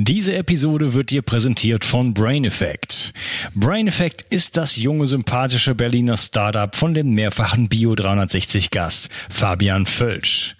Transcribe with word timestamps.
Diese 0.00 0.36
Episode 0.36 0.94
wird 0.94 1.10
dir 1.10 1.22
präsentiert 1.22 1.84
von 1.84 2.14
Brain 2.14 2.44
Effect. 2.44 3.12
Brain 3.56 3.88
Effect 3.88 4.22
ist 4.30 4.56
das 4.56 4.76
junge, 4.76 5.08
sympathische 5.08 5.74
Berliner 5.74 6.16
Startup 6.16 6.72
von 6.76 6.94
dem 6.94 7.16
mehrfachen 7.16 7.68
Bio 7.68 7.96
360 7.96 8.70
Gast 8.70 9.08
Fabian 9.28 9.86
Völsch. 9.86 10.54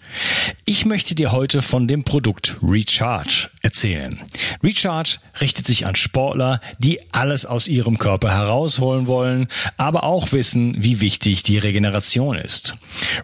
Ich 0.65 0.85
möchte 0.85 1.15
dir 1.15 1.31
heute 1.31 1.61
von 1.61 1.87
dem 1.87 2.03
Produkt 2.03 2.57
Recharge 2.61 3.49
erzählen. 3.61 4.19
Recharge 4.63 5.17
richtet 5.41 5.65
sich 5.65 5.85
an 5.85 5.95
Sportler, 5.95 6.61
die 6.77 6.99
alles 7.11 7.45
aus 7.45 7.67
ihrem 7.67 7.97
Körper 7.97 8.31
herausholen 8.31 9.07
wollen, 9.07 9.47
aber 9.77 10.03
auch 10.03 10.31
wissen, 10.31 10.75
wie 10.83 11.01
wichtig 11.01 11.43
die 11.43 11.57
Regeneration 11.57 12.35
ist. 12.35 12.75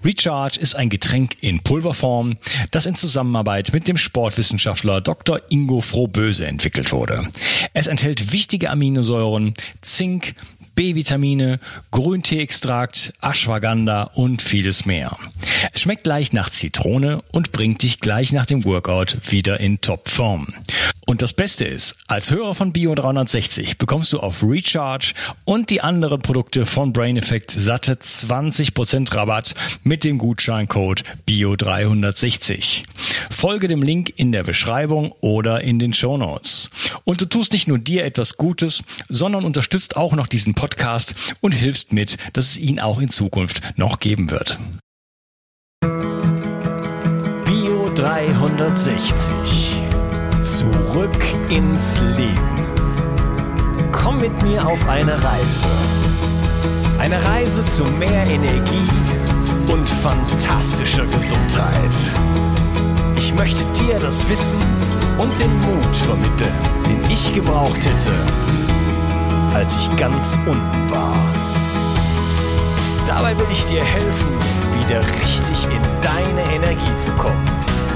Recharge 0.03 0.59
ist 0.59 0.75
ein 0.75 0.89
Getränk 0.89 1.37
in 1.41 1.61
Pulverform, 1.61 2.37
das 2.71 2.85
in 2.85 2.95
Zusammenarbeit 2.95 3.73
mit 3.73 3.87
dem 3.87 3.97
Sportwissenschaftler 3.97 5.01
Dr. 5.01 5.41
Ingo 5.49 5.81
Frohböse 5.81 6.45
entwickelt 6.45 6.91
wurde. 6.91 7.27
Es 7.73 7.87
enthält 7.87 8.31
wichtige 8.31 8.69
Aminosäuren, 8.69 9.53
Zink, 9.81 10.33
B-Vitamine, 10.75 11.59
Grünteeextrakt, 11.91 13.13
Ashwagandha 13.21 14.03
und 14.13 14.41
vieles 14.41 14.85
mehr. 14.85 15.17
Es 15.71 15.81
schmeckt 15.81 16.05
leicht 16.05 16.33
nach 16.33 16.49
Zitrone 16.49 17.21
und 17.31 17.53
bringt 17.53 17.81
dich 17.81 18.01
gleich 18.01 18.33
nach 18.33 18.45
dem 18.45 18.65
Workout 18.65 19.17
wieder 19.31 19.59
in 19.59 19.79
Topform. 19.79 20.47
Und 21.07 21.21
das 21.21 21.33
Beste 21.33 21.63
ist, 21.63 21.93
als 22.07 22.31
Hörer 22.31 22.53
von 22.53 22.73
Bio 22.73 22.93
360 22.93 23.77
bekommst 23.77 24.11
du 24.11 24.19
auf 24.19 24.43
Recharge 24.43 25.13
und 25.45 25.69
die 25.69 25.81
anderen 25.81 26.21
Produkte 26.21 26.65
von 26.65 26.91
Brain 26.91 27.15
Effect 27.15 27.51
satte 27.51 27.93
20% 27.93 29.13
Rabatt 29.15 29.55
mit 29.83 30.03
dem 30.03 30.17
Gutscheincode 30.17 31.03
Bio 31.25 31.55
360. 31.55 32.83
Folge 33.29 33.67
dem 33.67 33.81
Link 33.81 34.11
in 34.17 34.31
der 34.31 34.43
Beschreibung 34.43 35.13
oder 35.21 35.61
in 35.61 35.79
den 35.79 35.93
Show 35.93 36.17
Notes. 36.17 36.69
Und 37.05 37.21
du 37.21 37.25
tust 37.25 37.53
nicht 37.53 37.67
nur 37.67 37.79
dir 37.79 38.03
etwas 38.03 38.35
Gutes, 38.35 38.83
sondern 39.07 39.45
unterstützt 39.45 39.95
auch 39.95 40.15
noch 40.15 40.27
diesen 40.27 40.53
Podcast 40.53 40.64
Podcast 40.65 41.13
und 41.41 41.53
hilfst 41.53 41.93
mit, 41.93 42.17
dass 42.33 42.47
es 42.47 42.57
ihn 42.57 42.79
auch 42.79 42.99
in 42.99 43.09
Zukunft 43.09 43.61
noch 43.77 43.99
geben 43.99 44.31
wird. 44.31 44.57
Bio 47.45 47.91
360. 47.93 49.75
Zurück 50.41 51.23
ins 51.49 51.99
Leben. 52.17 52.65
Komm 53.91 54.21
mit 54.21 54.41
mir 54.41 54.65
auf 54.65 54.89
eine 54.89 55.13
Reise. 55.23 55.67
Eine 56.97 57.23
Reise 57.23 57.63
zu 57.65 57.83
mehr 57.83 58.25
Energie 58.25 58.89
und 59.71 59.87
fantastischer 59.87 61.05
Gesundheit. 61.05 61.95
Ich 63.17 63.35
möchte 63.35 63.71
dir 63.73 63.99
das 63.99 64.27
Wissen 64.29 64.59
und 65.19 65.39
den 65.39 65.55
Mut 65.61 65.95
vermitteln, 65.95 66.53
den 66.89 67.03
ich 67.11 67.31
gebraucht 67.33 67.85
hätte, 67.85 68.11
als 69.55 69.77
ich 69.77 69.95
ganz 69.95 70.37
unten 70.45 70.91
war. 70.91 71.15
Dabei 73.07 73.39
will 73.39 73.47
ich 73.49 73.63
dir 73.63 73.81
helfen, 73.81 74.27
wieder 74.81 74.99
richtig 74.99 75.63
in 75.63 75.81
deine 76.01 76.53
Energie 76.53 76.97
zu 76.97 77.13
kommen. 77.13 77.45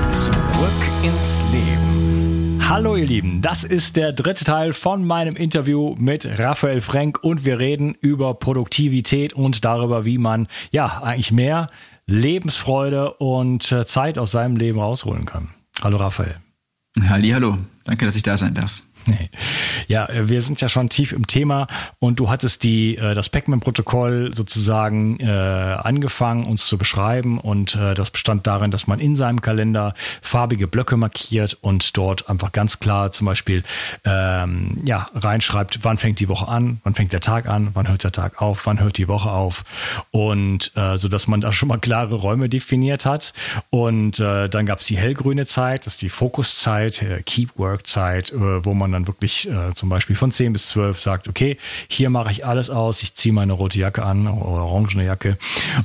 Zurück 0.10 0.82
ins 1.04 1.42
Leben. 1.52 2.60
Hallo 2.70 2.96
ihr 2.96 3.06
Lieben, 3.06 3.42
das 3.42 3.66
ist 3.66 3.98
der 3.98 4.14
dritte 4.14 4.46
Teil 4.46 4.72
von 4.72 5.06
meinem 5.06 5.36
Interview 5.36 5.96
mit 5.98 6.26
Raphael 6.40 6.80
Frank 6.80 7.22
und 7.24 7.44
wir 7.44 7.60
reden 7.60 7.94
über 8.00 8.36
Produktivität 8.36 9.34
und 9.34 9.66
darüber, 9.66 10.06
wie 10.06 10.18
man 10.18 10.48
ja 10.72 11.02
eigentlich 11.02 11.34
mehr 11.34 11.70
Lebensfreude 12.06 13.16
und 13.16 13.70
äh, 13.74 13.86
Zeit 13.86 14.18
aus 14.18 14.32
seinem 14.32 14.56
Leben 14.56 14.80
rausholen 14.80 15.26
kann. 15.26 15.50
Hallo 15.82 15.98
Raphael. 15.98 16.36
Halli, 17.10 17.32
hallo. 17.32 17.58
Danke, 17.84 18.06
dass 18.06 18.16
ich 18.16 18.24
da 18.24 18.38
sein 18.38 18.54
darf. 18.54 18.82
Ja, 19.88 20.08
wir 20.12 20.42
sind 20.44 20.62
ja 20.62 20.70
schon 20.70 20.90
tief 20.90 21.14
im 21.14 21.26
Thema 21.26 21.66
und 21.98 22.20
du 22.20 22.30
hattest 22.30 22.64
die, 22.64 22.96
äh, 22.96 23.16
das 23.16 23.30
Pac-Man-Protokoll 23.30 24.32
sozusagen 24.36 25.20
äh, 25.20 25.26
angefangen, 25.26 26.46
uns 26.46 26.68
zu 26.68 26.78
beschreiben 26.78 27.40
und 27.40 27.76
äh, 27.76 27.96
das 27.96 28.12
bestand 28.12 28.46
darin, 28.46 28.70
dass 28.70 28.86
man 28.86 29.00
in 29.00 29.16
seinem 29.16 29.42
Kalender 29.42 29.94
farbige 30.22 30.68
Blöcke 30.68 30.96
markiert 30.96 31.58
und 31.62 31.98
dort 31.98 32.30
einfach 32.30 32.52
ganz 32.52 32.80
klar 32.80 33.12
zum 33.12 33.26
Beispiel 33.26 33.64
ähm, 34.06 34.78
ja, 34.84 35.10
reinschreibt, 35.16 35.80
wann 35.84 35.98
fängt 35.98 36.20
die 36.20 36.30
Woche 36.30 36.48
an, 36.48 36.82
wann 36.84 36.94
fängt 36.94 37.14
der 37.14 37.22
Tag 37.22 37.48
an, 37.48 37.70
wann 37.74 37.88
hört 37.88 38.04
der 38.04 38.12
Tag 38.12 38.42
auf, 38.42 38.66
wann 38.66 38.80
hört 38.80 38.98
die 38.98 39.08
Woche 39.08 39.32
auf 39.32 39.64
und 40.12 40.72
äh, 40.76 40.98
so 40.98 41.08
dass 41.08 41.28
man 41.28 41.42
da 41.42 41.52
schon 41.60 41.70
mal 41.70 41.80
klare 41.80 42.16
Räume 42.16 42.48
definiert 42.48 43.06
hat 43.06 43.34
und 43.70 44.20
äh, 44.20 44.50
dann 44.50 44.66
gab 44.66 44.80
es 44.80 44.86
die 44.86 44.98
hellgrüne 44.98 45.46
Zeit, 45.46 45.86
das 45.86 45.94
ist 45.94 46.02
die 46.02 46.10
Fokuszeit, 46.10 47.02
äh, 47.02 47.24
Keep 47.24 47.58
Work 47.58 47.88
Zeit, 47.88 48.32
äh, 48.32 48.66
wo 48.66 48.74
man 48.74 48.89
dann 48.92 49.08
wirklich 49.08 49.50
äh, 49.50 49.74
zum 49.74 49.90
Beispiel 49.90 50.16
von 50.16 50.32
10 50.32 50.54
bis 50.54 50.68
12 50.70 51.00
sagt, 51.00 51.28
okay, 51.28 51.58
hier 51.88 52.10
mache 52.10 52.32
ich 52.32 52.46
alles 52.46 52.70
aus, 52.70 53.04
ich 53.04 53.16
ziehe 53.16 53.34
meine 53.34 53.54
rote 53.54 53.80
Jacke 53.80 54.04
an 54.04 54.28
oder 54.28 54.64
orangene 54.64 55.06
Jacke 55.06 55.38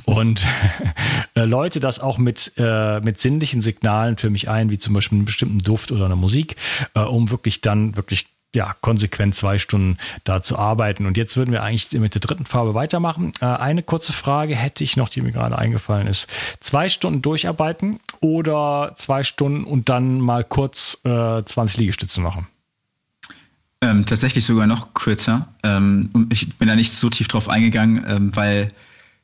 und 0.05 0.45
äh, 1.35 1.45
läute 1.45 1.79
das 1.79 1.99
auch 1.99 2.17
mit, 2.17 2.53
äh, 2.57 2.99
mit 3.01 3.19
sinnlichen 3.19 3.61
Signalen 3.61 4.17
für 4.17 4.29
mich 4.29 4.49
ein, 4.49 4.69
wie 4.69 4.77
zum 4.77 4.93
Beispiel 4.93 5.17
einen 5.17 5.25
bestimmten 5.25 5.59
Duft 5.59 5.91
oder 5.91 6.05
eine 6.05 6.15
Musik, 6.15 6.55
äh, 6.93 6.99
um 6.99 7.31
wirklich 7.31 7.61
dann 7.61 7.95
wirklich 7.95 8.25
ja, 8.55 8.73
konsequent 8.81 9.35
zwei 9.35 9.57
Stunden 9.57 9.97
da 10.23 10.41
zu 10.41 10.57
arbeiten. 10.57 11.05
Und 11.05 11.17
jetzt 11.17 11.37
würden 11.37 11.51
wir 11.51 11.61
eigentlich 11.61 11.91
mit 11.99 12.15
der 12.15 12.21
dritten 12.21 12.45
Farbe 12.45 12.73
weitermachen. 12.73 13.33
Äh, 13.41 13.45
eine 13.45 13.83
kurze 13.83 14.13
Frage 14.13 14.55
hätte 14.55 14.83
ich 14.83 14.97
noch, 14.97 15.09
die 15.09 15.21
mir 15.21 15.31
gerade 15.31 15.57
eingefallen 15.57 16.07
ist. 16.07 16.27
Zwei 16.61 16.89
Stunden 16.89 17.21
durcharbeiten 17.21 17.99
oder 18.21 18.93
zwei 18.95 19.23
Stunden 19.23 19.65
und 19.65 19.89
dann 19.89 20.19
mal 20.19 20.43
kurz 20.43 20.97
äh, 21.03 21.43
20 21.43 21.77
Liegestütze 21.77 22.21
machen? 22.21 22.47
Ähm, 23.85 24.03
tatsächlich 24.03 24.43
sogar 24.43 24.65
noch 24.65 24.95
kürzer. 24.95 25.47
Ähm, 25.61 26.09
ich 26.31 26.55
bin 26.55 26.67
da 26.67 26.75
nicht 26.75 26.91
so 26.91 27.07
tief 27.07 27.27
drauf 27.27 27.47
eingegangen, 27.47 28.03
ähm, 28.07 28.35
weil 28.35 28.69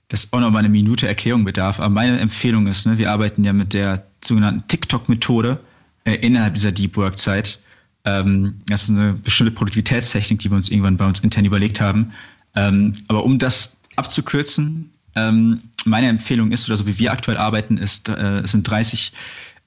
das 0.08 0.32
auch 0.32 0.40
noch 0.40 0.52
mal 0.52 0.60
eine 0.60 0.70
Minute 0.70 1.08
Erklärung 1.08 1.46
bedarf. 1.46 1.80
Aber 1.80 1.90
meine 1.90 2.20
Empfehlung 2.20 2.68
ist, 2.68 2.86
ne, 2.86 3.00
wir 3.00 3.10
arbeiten 3.10 3.44
ja 3.44 3.54
mit 3.54 3.74
der 3.74 4.06
sogenannten 4.24 4.68
TikTok-Methode 4.68 5.60
äh, 6.04 6.14
innerhalb 6.14 6.54
dieser 6.54 6.72
Deep 6.72 6.96
Work-Zeit. 6.96 7.60
Ähm, 8.06 8.62
das 8.68 8.84
ist 8.84 8.90
eine 8.92 9.14
bestimmte 9.14 9.52
Produktivitätstechnik, 9.52 10.38
die 10.38 10.52
wir 10.52 10.58
uns 10.58 10.70
irgendwann 10.70 10.98
bei 10.98 11.08
uns 11.08 11.22
intern 11.22 11.46
überlegt 11.46 11.82
haben. 11.82 12.12
Ähm, 12.56 12.94
aber 13.08 13.24
um 13.24 13.40
das 13.40 13.78
abzukürzen, 13.96 14.92
ähm, 15.16 15.62
meine 15.86 16.08
Empfehlung 16.08 16.52
ist, 16.52 16.68
oder 16.68 16.78
so 16.78 16.86
wie 16.86 17.00
wir 17.00 17.12
aktuell 17.12 17.38
arbeiten, 17.38 17.80
ist, 17.80 18.10
äh, 18.10 18.42
es 18.42 18.52
sind 18.52 18.70
30, 18.70 19.12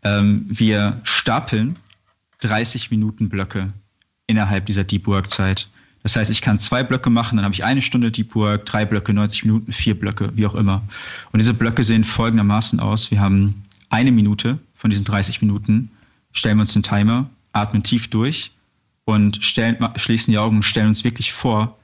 wir 0.07 1.01
stapeln 1.03 1.77
30 2.41 2.91
Minuten 2.91 3.31
Blöcke 3.31 3.73
innerhalb 4.27 4.67
dieser 4.67 4.85
Deep 4.85 5.07
Work 5.07 5.31
Zeit. 5.31 5.69
Das 6.03 6.17
heißt, 6.17 6.31
ich 6.31 6.43
kann 6.43 6.59
zwei 6.59 6.83
Blöcke 6.83 7.09
machen, 7.09 7.37
dann 7.37 7.45
habe 7.45 7.55
ich 7.55 7.65
eine 7.65 7.81
Stunde 7.81 8.11
Deep 8.11 8.35
Work, 8.35 8.67
drei 8.67 8.85
Blöcke, 8.85 9.15
90 9.15 9.47
Minuten, 9.47 9.73
vier 9.73 9.99
Blöcke, 9.99 10.31
wie 10.35 10.47
auch 10.47 10.55
immer. 10.55 10.83
Und 11.33 11.39
diese 11.39 11.55
Blöcke 11.55 11.83
sehen 11.83 12.05
folgendermaßen 12.05 12.79
aus. 12.79 13.11
Wir 13.11 13.21
haben 13.21 13.63
eine 13.89 14.13
Minute 14.13 14.59
von 14.75 14.91
diesen 14.91 15.05
30 15.05 15.41
Minuten, 15.41 15.91
stellen 16.33 16.59
wir 16.59 16.63
uns 16.63 16.75
den 16.75 16.83
Timer, 16.83 17.31
atmen 17.53 17.83
tief 17.83 18.09
durch 18.09 18.53
und 19.07 19.43
stellen, 19.43 19.77
schließen 19.97 20.33
die 20.33 20.39
Augen 20.39 20.57
und 20.57 20.63
stellen 20.63 20.89
uns 20.89 21.05
wirklich 21.05 21.33
vor, 21.33 21.79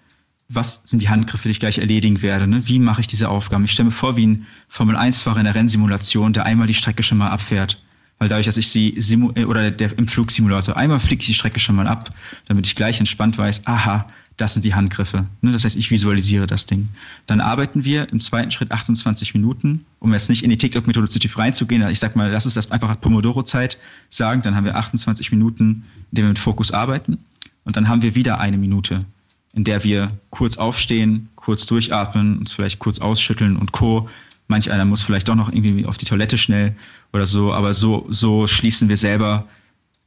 was 0.48 0.82
sind 0.84 1.00
die 1.00 1.08
Handgriffe, 1.08 1.44
die 1.44 1.52
ich 1.52 1.60
gleich 1.60 1.78
erledigen 1.78 2.20
werde? 2.20 2.46
Ne? 2.46 2.66
Wie 2.66 2.78
mache 2.78 3.00
ich 3.00 3.06
diese 3.06 3.28
Aufgaben? 3.28 3.64
Ich 3.64 3.70
stelle 3.70 3.86
mir 3.86 3.92
vor, 3.92 4.16
wie 4.16 4.26
ein 4.26 4.46
Formel-1-Fahrer 4.68 5.38
in 5.38 5.44
der 5.44 5.54
Rennsimulation, 5.54 6.32
der 6.32 6.44
einmal 6.44 6.66
die 6.66 6.74
Strecke 6.74 7.02
schon 7.02 7.18
mal 7.18 7.28
abfährt 7.28 7.80
weil 8.20 8.28
dadurch, 8.28 8.46
dass 8.46 8.58
ich 8.58 8.68
sie 8.68 8.94
simu 8.98 9.32
äh, 9.34 9.44
oder 9.44 9.70
der, 9.72 9.98
im 9.98 10.06
Flugsimulator 10.06 10.76
einmal 10.76 11.00
fliege 11.00 11.22
ich 11.22 11.26
die 11.26 11.34
Strecke 11.34 11.58
schon 11.58 11.74
mal 11.74 11.88
ab, 11.88 12.10
damit 12.46 12.66
ich 12.66 12.76
gleich 12.76 13.00
entspannt 13.00 13.36
weiß, 13.36 13.66
aha, 13.66 14.08
das 14.36 14.52
sind 14.52 14.64
die 14.64 14.74
Handgriffe. 14.74 15.26
Ne? 15.40 15.52
Das 15.52 15.64
heißt, 15.64 15.76
ich 15.76 15.90
visualisiere 15.90 16.46
das 16.46 16.66
Ding. 16.66 16.88
Dann 17.26 17.40
arbeiten 17.40 17.84
wir 17.84 18.10
im 18.10 18.20
zweiten 18.20 18.50
Schritt 18.50 18.72
28 18.72 19.34
Minuten, 19.34 19.84
um 19.98 20.12
jetzt 20.12 20.28
nicht 20.28 20.44
in 20.44 20.50
die 20.50 20.58
tief 20.58 21.38
reinzugehen. 21.38 21.86
Ich 21.88 21.98
sag 21.98 22.14
mal, 22.14 22.30
lass 22.30 22.44
uns 22.44 22.54
das 22.54 22.70
einfach 22.70 22.98
Pomodoro-Zeit 23.00 23.78
sagen. 24.10 24.42
Dann 24.42 24.54
haben 24.54 24.64
wir 24.64 24.76
28 24.76 25.32
Minuten, 25.32 25.84
in 26.10 26.14
denen 26.14 26.26
wir 26.26 26.30
mit 26.30 26.38
Fokus 26.38 26.72
arbeiten. 26.72 27.18
Und 27.64 27.76
dann 27.76 27.88
haben 27.88 28.02
wir 28.02 28.14
wieder 28.14 28.38
eine 28.38 28.56
Minute, 28.56 29.04
in 29.52 29.64
der 29.64 29.82
wir 29.82 30.10
kurz 30.30 30.56
aufstehen, 30.56 31.28
kurz 31.36 31.66
durchatmen, 31.66 32.38
uns 32.38 32.52
vielleicht 32.52 32.78
kurz 32.78 32.98
ausschütteln 32.98 33.56
und 33.56 33.72
Co. 33.72 34.08
Manch 34.48 34.70
einer 34.70 34.84
muss 34.84 35.02
vielleicht 35.02 35.28
doch 35.28 35.36
noch 35.36 35.52
irgendwie 35.52 35.86
auf 35.86 35.98
die 35.98 36.06
Toilette 36.06 36.38
schnell 36.38 36.74
oder 37.12 37.26
so, 37.26 37.52
aber 37.52 37.74
so, 37.74 38.06
so 38.10 38.46
schließen 38.46 38.88
wir 38.88 38.96
selber, 38.96 39.46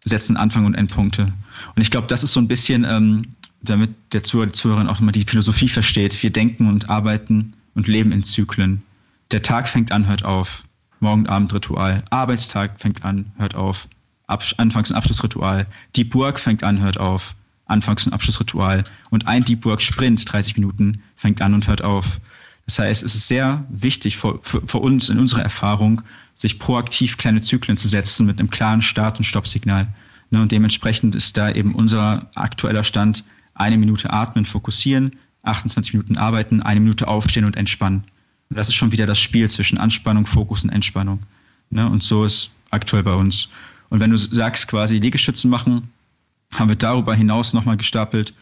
setzen 0.03 0.37
Anfang 0.37 0.65
und 0.65 0.75
Endpunkte. 0.75 1.33
Und 1.75 1.81
ich 1.81 1.91
glaube, 1.91 2.07
das 2.07 2.23
ist 2.23 2.33
so 2.33 2.39
ein 2.39 2.47
bisschen, 2.47 2.85
ähm, 2.87 3.27
damit 3.61 3.91
der 4.11 4.23
Zuhörer, 4.23 4.47
die 4.47 4.53
Zuhörerin 4.53 4.87
auch 4.87 4.99
immer 4.99 5.11
die 5.11 5.23
Philosophie 5.23 5.69
versteht. 5.69 6.21
Wir 6.21 6.31
denken 6.31 6.67
und 6.67 6.89
arbeiten 6.89 7.53
und 7.75 7.87
leben 7.87 8.11
in 8.11 8.23
Zyklen. 8.23 8.83
Der 9.31 9.41
Tag 9.41 9.67
fängt 9.67 9.91
an, 9.91 10.07
hört 10.07 10.25
auf. 10.25 10.63
Morgen, 10.99 11.27
Abend, 11.27 11.53
Ritual. 11.53 12.03
Arbeitstag 12.09 12.79
fängt 12.79 13.03
an, 13.03 13.31
hört 13.37 13.55
auf. 13.55 13.87
Abs 14.27 14.53
Anfangs- 14.57 14.89
und 14.89 14.95
Abschlussritual. 14.95 15.65
Deep 15.95 16.13
Work 16.15 16.39
fängt 16.39 16.63
an, 16.63 16.79
hört 16.79 16.97
auf. 16.99 17.35
Anfangs- 17.65 18.05
und 18.05 18.13
Abschlussritual. 18.13 18.83
Und 19.09 19.27
ein 19.27 19.43
Deep 19.43 19.65
Work 19.65 19.81
Sprint, 19.81 20.31
30 20.31 20.55
Minuten, 20.57 21.01
fängt 21.15 21.41
an 21.41 21.53
und 21.53 21.67
hört 21.67 21.83
auf. 21.83 22.19
Das 22.65 22.79
heißt, 22.79 23.03
es 23.03 23.15
ist 23.15 23.27
sehr 23.27 23.65
wichtig 23.69 24.17
für, 24.17 24.39
für, 24.41 24.65
für, 24.65 24.77
uns 24.77 25.09
in 25.09 25.19
unserer 25.19 25.41
Erfahrung, 25.41 26.01
sich 26.35 26.59
proaktiv 26.59 27.17
kleine 27.17 27.41
Zyklen 27.41 27.77
zu 27.77 27.87
setzen 27.87 28.25
mit 28.25 28.39
einem 28.39 28.49
klaren 28.49 28.81
Start- 28.81 29.17
und 29.17 29.23
Stoppsignal. 29.23 29.87
Ne, 30.31 30.41
und 30.41 30.51
dementsprechend 30.51 31.15
ist 31.15 31.37
da 31.37 31.51
eben 31.51 31.75
unser 31.75 32.29
aktueller 32.35 32.83
Stand 32.83 33.23
eine 33.53 33.77
Minute 33.77 34.11
atmen, 34.11 34.45
fokussieren, 34.45 35.15
28 35.43 35.93
Minuten 35.93 36.17
arbeiten, 36.17 36.61
eine 36.61 36.79
Minute 36.79 37.07
aufstehen 37.07 37.45
und 37.45 37.55
entspannen. 37.55 38.03
Und 38.49 38.57
das 38.57 38.67
ist 38.67 38.75
schon 38.75 38.91
wieder 38.91 39.05
das 39.05 39.19
Spiel 39.19 39.49
zwischen 39.49 39.77
Anspannung, 39.77 40.25
Fokus 40.25 40.63
und 40.63 40.71
Entspannung. 40.71 41.19
Ne? 41.69 41.87
Und 41.87 42.03
so 42.03 42.25
ist 42.25 42.49
aktuell 42.71 43.03
bei 43.03 43.13
uns. 43.13 43.49
Und 43.89 43.99
wenn 43.99 44.09
du 44.09 44.17
sagst, 44.17 44.67
quasi 44.67 44.97
Liegestützen 44.97 45.51
machen, 45.51 45.89
haben 46.55 46.69
wir 46.69 46.75
darüber 46.75 47.13
hinaus 47.13 47.53
nochmal 47.53 47.77
gestapelt 47.77 48.33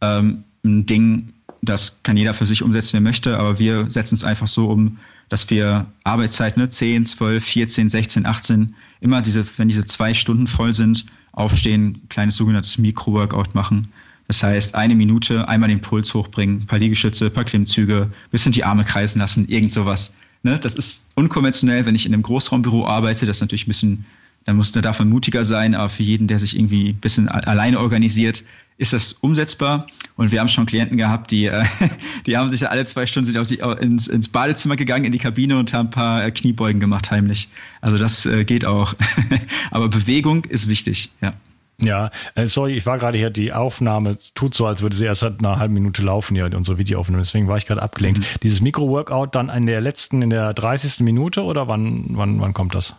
ähm, 0.00 0.44
ein 0.64 0.86
Ding, 0.86 1.32
das 1.62 2.02
kann 2.02 2.16
jeder 2.16 2.34
für 2.34 2.46
sich 2.46 2.62
umsetzen, 2.62 2.94
wer 2.94 3.00
möchte, 3.00 3.38
aber 3.38 3.58
wir 3.58 3.90
setzen 3.90 4.14
es 4.14 4.24
einfach 4.24 4.46
so 4.46 4.68
um, 4.68 4.98
dass 5.28 5.48
wir 5.50 5.86
Arbeitszeit, 6.04 6.56
ne, 6.56 6.68
10, 6.68 7.06
12, 7.06 7.44
14, 7.44 7.88
16, 7.88 8.26
18, 8.26 8.74
immer 9.00 9.22
diese, 9.22 9.44
wenn 9.58 9.68
diese 9.68 9.84
zwei 9.84 10.14
Stunden 10.14 10.46
voll 10.46 10.72
sind, 10.72 11.06
aufstehen, 11.32 12.00
kleines 12.08 12.36
sogenanntes 12.36 12.78
Mikro-Workout 12.78 13.54
machen. 13.54 13.88
Das 14.28 14.42
heißt, 14.42 14.74
eine 14.74 14.94
Minute, 14.94 15.48
einmal 15.48 15.68
den 15.68 15.80
Puls 15.80 16.12
hochbringen, 16.14 16.62
ein 16.62 16.66
paar 16.66 16.78
Liegestütze, 16.78 17.26
ein 17.26 17.32
paar 17.32 17.44
Klimmzüge, 17.44 18.10
bisschen 18.30 18.52
die 18.52 18.64
Arme 18.64 18.84
kreisen 18.84 19.20
lassen, 19.20 19.46
irgend 19.48 19.72
sowas. 19.72 20.14
Ne? 20.42 20.58
Das 20.58 20.74
ist 20.74 21.08
unkonventionell, 21.14 21.86
wenn 21.86 21.94
ich 21.94 22.06
in 22.06 22.14
einem 22.14 22.22
Großraumbüro 22.22 22.86
arbeite, 22.86 23.26
das 23.26 23.38
ist 23.38 23.40
natürlich 23.42 23.66
ein 23.66 23.68
bisschen, 23.68 24.04
da 24.46 24.54
muss, 24.54 24.72
da 24.72 24.80
darf 24.80 25.00
man 25.00 25.08
mutiger 25.08 25.44
sein, 25.44 25.74
aber 25.74 25.88
für 25.88 26.04
jeden, 26.04 26.28
der 26.28 26.38
sich 26.38 26.56
irgendwie 26.56 26.90
ein 26.90 27.00
bisschen 27.00 27.28
alleine 27.28 27.80
organisiert, 27.80 28.44
ist 28.78 28.92
das 28.92 29.12
umsetzbar. 29.12 29.86
Und 30.16 30.30
wir 30.30 30.40
haben 30.40 30.48
schon 30.48 30.66
Klienten 30.66 30.96
gehabt, 30.96 31.30
die, 31.30 31.46
äh, 31.46 31.64
die 32.26 32.36
haben 32.36 32.48
sich 32.50 32.68
alle 32.68 32.84
zwei 32.84 33.06
Stunden 33.06 33.26
sind 33.26 33.38
auf 33.38 33.48
die, 33.48 33.58
ins, 33.80 34.06
ins 34.06 34.28
Badezimmer 34.28 34.76
gegangen, 34.76 35.04
in 35.04 35.12
die 35.12 35.18
Kabine 35.18 35.58
und 35.58 35.72
haben 35.72 35.88
ein 35.88 35.90
paar 35.90 36.24
äh, 36.24 36.30
Kniebeugen 36.30 36.80
gemacht, 36.80 37.10
heimlich. 37.10 37.48
Also 37.80 37.98
das 37.98 38.24
äh, 38.26 38.44
geht 38.44 38.64
auch. 38.66 38.94
Aber 39.70 39.88
Bewegung 39.88 40.44
ist 40.44 40.68
wichtig, 40.68 41.10
ja. 41.20 41.32
Ja, 41.78 42.10
äh, 42.34 42.46
sorry, 42.46 42.74
ich 42.74 42.86
war 42.86 42.98
gerade 42.98 43.18
hier, 43.18 43.28
die 43.28 43.52
Aufnahme 43.52 44.16
tut 44.34 44.54
so, 44.54 44.66
als 44.66 44.80
würde 44.80 44.96
sie 44.96 45.04
erst 45.04 45.20
seit 45.20 45.40
einer 45.40 45.58
halben 45.58 45.74
Minute 45.74 46.02
laufen, 46.02 46.34
ja, 46.34 46.46
unsere 46.46 46.78
Videoaufnahme, 46.78 47.20
deswegen 47.20 47.48
war 47.48 47.58
ich 47.58 47.66
gerade 47.66 47.82
abgelenkt. 47.82 48.20
Mhm. 48.20 48.24
Dieses 48.42 48.62
Mikro-Workout 48.62 49.34
dann 49.34 49.50
in 49.50 49.66
der 49.66 49.82
letzten, 49.82 50.22
in 50.22 50.30
der 50.30 50.54
30. 50.54 51.00
Minute 51.00 51.42
oder 51.42 51.68
wann, 51.68 52.06
wann, 52.10 52.40
wann 52.40 52.54
kommt 52.54 52.74
das? 52.74 52.94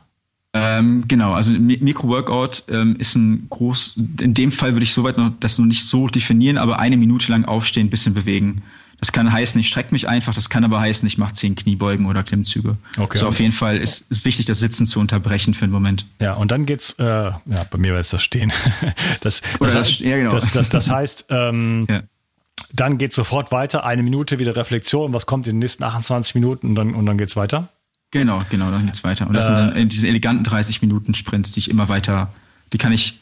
Ähm, 0.60 1.04
genau, 1.08 1.34
also 1.34 1.52
Mikro-Workout 1.52 2.64
ähm, 2.70 2.96
ist 2.98 3.16
ein 3.16 3.48
groß, 3.50 3.94
in 4.22 4.34
dem 4.34 4.52
Fall 4.52 4.74
würde 4.74 4.84
ich 4.84 4.94
soweit 4.94 5.18
noch 5.18 5.32
das 5.40 5.60
noch 5.60 5.66
nicht 5.66 5.86
so 5.86 6.08
definieren, 6.08 6.58
aber 6.58 6.80
eine 6.80 6.98
Minute 6.98 7.32
lang 7.32 7.46
aufstehen, 7.46 7.88
ein 7.88 7.90
bisschen 7.92 8.16
bewegen. 8.16 8.64
Das 9.00 9.12
kann 9.12 9.32
heißen, 9.32 9.62
ich 9.62 9.68
strecke 9.68 9.90
mich 9.92 10.10
einfach, 10.10 10.34
das 10.34 10.50
kann 10.50 10.64
aber 10.64 10.80
heißen, 10.80 11.06
ich 11.08 11.20
mache 11.20 11.34
zehn 11.34 11.54
Kniebeugen 11.54 12.08
oder 12.08 12.24
Klimmzüge. 12.24 12.78
Okay. 12.98 13.08
Also 13.12 13.28
auf 13.28 13.40
jeden 13.40 13.52
Fall 13.52 13.78
ist 13.78 14.06
es 14.10 14.26
wichtig, 14.26 14.48
das 14.48 14.60
Sitzen 14.60 14.88
zu 14.88 15.00
unterbrechen 15.00 15.54
für 15.54 15.66
einen 15.66 15.74
Moment. 15.74 16.08
Ja, 16.20 16.34
und 16.34 16.52
dann 16.52 16.66
geht's, 16.66 16.94
äh, 16.98 17.04
ja, 17.04 17.40
bei 17.70 17.78
mir 17.78 17.94
war 17.94 18.00
es 18.00 18.10
das 18.10 18.24
Stehen. 18.24 18.52
das, 19.22 19.44
das, 19.60 19.74
das, 19.74 20.00
ja, 20.00 20.18
genau. 20.18 20.32
das, 20.32 20.50
das, 20.50 20.70
das 20.70 20.90
heißt, 20.90 21.26
ähm, 21.30 21.86
ja. 21.90 22.02
dann 22.74 22.98
geht 22.98 23.14
sofort 23.14 23.52
weiter, 23.52 23.86
eine 23.86 24.02
Minute 24.02 24.40
wieder 24.40 24.56
Reflexion, 24.56 25.14
was 25.14 25.28
kommt 25.28 25.46
in 25.46 25.54
den 25.54 25.60
nächsten 25.60 25.84
28 25.84 26.34
Minuten 26.34 26.70
und 26.70 26.76
dann, 26.76 26.96
und 26.96 27.06
dann 27.06 27.20
geht's 27.20 27.36
weiter? 27.36 27.70
Genau, 28.12 28.42
genau, 28.50 28.72
dann 28.72 28.86
geht's 28.86 29.04
weiter. 29.04 29.28
Und 29.28 29.34
das 29.34 29.46
äh, 29.46 29.56
sind 29.56 29.76
dann 29.76 29.90
diese 29.90 30.08
eleganten 30.08 30.44
30 30.44 30.82
Minuten 30.82 31.14
Sprints, 31.14 31.52
die 31.52 31.60
ich 31.60 31.70
immer 31.70 31.90
weiter, 31.90 32.34
die 32.72 32.78
kann 32.78 32.92
ich 32.92 33.20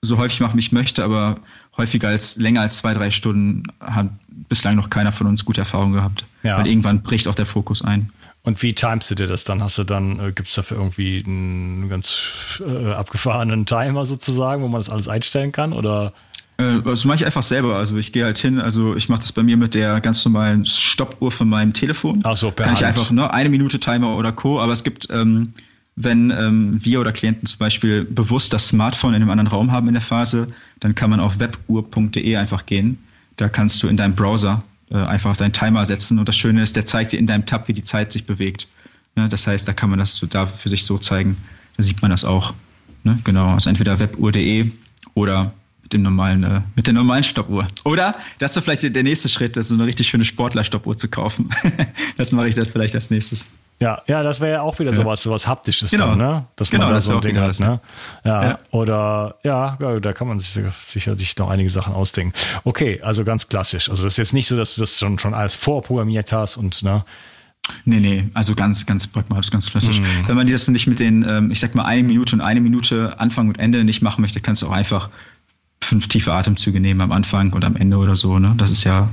so 0.00 0.18
häufig 0.18 0.40
machen, 0.40 0.56
wie 0.56 0.60
ich 0.60 0.72
möchte, 0.72 1.02
aber 1.02 1.40
häufiger 1.76 2.08
als 2.08 2.36
länger 2.36 2.60
als 2.60 2.78
zwei, 2.78 2.94
drei 2.94 3.10
Stunden 3.10 3.64
hat 3.80 4.08
bislang 4.48 4.76
noch 4.76 4.90
keiner 4.90 5.12
von 5.12 5.26
uns 5.26 5.44
gute 5.44 5.60
Erfahrungen 5.60 5.94
gehabt. 5.94 6.26
Ja. 6.42 6.58
Weil 6.58 6.68
irgendwann 6.68 7.02
bricht 7.02 7.26
auch 7.26 7.34
der 7.34 7.46
Fokus 7.46 7.82
ein. 7.82 8.10
Und 8.42 8.62
wie 8.62 8.72
timest 8.74 9.10
du 9.10 9.14
dir 9.14 9.26
das 9.26 9.44
dann? 9.44 9.62
Hast 9.62 9.78
du 9.78 9.84
dann, 9.84 10.20
äh, 10.20 10.32
gibt 10.32 10.48
es 10.48 10.54
dafür 10.54 10.78
irgendwie 10.78 11.22
einen 11.26 11.88
ganz 11.88 12.62
äh, 12.64 12.92
abgefahrenen 12.92 13.66
Timer 13.66 14.04
sozusagen, 14.04 14.62
wo 14.62 14.68
man 14.68 14.80
das 14.80 14.90
alles 14.90 15.08
einstellen 15.08 15.52
kann? 15.52 15.72
Oder? 15.72 16.12
Äh, 16.58 16.82
das 16.82 17.04
mache 17.04 17.16
ich 17.16 17.26
einfach 17.26 17.42
selber. 17.42 17.76
Also 17.76 17.96
ich 17.96 18.12
gehe 18.12 18.24
halt 18.24 18.38
hin, 18.38 18.60
also 18.60 18.94
ich 18.94 19.08
mache 19.08 19.20
das 19.20 19.32
bei 19.32 19.42
mir 19.42 19.56
mit 19.56 19.74
der 19.74 20.00
ganz 20.00 20.24
normalen 20.24 20.66
Stoppuhr 20.66 21.30
von 21.30 21.48
meinem 21.48 21.72
Telefon. 21.72 22.20
Ach 22.24 22.36
so, 22.36 22.50
per 22.50 22.64
Kann 22.64 22.74
Hand. 22.74 22.80
ich 22.80 22.86
einfach, 22.86 23.10
ne, 23.10 23.32
eine 23.32 23.48
Minute 23.48 23.80
Timer 23.80 24.16
oder 24.16 24.32
Co. 24.32 24.60
Aber 24.60 24.72
es 24.72 24.84
gibt, 24.84 25.08
ähm, 25.10 25.52
wenn 25.96 26.30
ähm, 26.30 26.84
wir 26.84 27.00
oder 27.00 27.12
Klienten 27.12 27.46
zum 27.46 27.58
Beispiel 27.58 28.04
bewusst 28.04 28.52
das 28.52 28.68
Smartphone 28.68 29.14
in 29.14 29.22
einem 29.22 29.30
anderen 29.30 29.48
Raum 29.48 29.72
haben 29.72 29.88
in 29.88 29.94
der 29.94 30.02
Phase, 30.02 30.48
dann 30.80 30.94
kann 30.94 31.10
man 31.10 31.20
auf 31.20 31.40
webuhr.de 31.40 32.36
einfach 32.36 32.66
gehen. 32.66 32.98
Da 33.36 33.48
kannst 33.48 33.82
du 33.82 33.88
in 33.88 33.96
deinem 33.96 34.14
Browser 34.14 34.62
äh, 34.90 34.96
einfach 34.96 35.36
deinen 35.36 35.52
Timer 35.52 35.86
setzen. 35.86 36.18
Und 36.18 36.28
das 36.28 36.36
Schöne 36.36 36.62
ist, 36.62 36.76
der 36.76 36.84
zeigt 36.84 37.12
dir 37.12 37.18
in 37.18 37.26
deinem 37.26 37.46
Tab, 37.46 37.68
wie 37.68 37.72
die 37.72 37.84
Zeit 37.84 38.12
sich 38.12 38.26
bewegt. 38.26 38.68
Ne, 39.14 39.28
das 39.28 39.46
heißt, 39.46 39.66
da 39.66 39.72
kann 39.72 39.90
man 39.90 40.00
das 40.00 40.16
so 40.16 40.26
da 40.26 40.46
für 40.46 40.68
sich 40.68 40.84
so 40.84 40.98
zeigen. 40.98 41.36
Da 41.76 41.84
sieht 41.84 42.02
man 42.02 42.10
das 42.10 42.24
auch. 42.24 42.54
Ne? 43.04 43.18
Genau, 43.22 43.54
also 43.54 43.68
entweder 43.70 44.00
webuhr.de 44.00 44.72
oder 45.14 45.52
mit 45.88 45.94
dem 45.94 46.02
normalen, 46.02 46.44
äh, 46.44 46.60
mit 46.76 46.86
der 46.86 46.92
normalen 46.92 47.24
Stoppuhr. 47.24 47.66
Oder 47.84 48.14
das 48.38 48.54
ist 48.54 48.62
vielleicht 48.62 48.94
der 48.94 49.02
nächste 49.02 49.28
Schritt, 49.30 49.56
das 49.56 49.66
ist 49.66 49.72
eine 49.72 49.86
richtig 49.86 50.06
schöne 50.08 50.24
Sportler-Stoppuhr 50.24 50.98
zu 50.98 51.08
kaufen. 51.08 51.48
das 52.18 52.30
mache 52.30 52.48
ich 52.48 52.54
dann 52.54 52.66
vielleicht 52.66 52.94
als 52.94 53.10
nächstes. 53.10 53.48
Ja, 53.80 54.02
ja, 54.06 54.22
das 54.22 54.40
wäre 54.40 54.52
ja 54.52 54.60
auch 54.62 54.78
wieder 54.80 54.92
sowas, 54.92 55.22
sowas 55.22 55.46
haptisches 55.46 55.90
genau. 55.90 56.08
dann, 56.08 56.18
ne? 56.18 56.44
Dass 56.56 56.70
genau, 56.70 56.84
man 56.84 56.94
da 56.94 57.00
so 57.00 57.14
ein 57.14 57.20
Ding 57.22 57.36
genau 57.36 57.46
hat, 57.46 57.60
ne? 57.60 57.80
Ja, 58.24 58.42
ja, 58.42 58.58
oder 58.70 59.36
ja, 59.44 59.78
ja, 59.80 60.00
da 60.00 60.12
kann 60.12 60.28
man 60.28 60.38
sich 60.40 60.62
sicherlich 60.78 61.36
noch 61.38 61.48
einige 61.48 61.70
Sachen 61.70 61.94
ausdenken. 61.94 62.34
Okay, 62.64 63.00
also 63.02 63.24
ganz 63.24 63.48
klassisch. 63.48 63.88
Also 63.88 64.02
das 64.02 64.14
ist 64.14 64.18
jetzt 64.18 64.34
nicht 64.34 64.48
so, 64.48 64.56
dass 64.56 64.74
du 64.74 64.82
das 64.82 64.98
schon, 64.98 65.18
schon 65.18 65.32
alles 65.32 65.56
vorprogrammiert 65.56 66.32
hast 66.32 66.58
und 66.58 66.82
ne? 66.82 67.04
Nee, 67.84 68.00
nee, 68.00 68.28
also 68.34 68.54
ganz, 68.54 68.84
ganz 68.84 69.06
pragmatisch, 69.06 69.50
ganz 69.50 69.70
klassisch. 69.70 70.00
Mhm. 70.00 70.26
Wenn 70.26 70.36
man 70.36 70.46
das 70.46 70.68
nicht 70.68 70.86
mit 70.86 70.98
den, 70.98 71.24
ähm, 71.28 71.50
ich 71.50 71.60
sag 71.60 71.74
mal, 71.74 71.84
eine 71.84 72.02
Minute 72.02 72.34
und 72.36 72.40
eine 72.40 72.60
Minute 72.60 73.18
Anfang 73.18 73.48
und 73.48 73.58
Ende 73.58 73.84
nicht 73.84 74.02
machen 74.02 74.20
möchte, 74.22 74.40
kannst 74.40 74.62
du 74.62 74.66
auch 74.66 74.72
einfach 74.72 75.08
fünf 75.80 76.08
tiefe 76.08 76.32
Atemzüge 76.32 76.80
nehmen 76.80 77.00
am 77.00 77.12
Anfang 77.12 77.52
und 77.52 77.64
am 77.64 77.76
Ende 77.76 77.96
oder 77.96 78.16
so. 78.16 78.38
Ne? 78.38 78.54
Das 78.56 78.70
ist 78.70 78.84
ja, 78.84 79.08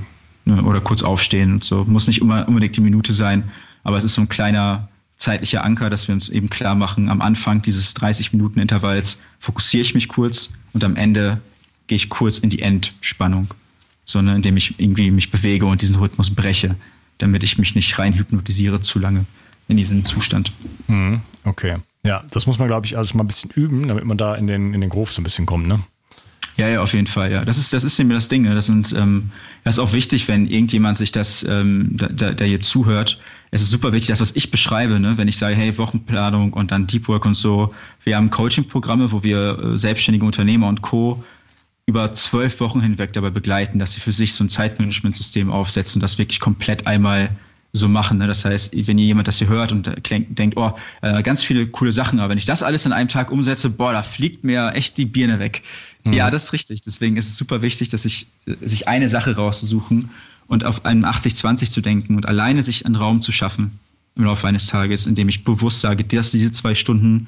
ne? 0.46 0.62
oder 0.64 0.82
kurz 0.82 1.04
aufstehen 1.04 1.54
und 1.54 1.64
so. 1.64 1.86
Muss 1.86 2.08
nicht 2.08 2.22
immer 2.22 2.48
unbedingt 2.48 2.76
die 2.76 2.82
Minute 2.82 3.14
sein, 3.14 3.50
aber 3.84 3.98
es 3.98 4.04
ist 4.04 4.14
so 4.14 4.22
ein 4.22 4.30
kleiner 4.30 4.88
zeitlicher 5.18 5.64
Anker, 5.64 5.90
dass 5.90 6.08
wir 6.08 6.14
uns 6.14 6.30
eben 6.30 6.50
klar 6.50 6.76
machen, 6.76 7.10
am 7.10 7.22
Anfang 7.22 7.62
dieses 7.62 7.94
30 7.94 8.34
Minuten 8.34 8.60
Intervalls 8.60 9.18
fokussiere 9.40 9.82
ich 9.82 9.94
mich 9.94 10.08
kurz 10.08 10.50
und 10.74 10.84
am 10.84 10.96
Ende 10.96 11.40
gehe 11.88 11.96
ich 11.96 12.10
kurz 12.10 12.40
in 12.40 12.50
die 12.50 12.62
Entspannung, 12.62 13.54
sondern 14.06 14.38
indem 14.38 14.58
ich 14.58 14.80
irgendwie 14.80 15.12
mich 15.12 15.32
bewege 15.32 15.66
und 15.66 15.82
diesen 15.82 15.96
Rhythmus 15.96 16.32
breche, 16.32 16.76
damit 17.18 17.44
ich 17.44 17.58
mich 17.58 17.76
nicht 17.76 17.98
rein 17.98 18.14
hypnotisiere 18.14 18.82
zu 18.82 19.00
lange 19.00 19.26
in 19.68 19.78
diesen 19.78 20.04
Zustand. 20.04 20.52
Mhm, 20.88 21.22
okay. 21.44 21.78
Ja, 22.04 22.24
das 22.32 22.46
muss 22.46 22.60
man, 22.60 22.68
glaube 22.68 22.86
ich, 22.86 22.98
alles 22.98 23.14
mal 23.14 23.24
ein 23.24 23.28
bisschen 23.28 23.50
üben, 23.52 23.88
damit 23.88 24.06
man 24.06 24.18
da 24.18 24.36
in 24.36 24.48
den, 24.48 24.74
in 24.74 24.82
den 24.82 24.90
Groove 24.90 25.12
so 25.12 25.22
ein 25.22 25.24
bisschen 25.24 25.46
kommt, 25.46 25.68
ne? 25.68 25.80
Ja, 26.58 26.70
ja, 26.70 26.82
auf 26.82 26.94
jeden 26.94 27.08
Fall, 27.08 27.32
ja. 27.32 27.44
Das 27.44 27.58
ist, 27.58 27.74
das 27.74 27.84
ist 27.84 27.98
nämlich 28.00 28.18
das 28.18 28.30
Ding. 28.30 28.44
Ne? 28.44 28.56
Das, 28.56 28.68
sind, 28.68 28.94
ähm, 28.94 29.32
das 29.64 29.76
ist 29.76 29.80
auch 29.80 29.92
wichtig, 29.92 30.28
wenn 30.28 30.48
irgendjemand 30.48 30.98
sich 30.98 31.12
das, 31.12 31.44
ähm, 31.44 31.90
da, 31.94 32.32
der 32.32 32.48
jetzt 32.48 32.70
zuhört. 32.70 33.20
Es 33.52 33.62
ist 33.62 33.72
super 33.72 33.92
wichtig, 33.92 34.08
das, 34.08 34.22
was 34.22 34.36
ich 34.36 34.52
beschreibe, 34.52 35.00
ne? 35.00 35.18
wenn 35.18 35.28
ich 35.28 35.38
sage, 35.38 35.56
hey, 35.56 35.78
Wochenplanung 35.78 36.54
und 36.54 36.72
dann 36.72 36.88
Deep 36.88 37.08
Work 37.10 37.26
und 37.26 37.36
so. 37.36 37.74
Wir 38.04 38.16
haben 38.16 38.30
Coaching-Programme, 38.30 39.12
wo 39.12 39.22
wir 39.24 39.60
äh, 39.60 39.78
selbstständige 39.78 40.26
Unternehmer 40.26 40.70
und 40.70 40.82
Co. 40.82 41.24
über 41.88 42.14
zwölf 42.14 42.62
Wochen 42.62 42.80
hinweg 42.80 43.12
dabei 43.12 43.32
begleiten, 43.32 43.78
dass 43.78 43.94
sie 43.94 44.00
für 44.00 44.14
sich 44.14 44.34
so 44.34 44.44
ein 44.44 44.50
Zeitmanagementsystem 44.50 45.52
aufsetzen 45.52 46.00
und 46.00 46.04
das 46.04 46.18
wirklich 46.18 46.40
komplett 46.40 46.88
einmal 46.88 47.32
so 47.74 47.88
machen. 47.90 48.18
Ne? 48.18 48.28
Das 48.28 48.46
heißt, 48.46 48.74
wenn 48.88 48.98
ihr 48.98 49.06
jemand 49.06 49.28
das 49.28 49.38
hier 49.38 49.50
hört 49.50 49.72
und 49.72 49.92
denkt, 50.10 50.58
oh, 50.58 50.74
äh, 51.02 51.22
ganz 51.22 51.44
viele 51.44 51.68
coole 51.68 51.92
Sachen, 51.92 52.20
aber 52.20 52.30
wenn 52.30 52.38
ich 52.38 52.46
das 52.46 52.64
alles 52.64 52.86
an 52.86 52.94
einem 52.94 53.10
Tag 53.10 53.32
umsetze, 53.32 53.70
boah, 53.70 53.92
da 53.92 54.04
fliegt 54.04 54.44
mir 54.44 54.74
echt 54.74 54.98
die 54.98 55.06
Birne 55.06 55.40
weg. 55.40 55.62
Mhm. 56.06 56.14
Ja, 56.14 56.32
das 56.32 56.46
ist 56.46 56.54
richtig. 56.54 56.82
Deswegen 56.84 57.18
ist 57.18 57.28
es 57.28 57.38
super 57.38 57.62
wichtig, 57.62 57.90
dass 57.90 58.04
sich, 58.04 58.28
sich 58.62 58.88
eine 58.88 59.10
Sache 59.10 59.36
rauszusuchen 59.36 60.12
und 60.48 60.64
auf 60.64 60.86
einem 60.86 61.04
80-20 61.04 61.72
zu 61.72 61.82
denken 61.82 62.16
und 62.16 62.28
alleine 62.28 62.64
sich 62.64 62.86
einen 62.86 62.96
Raum 62.96 63.22
zu 63.22 63.32
schaffen 63.32 63.80
im 64.16 64.24
Laufe 64.24 64.48
eines 64.48 64.68
Tages, 64.68 65.08
indem 65.08 65.28
ich 65.28 65.44
bewusst 65.44 65.82
sage, 65.82 66.04
dass 66.04 66.32
diese 66.32 66.52
zwei 66.52 66.76
Stunden, 66.76 67.28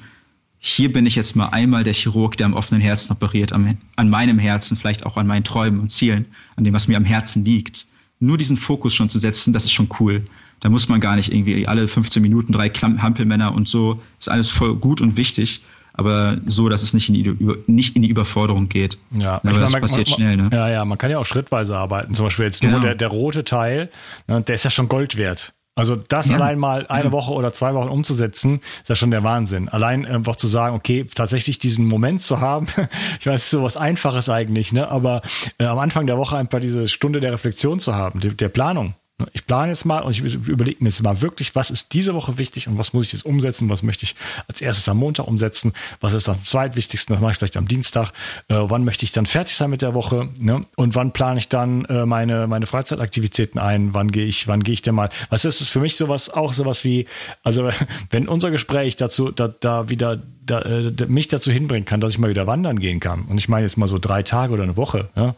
hier 0.58 0.92
bin 0.92 1.04
ich 1.06 1.16
jetzt 1.16 1.36
mal 1.36 1.48
einmal 1.48 1.84
der 1.84 1.92
Chirurg, 1.92 2.36
der 2.36 2.46
am 2.46 2.54
offenen 2.54 2.80
Herzen 2.80 3.12
operiert, 3.12 3.52
am, 3.52 3.76
an 3.96 4.08
meinem 4.08 4.38
Herzen, 4.38 4.76
vielleicht 4.76 5.04
auch 5.04 5.16
an 5.16 5.26
meinen 5.26 5.44
Träumen 5.44 5.80
und 5.80 5.90
Zielen, 5.90 6.24
an 6.56 6.64
dem, 6.64 6.72
was 6.72 6.88
mir 6.88 6.96
am 6.96 7.04
Herzen 7.04 7.44
liegt. 7.44 7.86
Nur 8.20 8.38
diesen 8.38 8.56
Fokus 8.56 8.94
schon 8.94 9.08
zu 9.08 9.18
setzen, 9.18 9.52
das 9.52 9.64
ist 9.64 9.72
schon 9.72 9.88
cool. 10.00 10.24
Da 10.60 10.68
muss 10.68 10.88
man 10.88 11.00
gar 11.00 11.14
nicht 11.16 11.32
irgendwie 11.32 11.68
alle 11.68 11.86
15 11.86 12.22
Minuten 12.22 12.52
drei 12.52 12.68
Hampelmänner 12.70 13.54
und 13.54 13.68
so, 13.68 14.02
ist 14.18 14.28
alles 14.28 14.48
voll 14.48 14.74
gut 14.76 15.00
und 15.00 15.16
wichtig 15.16 15.62
aber 15.98 16.38
so, 16.46 16.68
dass 16.68 16.82
es 16.82 16.94
nicht 16.94 17.08
in 17.08 17.14
die, 17.14 17.36
nicht 17.66 17.96
in 17.96 18.02
die 18.02 18.08
Überforderung 18.08 18.68
geht. 18.68 18.98
Ja, 19.10 19.40
aber 19.44 19.58
das 19.58 19.72
man, 19.72 19.80
passiert 19.80 20.08
man, 20.08 20.16
schnell. 20.16 20.36
Ne? 20.36 20.48
Ja, 20.52 20.68
ja, 20.68 20.84
man 20.84 20.96
kann 20.96 21.10
ja 21.10 21.18
auch 21.18 21.26
schrittweise 21.26 21.76
arbeiten. 21.76 22.14
Zum 22.14 22.26
Beispiel 22.26 22.46
jetzt 22.46 22.62
nur 22.62 22.70
genau. 22.70 22.82
der, 22.82 22.94
der 22.94 23.08
rote 23.08 23.42
Teil, 23.42 23.90
ne, 24.28 24.40
der 24.40 24.54
ist 24.54 24.64
ja 24.64 24.70
schon 24.70 24.88
Gold 24.88 25.16
wert. 25.16 25.52
Also 25.74 25.96
das 25.96 26.28
ja. 26.28 26.36
allein 26.36 26.58
mal 26.58 26.86
eine 26.86 27.06
ja. 27.06 27.12
Woche 27.12 27.32
oder 27.32 27.52
zwei 27.52 27.74
Wochen 27.74 27.88
umzusetzen, 27.88 28.60
ist 28.80 28.88
ja 28.88 28.94
schon 28.94 29.10
der 29.10 29.24
Wahnsinn. 29.24 29.68
Allein 29.68 30.06
einfach 30.06 30.36
zu 30.36 30.46
sagen, 30.46 30.76
okay, 30.76 31.04
tatsächlich 31.12 31.58
diesen 31.58 31.86
Moment 31.86 32.22
zu 32.22 32.40
haben, 32.40 32.68
ich 33.20 33.26
weiß, 33.26 33.50
so 33.50 33.64
was 33.64 33.76
Einfaches 33.76 34.28
eigentlich, 34.28 34.72
ne? 34.72 34.88
aber 34.88 35.22
äh, 35.58 35.64
am 35.64 35.80
Anfang 35.80 36.06
der 36.06 36.16
Woche 36.16 36.36
einfach 36.36 36.60
diese 36.60 36.86
Stunde 36.86 37.18
der 37.18 37.32
Reflexion 37.32 37.80
zu 37.80 37.96
haben, 37.96 38.20
der, 38.20 38.32
der 38.32 38.48
Planung. 38.48 38.94
Ich 39.32 39.46
plane 39.46 39.72
jetzt 39.72 39.84
mal 39.84 40.00
und 40.00 40.12
ich 40.12 40.34
überlege 40.46 40.76
mir 40.80 40.90
jetzt 40.90 41.02
mal 41.02 41.20
wirklich, 41.20 41.56
was 41.56 41.70
ist 41.70 41.92
diese 41.92 42.14
Woche 42.14 42.38
wichtig 42.38 42.68
und 42.68 42.78
was 42.78 42.92
muss 42.92 43.06
ich 43.06 43.12
jetzt 43.12 43.26
umsetzen, 43.26 43.68
was 43.68 43.82
möchte 43.82 44.04
ich 44.04 44.14
als 44.46 44.60
erstes 44.60 44.88
am 44.88 44.98
Montag 44.98 45.26
umsetzen, 45.26 45.72
was 46.00 46.12
ist 46.12 46.28
das 46.28 46.44
zweitwichtigste, 46.44 47.12
das 47.12 47.20
mache 47.20 47.32
ich 47.32 47.38
vielleicht 47.38 47.56
am 47.56 47.66
Dienstag, 47.66 48.12
äh, 48.46 48.54
wann 48.56 48.84
möchte 48.84 49.04
ich 49.04 49.10
dann 49.10 49.26
fertig 49.26 49.56
sein 49.56 49.70
mit 49.70 49.82
der 49.82 49.92
Woche 49.92 50.28
ne? 50.38 50.60
und 50.76 50.94
wann 50.94 51.12
plane 51.12 51.38
ich 51.38 51.48
dann 51.48 51.84
äh, 51.86 52.06
meine, 52.06 52.46
meine 52.46 52.66
Freizeitaktivitäten 52.66 53.60
ein, 53.60 53.92
wann 53.92 54.12
gehe 54.12 54.26
ich, 54.26 54.46
wann 54.46 54.62
gehe 54.62 54.74
ich 54.74 54.82
denn 54.82 54.94
mal, 54.94 55.08
was 55.30 55.44
ist 55.44 55.60
es 55.60 55.68
für 55.68 55.80
mich 55.80 55.96
sowas, 55.96 56.30
auch 56.30 56.52
sowas 56.52 56.84
wie, 56.84 57.06
also 57.42 57.70
wenn 58.10 58.28
unser 58.28 58.52
Gespräch 58.52 58.94
dazu, 58.94 59.32
da, 59.32 59.48
da 59.48 59.88
wieder 59.88 60.22
da, 60.46 60.60
äh, 60.60 60.92
mich 61.08 61.26
dazu 61.26 61.50
hinbringen 61.50 61.86
kann, 61.86 62.00
dass 62.00 62.12
ich 62.12 62.18
mal 62.20 62.30
wieder 62.30 62.46
wandern 62.46 62.78
gehen 62.78 63.00
kann 63.00 63.24
und 63.24 63.38
ich 63.38 63.48
meine 63.48 63.64
jetzt 63.64 63.78
mal 63.78 63.88
so 63.88 63.98
drei 63.98 64.22
Tage 64.22 64.52
oder 64.52 64.62
eine 64.62 64.76
Woche, 64.76 65.08
ja? 65.16 65.34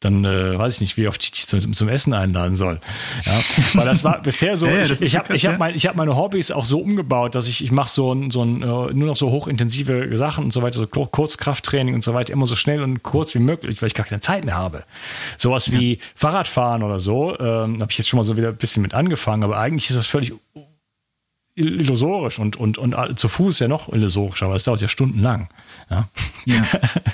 Dann 0.00 0.24
äh, 0.26 0.58
weiß 0.58 0.74
ich 0.74 0.80
nicht, 0.82 0.96
wie 0.98 1.08
oft 1.08 1.22
ich 1.22 1.30
dich 1.30 1.46
zum, 1.46 1.72
zum, 1.72 1.88
Essen 1.88 2.12
einladen 2.12 2.54
soll. 2.54 2.80
Ja, 3.24 3.40
weil 3.72 3.86
das 3.86 4.04
war 4.04 4.20
bisher 4.20 4.58
so, 4.58 4.66
ja, 4.66 4.82
ja, 4.82 4.82
ich, 4.82 5.00
ich 5.00 5.16
habe 5.16 5.34
ich 5.34 5.46
hab 5.46 5.58
mein, 5.58 5.74
hab 5.74 5.96
meine 5.96 6.16
Hobbys 6.16 6.50
auch 6.50 6.66
so 6.66 6.80
umgebaut, 6.80 7.34
dass 7.34 7.48
ich, 7.48 7.64
ich 7.64 7.72
mache 7.72 7.88
so, 7.88 8.12
ein, 8.12 8.30
so 8.30 8.42
ein, 8.42 8.62
äh, 8.62 8.66
nur 8.66 9.06
noch 9.06 9.16
so 9.16 9.30
hochintensive 9.30 10.14
Sachen 10.16 10.44
und 10.44 10.52
so 10.52 10.60
weiter, 10.60 10.78
so 10.78 10.86
Kurzkrafttraining 10.86 11.94
und 11.94 12.04
so 12.04 12.12
weiter, 12.12 12.34
immer 12.34 12.46
so 12.46 12.56
schnell 12.56 12.82
und 12.82 13.02
kurz 13.02 13.34
wie 13.34 13.38
möglich, 13.38 13.80
weil 13.80 13.86
ich 13.86 13.94
gar 13.94 14.04
keine 14.04 14.20
Zeit 14.20 14.44
mehr 14.44 14.56
habe. 14.56 14.84
Sowas 15.38 15.72
wie 15.72 15.98
Fahrradfahren 16.14 16.82
oder 16.82 17.00
so, 17.00 17.38
ähm, 17.38 17.80
habe 17.80 17.90
ich 17.90 17.96
jetzt 17.96 18.08
schon 18.08 18.18
mal 18.18 18.24
so 18.24 18.36
wieder 18.36 18.48
ein 18.48 18.56
bisschen 18.56 18.82
mit 18.82 18.92
angefangen, 18.92 19.44
aber 19.44 19.58
eigentlich 19.58 19.88
ist 19.88 19.96
das 19.96 20.06
völlig 20.06 20.34
illusorisch 21.56 22.38
und, 22.38 22.56
und, 22.56 22.76
und 22.76 23.18
zu 23.18 23.28
Fuß 23.28 23.58
ja 23.60 23.68
noch 23.68 23.90
illusorisch, 23.90 24.42
aber 24.42 24.54
es 24.54 24.64
dauert 24.64 24.82
ja 24.82 24.88
stundenlang. 24.88 25.48
Ja, 25.90 26.08
ja. 26.44 26.62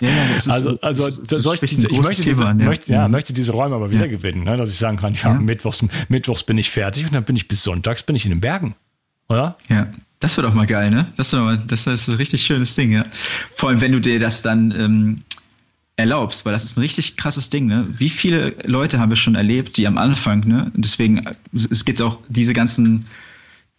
ja, 0.01 0.11
das 0.35 0.47
ist, 0.47 0.49
also, 0.53 0.79
also 0.83 1.05
das 1.05 1.19
ist, 1.19 1.33
das 1.33 1.61
diese, 1.61 1.89
ich 1.89 2.03
möchte 2.03 2.25
diese, 2.25 2.47
an. 2.47 2.57
Möchte, 2.57 2.93
ja, 2.93 3.07
mhm. 3.07 3.13
möchte 3.13 3.33
diese 3.33 3.53
Räume 3.53 3.77
aber 3.77 3.93
wieder 3.93 4.09
gewinnen, 4.09 4.43
ne, 4.45 4.57
dass 4.57 4.71
ich 4.71 4.77
sagen 4.77 4.97
kann, 4.97 5.15
ja, 5.15 5.35
Mittwochs, 5.35 5.85
Mittwochs 6.09 6.43
bin 6.43 6.59
ich 6.59 6.71
fertig 6.71 7.07
und 7.07 7.15
dann 7.15 7.25
bin 7.25 7.37
ich 7.37 7.47
bis 7.47 7.63
Sonntags 7.63 8.03
bin 8.03 8.17
ich 8.17 8.25
in 8.25 8.31
den 8.31 8.41
Bergen. 8.41 8.75
Oder? 9.29 9.57
Ja. 9.69 9.89
Das 10.19 10.37
wird 10.37 10.47
auch 10.47 10.55
mal 10.55 10.67
geil, 10.67 10.91
ne? 10.91 11.07
Das, 11.17 11.33
wird 11.33 11.43
mal, 11.43 11.59
das 11.59 11.87
ist 11.87 12.09
ein 12.09 12.15
richtig 12.15 12.43
schönes 12.43 12.75
Ding, 12.75 12.93
ja. 12.93 13.05
Vor 13.55 13.71
allem, 13.71 13.81
wenn 13.81 13.93
du 13.93 14.01
dir 14.01 14.21
das 14.21 14.43
dann 14.43 14.73
ähm, 14.79 15.19
erlaubst, 15.97 16.45
weil 16.45 16.53
das 16.53 16.65
ist 16.65 16.77
ein 16.77 16.81
richtig 16.81 17.17
krasses 17.17 17.51
Ding, 17.51 17.67
ne? 17.67 17.87
Wie 17.89 18.09
viele 18.09 18.55
Leute 18.65 18.99
haben 19.01 19.11
wir 19.11 19.17
schon 19.17 19.35
erlebt, 19.35 19.77
die 19.77 19.87
am 19.87 19.99
Anfang, 19.99 20.47
ne? 20.47 20.71
deswegen 20.75 21.23
es 21.53 21.85
geht 21.85 22.01
auch 22.03 22.19
diese 22.29 22.53
ganzen 22.53 23.07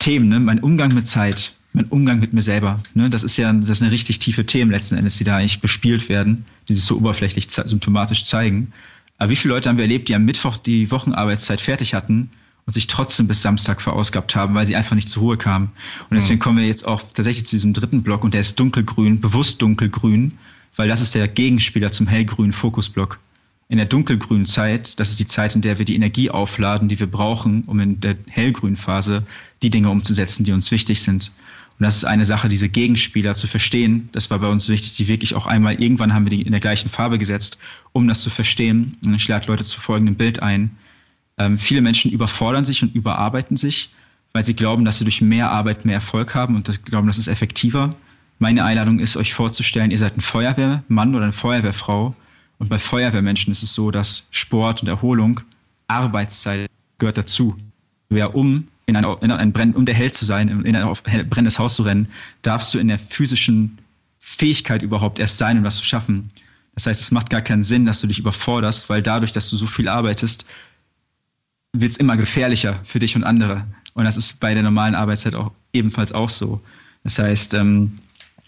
Themen, 0.04 0.28
ne? 0.28 0.42
mein 0.42 0.60
Umgang 0.60 0.94
mit 0.94 1.08
Zeit, 1.08 1.54
mein 1.72 1.86
Umgang 1.86 2.20
mit 2.20 2.34
mir 2.34 2.42
selber. 2.42 2.84
Ne? 2.94 3.10
Das 3.10 3.24
ist 3.24 3.38
ja 3.38 3.54
das 3.54 3.78
sind 3.78 3.88
richtig 3.88 4.20
tiefe 4.20 4.46
Themen 4.46 4.70
letzten 4.70 4.98
Endes, 4.98 5.16
die 5.16 5.24
da 5.24 5.38
eigentlich 5.38 5.62
bespielt 5.62 6.10
werden, 6.10 6.46
die 6.68 6.74
sich 6.74 6.84
so 6.84 6.98
oberflächlich 6.98 7.50
symptomatisch 7.50 8.26
zeigen. 8.26 8.74
Aber 9.18 9.30
wie 9.30 9.38
viele 9.38 9.54
Leute 9.54 9.70
haben 9.70 9.78
wir 9.78 9.86
erlebt, 9.86 10.10
die 10.10 10.16
am 10.16 10.26
Mittwoch 10.26 10.58
die 10.58 10.92
Wochenarbeitszeit 10.92 11.62
fertig 11.62 11.94
hatten 11.94 12.30
und 12.66 12.74
sich 12.74 12.88
trotzdem 12.88 13.30
bis 13.30 13.42
Samstag 13.42 13.80
verausgabt 13.80 14.36
haben, 14.36 14.54
weil 14.56 14.68
sie 14.68 14.76
einfach 14.76 14.98
nicht 14.98 15.08
zur 15.08 15.24
Ruhe 15.24 15.38
kamen. 15.38 15.72
Und 16.10 16.16
deswegen 16.16 16.36
mhm. 16.36 16.40
kommen 16.40 16.58
wir 16.58 16.68
jetzt 16.68 16.86
auch 16.86 17.02
tatsächlich 17.14 17.46
zu 17.46 17.56
diesem 17.56 17.72
dritten 17.72 18.04
Block 18.04 18.26
und 18.26 18.34
der 18.34 18.42
ist 18.42 18.60
dunkelgrün, 18.60 19.22
bewusst 19.22 19.62
dunkelgrün, 19.62 20.34
weil 20.76 20.90
das 20.90 21.00
ist 21.00 21.16
der 21.16 21.30
Gegenspieler 21.30 21.94
zum 21.94 22.08
hellgrünen 22.08 22.52
Fokusblock 22.52 23.20
in 23.74 23.78
der 23.78 23.88
dunkelgrünen 23.88 24.46
Zeit, 24.46 25.00
das 25.00 25.10
ist 25.10 25.20
die 25.20 25.26
Zeit, 25.26 25.56
in 25.56 25.62
der 25.64 25.80
wir 25.80 25.86
die 25.86 25.96
Energie 25.96 26.30
aufladen, 26.30 26.90
die 26.90 27.00
wir 27.00 27.08
brauchen, 27.08 27.64
um 27.64 27.80
in 27.80 28.00
der 28.00 28.16
hellgrünen 28.30 28.78
Phase 28.78 29.24
die 29.64 29.72
Dinge 29.72 29.90
umzusetzen, 29.90 30.44
die 30.44 30.52
uns 30.52 30.70
wichtig 30.70 31.02
sind. 31.02 31.32
Und 31.80 31.84
das 31.84 31.96
ist 31.96 32.06
eine 32.06 32.24
Sache, 32.24 32.50
diese 32.50 32.70
Gegenspieler 32.70 33.34
zu 33.34 33.48
verstehen. 33.48 34.10
Das 34.12 34.30
war 34.30 34.38
bei 34.38 34.48
uns 34.48 34.70
wichtig, 34.70 34.96
die 34.98 35.08
wirklich 35.08 35.34
auch 35.34 35.48
einmal, 35.48 35.82
irgendwann 35.82 36.14
haben 36.14 36.24
wir 36.24 36.30
die 36.30 36.44
in 36.44 36.52
der 36.52 36.62
gleichen 36.62 36.88
Farbe 36.88 37.18
gesetzt, 37.18 37.58
um 37.94 38.08
das 38.08 38.22
zu 38.22 38.30
verstehen. 38.30 38.96
Und 39.04 39.16
ich 39.16 39.28
lade 39.28 39.48
Leute 39.48 39.64
zu 39.64 39.80
folgendem 39.80 40.18
Bild 40.18 40.44
ein. 40.44 40.78
Ähm, 41.40 41.58
viele 41.58 41.82
Menschen 41.82 42.12
überfordern 42.12 42.66
sich 42.66 42.84
und 42.84 42.94
überarbeiten 42.94 43.58
sich, 43.58 43.90
weil 44.34 44.46
sie 44.46 44.54
glauben, 44.54 44.86
dass 44.86 45.00
sie 45.00 45.04
durch 45.04 45.20
mehr 45.20 45.50
Arbeit 45.50 45.84
mehr 45.84 45.96
Erfolg 45.96 46.36
haben 46.36 46.56
und 46.56 46.68
das 46.68 46.84
glauben, 46.84 47.08
das 47.08 47.18
ist 47.18 47.28
effektiver. 47.28 47.96
Meine 48.38 48.66
Einladung 48.66 49.00
ist, 49.00 49.18
euch 49.18 49.34
vorzustellen, 49.34 49.90
ihr 49.90 49.98
seid 49.98 50.16
ein 50.16 50.22
Feuerwehrmann 50.22 51.16
oder 51.16 51.24
eine 51.24 51.34
Feuerwehrfrau 51.34 52.16
und 52.64 52.70
bei 52.70 52.80
Feuerwehrmenschen 52.80 53.52
ist 53.52 53.62
es 53.62 53.74
so, 53.74 53.92
dass 53.92 54.24
Sport 54.32 54.84
und 54.84 54.88
Erholung, 54.88 55.42
Arbeitszeit 55.88 56.70
gehört 56.98 57.18
dazu. 57.18 57.58
Wer 58.08 58.36
um 58.36 58.70
in 58.86 58.96
ein, 58.96 59.04
in 59.20 59.32
ein 59.32 59.52
Brenn, 59.52 59.74
um 59.74 59.86
der 59.86 59.96
Held 59.96 60.16
zu 60.16 60.24
sein, 60.24 60.48
in 60.48 60.74
ein 60.74 60.94
brennendes 61.30 61.60
Haus 61.60 61.76
zu 61.76 61.84
rennen, 61.84 62.08
darfst 62.42 62.74
du 62.74 62.80
in 62.80 62.88
der 62.88 63.00
physischen 63.00 63.80
Fähigkeit 64.18 64.82
überhaupt 64.82 65.20
erst 65.20 65.40
sein, 65.40 65.58
um 65.58 65.66
das 65.66 65.76
zu 65.76 65.84
schaffen. 65.84 66.30
Das 66.74 66.86
heißt, 66.86 67.02
es 67.02 67.12
macht 67.12 67.30
gar 67.30 67.42
keinen 67.42 67.66
Sinn, 67.66 67.86
dass 67.86 68.00
du 68.00 68.08
dich 68.08 68.20
überforderst, 68.20 68.88
weil 68.88 69.02
dadurch, 69.02 69.34
dass 69.34 69.50
du 69.50 69.58
so 69.58 69.68
viel 69.68 69.90
arbeitest, 69.90 70.46
wird 71.74 71.92
es 71.92 71.98
immer 71.98 72.16
gefährlicher 72.16 72.80
für 72.86 73.00
dich 73.00 73.18
und 73.18 73.26
andere. 73.26 73.68
Und 73.94 74.06
das 74.06 74.16
ist 74.16 74.40
bei 74.40 74.54
der 74.54 74.64
normalen 74.64 74.96
Arbeitszeit 74.96 75.36
auch 75.36 75.52
ebenfalls 75.74 76.14
auch 76.14 76.30
so. 76.30 76.62
Das 77.04 77.20
heißt, 77.20 77.56
ähm, 77.56 78.00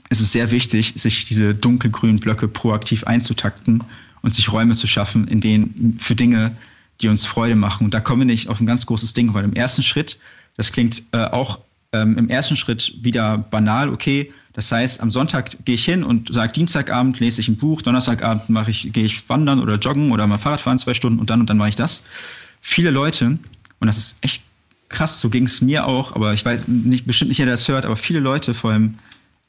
es 0.07 0.21
ist 0.21 0.31
sehr 0.31 0.51
wichtig, 0.51 0.93
sich 0.95 1.25
diese 1.25 1.53
dunkelgrünen 1.53 2.21
Blöcke 2.21 2.47
proaktiv 2.47 3.03
einzutakten 3.03 3.83
und 4.25 4.33
sich 4.33 4.51
Räume 4.51 4.73
zu 4.73 4.87
schaffen, 4.87 5.27
in 5.27 5.39
denen 5.39 5.97
für 5.99 6.15
Dinge, 6.15 6.57
die 6.99 7.09
uns 7.09 7.27
Freude 7.27 7.55
machen. 7.55 7.85
Und 7.85 7.93
da 7.93 7.99
kommen 7.99 8.21
wir 8.21 8.25
nicht 8.25 8.49
auf 8.49 8.59
ein 8.59 8.65
ganz 8.65 8.87
großes 8.87 9.13
Ding, 9.13 9.35
weil 9.35 9.43
im 9.43 9.53
ersten 9.53 9.83
Schritt, 9.83 10.19
das 10.57 10.71
klingt 10.71 11.03
äh, 11.11 11.25
auch 11.25 11.59
ähm, 11.93 12.17
im 12.17 12.27
ersten 12.27 12.55
Schritt 12.55 12.95
wieder 13.03 13.37
banal, 13.37 13.89
okay. 13.89 14.33
Das 14.53 14.71
heißt, 14.71 14.99
am 15.01 15.11
Sonntag 15.11 15.63
gehe 15.65 15.75
ich 15.75 15.85
hin 15.85 16.03
und 16.03 16.33
sage, 16.33 16.53
Dienstagabend 16.53 17.19
lese 17.19 17.39
ich 17.39 17.49
ein 17.49 17.57
Buch, 17.57 17.83
Donnerstagabend 17.83 18.49
mache 18.49 18.71
ich, 18.71 18.91
gehe 18.93 19.05
ich 19.05 19.29
wandern 19.29 19.59
oder 19.59 19.75
joggen 19.75 20.11
oder 20.11 20.25
mal 20.25 20.39
Fahrrad 20.39 20.61
fahren 20.61 20.79
zwei 20.79 20.95
Stunden 20.95 21.19
und 21.19 21.29
dann 21.29 21.39
und 21.39 21.49
dann 21.51 21.57
mache 21.57 21.69
ich 21.69 21.75
das. 21.75 22.03
Viele 22.61 22.89
Leute, 22.89 23.27
und 23.27 23.85
das 23.85 23.97
ist 23.97 24.17
echt 24.21 24.43
krass, 24.89 25.21
so 25.21 25.29
ging 25.29 25.43
es 25.43 25.61
mir 25.61 25.85
auch, 25.85 26.15
aber 26.15 26.33
ich 26.33 26.43
weiß 26.43 26.61
nicht, 26.67 27.05
bestimmt 27.05 27.29
nicht 27.29 27.37
jeder 27.37 27.51
das 27.51 27.67
hört, 27.67 27.85
aber 27.85 27.95
viele 27.95 28.21
Leute, 28.21 28.55
vor 28.55 28.71
allem 28.71 28.95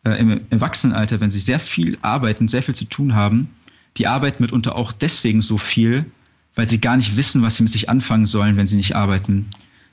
äh, 0.05 0.21
im 0.21 0.43
Erwachsenenalter, 0.51 1.19
wenn 1.21 1.31
sie 1.31 1.41
sehr 1.41 1.61
viel 1.61 1.97
arbeiten, 2.03 2.49
sehr 2.49 2.63
viel 2.63 2.75
zu 2.75 2.85
tun 2.85 3.15
haben, 3.15 3.49
die 3.99 4.07
arbeiten 4.07 4.43
mitunter 4.43 4.77
auch 4.77 4.93
deswegen 4.93 5.43
so 5.43 5.59
viel, 5.59 6.07
weil 6.55 6.69
sie 6.69 6.81
gar 6.81 6.97
nicht 6.97 7.17
wissen, 7.17 7.43
was 7.43 7.57
sie 7.57 7.63
mit 7.63 7.73
sich 7.73 7.89
anfangen 7.89 8.27
sollen, 8.27 8.57
wenn 8.57 8.69
sie 8.69 8.77
nicht 8.77 8.97
arbeiten. 8.97 9.49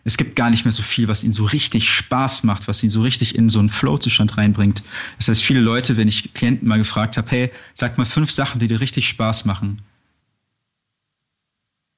Es 0.06 0.18
gibt 0.18 0.36
gar 0.36 0.50
nicht 0.50 0.66
mehr 0.66 0.72
so 0.72 0.84
viel, 0.84 1.08
was 1.08 1.24
ihnen 1.24 1.34
so 1.34 1.46
richtig 1.46 1.90
Spaß 1.90 2.44
macht, 2.44 2.68
was 2.68 2.84
ihnen 2.84 2.90
so 2.90 3.02
richtig 3.02 3.36
in 3.36 3.50
so 3.50 3.60
einen 3.60 3.70
Flow-Zustand 3.70 4.38
reinbringt. 4.38 4.84
Das 5.18 5.30
heißt, 5.30 5.44
viele 5.44 5.62
Leute, 5.62 5.96
wenn 5.96 6.10
ich 6.10 6.34
Klienten 6.34 6.68
mal 6.68 6.78
gefragt 6.78 7.16
habe, 7.16 7.32
hey, 7.32 7.52
sag 7.74 7.98
mal 7.98 8.06
fünf 8.06 8.32
Sachen, 8.32 8.60
die 8.60 8.68
dir 8.68 8.82
richtig 8.82 9.08
Spaß 9.08 9.46
machen, 9.46 9.82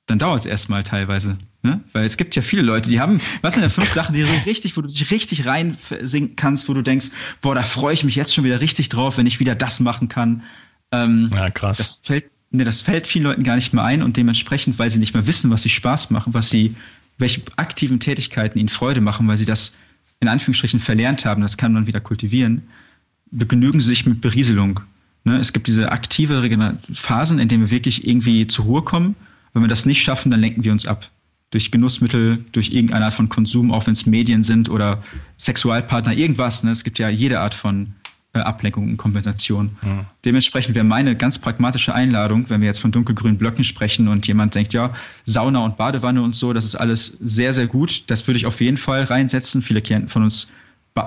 dann 0.07 0.19
dauert 0.19 0.41
es 0.41 0.45
erstmal 0.45 0.83
teilweise. 0.83 1.38
Ne? 1.63 1.83
Weil 1.93 2.05
es 2.05 2.17
gibt 2.17 2.35
ja 2.35 2.43
viele 2.43 2.62
Leute, 2.62 2.91
die 2.91 3.00
haben, 3.00 3.19
was 3.41 3.53
sind 3.53 3.63
denn 3.63 3.71
fünf 3.71 3.91
Sachen, 3.91 4.13
die 4.13 4.24
so 4.24 4.33
richtig, 4.45 4.77
wo 4.77 4.81
du 4.81 4.88
dich 4.88 5.09
richtig 5.09 5.47
reinsinken 5.47 6.35
kannst, 6.35 6.69
wo 6.69 6.75
du 6.75 6.83
denkst, 6.83 7.07
boah, 7.41 7.55
da 7.55 7.63
freue 7.63 7.95
ich 7.95 8.03
mich 8.03 8.15
jetzt 8.15 8.35
schon 8.35 8.43
wieder 8.43 8.62
richtig 8.62 8.89
drauf, 8.89 9.17
wenn 9.17 9.25
ich 9.25 9.39
wieder 9.39 9.55
das 9.55 9.79
machen 9.79 10.07
kann. 10.07 10.43
Ähm, 10.92 11.30
ja, 11.34 11.50
krass. 11.50 11.77
Das 11.77 12.00
fällt, 12.04 12.25
ne, 12.51 12.63
das 12.63 12.82
fällt 12.82 13.08
vielen 13.08 13.25
Leuten 13.25 13.44
gar 13.44 13.56
nicht 13.56 13.74
mehr 13.74 13.84
ein 13.84 14.01
und 14.01 14.18
dementsprechend, 14.18 14.80
weil 14.80 14.89
sie 14.89 15.00
nicht 15.00 15.13
mehr 15.13 15.27
wissen, 15.27 15.50
was 15.51 15.63
sie 15.63 15.70
Spaß 15.70 16.12
machen, 16.12 16.34
was 16.34 16.50
sie, 16.50 16.75
welche 17.18 17.42
aktiven 17.56 18.00
Tätigkeiten 18.00 18.60
ihnen 18.60 18.70
Freude 18.70 19.01
machen, 19.01 19.27
weil 19.27 19.38
sie 19.38 19.46
das 19.46 19.74
in 20.20 20.27
Anführungsstrichen 20.27 20.80
verlernt 20.80 21.25
haben, 21.25 21.42
das 21.42 21.58
kann 21.58 21.74
man 21.74 21.88
wieder 21.88 22.00
kultivieren, 22.00 22.63
begnügen 23.32 23.82
sie 23.82 23.88
sich 23.88 24.06
mit 24.06 24.22
Berieselung. 24.22 24.80
Ne? 25.24 25.38
Es 25.38 25.51
gibt 25.51 25.68
diese 25.68 25.92
aktive 25.92 26.77
Phasen, 26.94 27.39
in 27.39 27.48
denen 27.48 27.63
wir 27.63 27.72
wirklich 27.72 28.08
irgendwie 28.08 28.48
zur 28.48 28.65
Ruhe 28.65 28.82
kommen 28.82 29.15
wenn 29.56 29.63
wir 29.63 29.70
das 29.70 29.86
nicht 29.86 30.04
schaffen, 30.04 30.32
dann 30.32 30.42
lenken 30.42 30.65
wir 30.65 30.74
uns 30.74 30.86
ab. 30.86 31.10
Durch 31.50 31.72
Genussmittel, 31.72 32.44
durch 32.51 32.72
irgendeine 32.72 33.06
Art 33.06 33.13
von 33.13 33.30
Konsum, 33.30 33.72
auch 33.72 33.88
wenn 33.88 33.94
es 33.94 34.06
Medien 34.06 34.44
sind 34.44 34.70
oder 34.70 35.01
Sexualpartner, 35.38 36.13
irgendwas. 36.13 36.63
Ne? 36.63 36.72
Es 36.72 36.84
gibt 36.84 37.00
ja 37.00 37.08
jede 37.08 37.39
Art 37.39 37.54
von 37.54 37.94
Ablenkung 38.44 38.89
und 38.89 38.98
Kompensation. 38.98 39.77
Mhm. 39.82 40.06
Dementsprechend 40.24 40.75
wäre 40.75 40.86
meine 40.86 41.15
ganz 41.15 41.38
pragmatische 41.38 41.94
Einladung, 41.94 42.50
wenn 42.50 42.62
wir 42.62 42.68
jetzt 42.68 42.80
von 42.80 42.92
dunkelgrünen 42.92 43.38
Blöcken 43.38 43.63
sprechen 43.63 44.08
und 44.08 44.27
jemand 44.27 44.56
denkt, 44.56 44.74
ja, 44.74 44.94
Sauna 45.25 45.60
und 45.60 45.77
Badewanne 45.77 46.22
und 46.22 46.36
so, 46.36 46.54
das 46.54 46.65
ist 46.65 46.75
alles 46.75 47.18
sehr, 47.22 47.54
sehr 47.54 47.68
gut. 47.68 48.04
Das 48.08 48.27
würde 48.27 48.38
ich 48.38 48.46
auf 48.46 48.62
jeden 48.62 48.77
Fall 48.77 49.04
reinsetzen. 49.04 49.62
Viele 49.62 49.82
Klienten 49.82 50.10
von 50.10 50.24
uns 50.24 50.48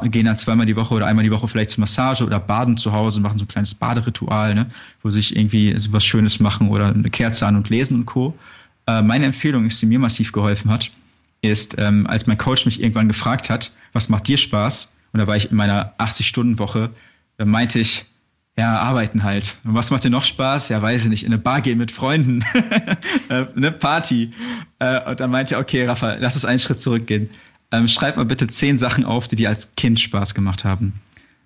gehen 0.05 0.27
dann 0.27 0.37
zweimal 0.37 0.67
die 0.67 0.77
Woche 0.77 0.95
oder 0.95 1.07
einmal 1.07 1.25
die 1.25 1.31
Woche 1.31 1.49
vielleicht 1.49 1.71
zur 1.71 1.81
Massage 1.81 2.25
oder 2.25 2.39
baden 2.39 2.77
zu 2.77 2.93
Hause, 2.93 3.21
machen 3.21 3.39
so 3.39 3.45
ein 3.45 3.49
kleines 3.49 3.75
Baderitual, 3.75 4.55
ne, 4.55 4.67
wo 5.03 5.09
sich 5.09 5.35
irgendwie 5.35 5.79
so 5.81 5.93
was 5.93 6.05
Schönes 6.05 6.41
machen 6.41 6.69
oder 6.69 6.89
eine 6.89 7.11
Kerze 7.11 7.47
an 7.47 7.57
und 7.57 7.71
lesen 7.71 7.97
und 7.97 8.07
Co. 8.07 8.39
Äh, 8.87 9.03
meine 9.03 9.27
Empfehlung 9.27 9.65
ist, 9.65 9.81
die 9.81 9.87
mir 9.87 9.99
massiv 9.99 10.33
geholfen 10.33 10.71
hat, 10.71 10.91
ist, 11.41 11.77
ähm, 11.79 12.07
als 12.07 12.27
mein 12.27 12.37
Coach 12.37 12.67
mich 12.67 12.81
irgendwann 12.81 13.09
gefragt 13.09 13.49
hat, 13.49 13.71
was 13.93 14.09
macht 14.09 14.29
dir 14.29 14.37
Spaß? 14.37 14.97
Und 15.13 15.21
da 15.21 15.27
war 15.27 15.37
ich 15.37 15.51
in 15.51 15.57
meiner 15.57 15.95
80-Stunden-Woche, 15.99 16.91
da 17.39 17.45
meinte 17.45 17.79
ich, 17.81 18.05
ja, 18.57 18.77
arbeiten 18.77 19.23
halt. 19.23 19.57
Und 19.65 19.75
was 19.75 19.91
macht 19.91 20.05
dir 20.05 20.11
noch 20.11 20.25
Spaß? 20.25 20.69
Ja, 20.69 20.83
weiß 20.83 21.05
ich 21.05 21.11
nicht, 21.11 21.23
in 21.25 21.33
eine 21.33 21.39
Bar 21.41 21.61
gehen 21.61 21.79
mit 21.79 21.91
Freunden, 21.91 22.45
äh, 23.29 23.47
eine 23.57 23.73
Party. 23.73 24.33
Äh, 24.81 25.11
und 25.11 25.21
dann 25.21 25.31
meinte 25.31 25.55
er, 25.55 25.61
okay, 25.61 25.87
Rafa, 25.87 26.15
lass 26.15 26.35
uns 26.35 26.45
einen 26.45 26.59
Schritt 26.59 26.81
zurückgehen 26.81 27.31
ähm, 27.71 27.89
schreib 27.89 28.17
mal 28.17 28.25
bitte 28.25 28.47
zehn 28.47 28.79
Sachen 28.79 29.05
auf, 29.05 29.29
die 29.29 29.37
dir 29.37 29.49
als 29.49 29.75
Kind 29.77 30.01
Spaß 30.01 30.35
gemacht 30.35 30.65
haben. 30.65 30.95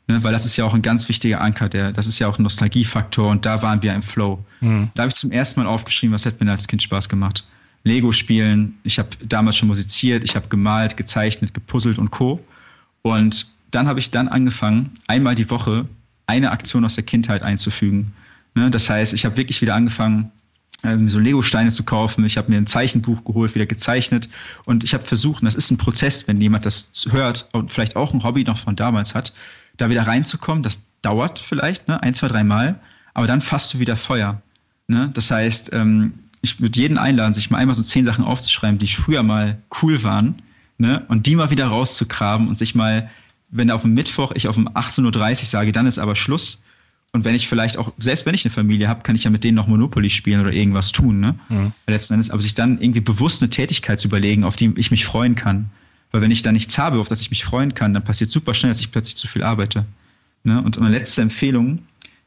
Ne, 0.09 0.23
weil 0.25 0.33
das 0.33 0.45
ist 0.45 0.57
ja 0.57 0.65
auch 0.65 0.75
ein 0.75 0.83
ganz 0.83 1.09
wichtiger 1.09 1.41
Anker, 1.41 1.69
der, 1.69 1.93
das 1.93 2.09
ist 2.09 2.19
ja 2.19 2.27
auch 2.27 2.39
ein 2.39 2.43
Nostalgiefaktor 2.43 3.29
und 3.29 3.47
da 3.47 3.63
waren 3.63 3.83
wir 3.83 3.95
im 3.95 4.03
Flow. 4.03 4.45
Mhm. 4.61 4.91
Da 4.95 5.03
habe 5.03 5.11
ich 5.11 5.15
zum 5.15 5.31
ersten 5.31 5.61
Mal 5.61 5.69
aufgeschrieben, 5.69 6.13
was 6.13 6.25
hätte 6.25 6.45
mir 6.45 6.51
als 6.51 6.67
Kind 6.67 6.83
Spaß 6.83 7.09
gemacht. 7.09 7.47
Lego 7.85 8.13
spielen. 8.13 8.79
Ich 8.85 8.99
habe 8.99 9.09
damals 9.25 9.57
schon 9.57 9.69
musiziert, 9.69 10.25
ich 10.25 10.37
habe 10.37 10.49
gemalt, 10.49 10.97
gezeichnet, 10.97 11.55
gepuzzelt 11.55 11.99
und 11.99 12.11
Co. 12.11 12.41
Und 13.03 13.47
dann 13.73 13.89
habe 13.89 13.99
ich 13.99 14.11
dann 14.11 14.29
angefangen, 14.29 14.91
einmal 15.09 15.35
die 15.35 15.51
Woche 15.51 15.87
eine 16.27 16.53
Aktion 16.53 16.85
aus 16.85 16.95
der 16.95 17.05
Kindheit 17.05 17.43
einzufügen. 17.43 18.13
Ne? 18.55 18.71
Das 18.71 18.89
heißt, 18.89 19.13
ich 19.13 19.25
habe 19.25 19.37
wirklich 19.37 19.61
wieder 19.61 19.75
angefangen, 19.75 20.31
ähm, 20.85 21.09
so 21.09 21.19
Lego-Steine 21.19 21.71
zu 21.71 21.85
kaufen. 21.85 22.25
Ich 22.25 22.37
habe 22.37 22.51
mir 22.51 22.59
ein 22.59 22.67
Zeichenbuch 22.67 23.25
geholt, 23.25 23.55
wieder 23.55 23.67
gezeichnet. 23.67 24.29
Und 24.65 24.85
ich 24.85 24.95
habe 24.95 25.05
versucht, 25.05 25.43
und 25.43 25.47
das 25.47 25.55
ist 25.55 25.71
ein 25.71 25.79
Prozess, 25.79 26.29
wenn 26.29 26.41
jemand 26.41 26.67
das 26.67 26.89
hört 27.11 27.49
und 27.53 27.71
vielleicht 27.71 27.97
auch 27.97 28.13
ein 28.13 28.23
Hobby 28.23 28.45
noch 28.45 28.59
von 28.59 28.77
damals 28.77 29.15
hat, 29.15 29.33
da 29.77 29.91
wieder 29.91 30.07
reinzukommen. 30.07 30.63
Das 30.63 30.87
dauert 31.03 31.39
vielleicht 31.39 31.89
ne? 31.89 32.03
ein, 32.03 32.15
zwei, 32.15 32.29
drei 32.29 32.45
Mal, 32.45 32.79
aber 33.15 33.27
dann 33.27 33.43
fasst 33.43 33.75
du 33.75 33.79
wieder 33.79 33.97
Feuer. 33.97 34.41
Ne? 34.87 35.11
Das 35.15 35.31
heißt, 35.31 35.73
ähm, 35.73 36.15
ich 36.43 36.61
würde 36.61 36.79
jeden 36.79 36.99
einladen, 36.99 37.35
sich 37.35 37.51
mal 37.51 37.59
einmal 37.59 37.75
so 37.75 37.83
zehn 37.83 38.05
Sachen 38.05 38.25
aufzuschreiben, 38.25 38.79
die 38.79 38.89
früher 38.89 39.23
mal 39.23 39.59
cool 39.83 40.03
waren, 40.03 40.43
ne? 40.79 41.05
und 41.09 41.27
die 41.27 41.37
mal 41.37 41.51
wieder 41.51 41.67
rauszugraben 41.67 42.49
und 42.49 42.59
sich 42.59 42.75
mal, 42.75 43.11
wenn 43.53 43.71
auf 43.71 43.83
dem 43.83 43.95
Mittwoch 43.95 44.33
ich 44.35 44.49
auf 44.49 44.57
um 44.57 44.67
18.30 44.67 45.41
Uhr 45.43 45.47
sage, 45.47 45.73
dann 45.73 45.87
ist 45.87 45.99
aber 45.99 46.17
Schluss. 46.17 46.63
Und 47.13 47.25
wenn 47.25 47.35
ich 47.35 47.47
vielleicht 47.47 47.77
auch, 47.77 47.93
selbst 47.99 48.25
wenn 48.25 48.35
ich 48.35 48.45
eine 48.45 48.53
Familie 48.53 48.89
habe, 48.89 49.03
kann 49.03 49.15
ich 49.15 49.25
ja 49.25 49.31
mit 49.31 49.45
denen 49.45 49.55
noch 49.55 49.69
Monopoly 49.69 50.09
spielen 50.09 50.41
oder 50.41 50.53
irgendwas 50.53 50.93
tun, 50.93 51.21
ne? 51.21 51.35
Mhm. 51.51 51.73
Letzten 51.87 52.15
Endes, 52.15 52.31
aber 52.31 52.41
sich 52.41 52.55
dann 52.55 52.81
irgendwie 52.81 53.03
bewusst 53.03 53.43
eine 53.43 53.51
Tätigkeit 53.51 54.01
zu 54.01 54.09
überlegen, 54.09 54.45
auf 54.45 54.57
die 54.57 54.73
ich 54.77 54.91
mich 54.91 55.05
freuen 55.05 55.35
kann. 55.35 55.67
Weil 56.11 56.23
wenn 56.23 56.31
ich 56.31 56.43
da 56.43 56.51
nichts 56.53 56.79
habe, 56.79 56.99
auf 56.99 57.09
das 57.09 57.21
ich 57.21 57.31
mich 57.31 57.45
freuen 57.45 57.75
kann, 57.75 57.93
dann 57.93 58.03
passiert 58.03 58.31
super 58.31 58.55
schnell, 58.55 58.71
dass 58.71 58.81
ich 58.81 58.91
plötzlich 58.91 59.17
zu 59.17 59.29
viel 59.29 59.43
arbeite. 59.43 59.85
Ne? 60.45 60.63
Und 60.63 60.81
meine 60.81 60.97
letzte 60.97 61.21
Empfehlung 61.21 61.81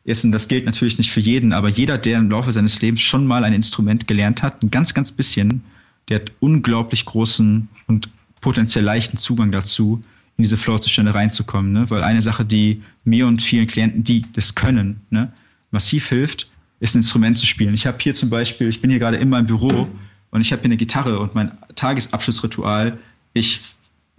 ist, 0.04 0.24
und 0.24 0.32
das 0.32 0.48
gilt 0.48 0.66
natürlich 0.66 1.00
nicht 1.00 1.12
für 1.12 1.20
jeden, 1.20 1.52
aber 1.52 1.70
jeder, 1.70 1.98
der 1.98 2.20
im 2.20 2.30
Laufe 2.30 2.52
seines 2.52 2.80
Lebens 2.82 3.02
schon 3.02 3.26
mal 3.26 3.44
ein 3.44 3.54
Instrument 3.54 4.08
gelernt 4.08 4.44
hat, 4.44 4.62
ein 4.62 4.70
ganz, 4.70 4.94
ganz 4.94 5.12
bisschen, 5.12 5.64
der 6.10 6.18
hat 6.20 6.32
unglaublich 6.40 7.06
großen 7.06 7.68
und 7.88 8.10
potenziell 8.42 8.84
leichten 8.84 9.18
Zugang 9.18 9.52
dazu, 9.52 10.04
in 10.38 10.44
diese 10.44 10.58
Flow-Zustände 10.58 11.14
reinzukommen. 11.14 11.72
Ne? 11.72 11.90
Weil 11.90 12.04
eine 12.04 12.22
Sache, 12.22 12.46
die 12.46 12.82
mir 13.04 13.28
und 13.28 13.42
vielen 13.42 13.68
Klienten, 13.68 14.04
die 14.04 14.24
das 14.34 14.56
können, 14.56 15.02
ne, 15.10 15.32
massiv 15.72 16.10
hilft, 16.10 16.50
ist 16.80 16.96
ein 16.96 17.00
Instrument 17.00 17.38
zu 17.38 17.46
spielen. 17.46 17.74
Ich 17.74 17.88
habe 17.88 17.98
hier 18.02 18.14
zum 18.14 18.30
Beispiel, 18.30 18.68
ich 18.68 18.82
bin 18.82 18.90
hier 18.90 19.00
gerade 19.00 19.18
in 19.18 19.30
meinem 19.30 19.46
Büro 19.46 19.88
und 20.32 20.42
ich 20.42 20.52
habe 20.52 20.62
hier 20.62 20.70
eine 20.70 20.78
Gitarre 20.78 21.20
und 21.20 21.36
mein 21.36 21.52
Tagesabschlussritual, 21.76 22.98
ich 23.34 23.62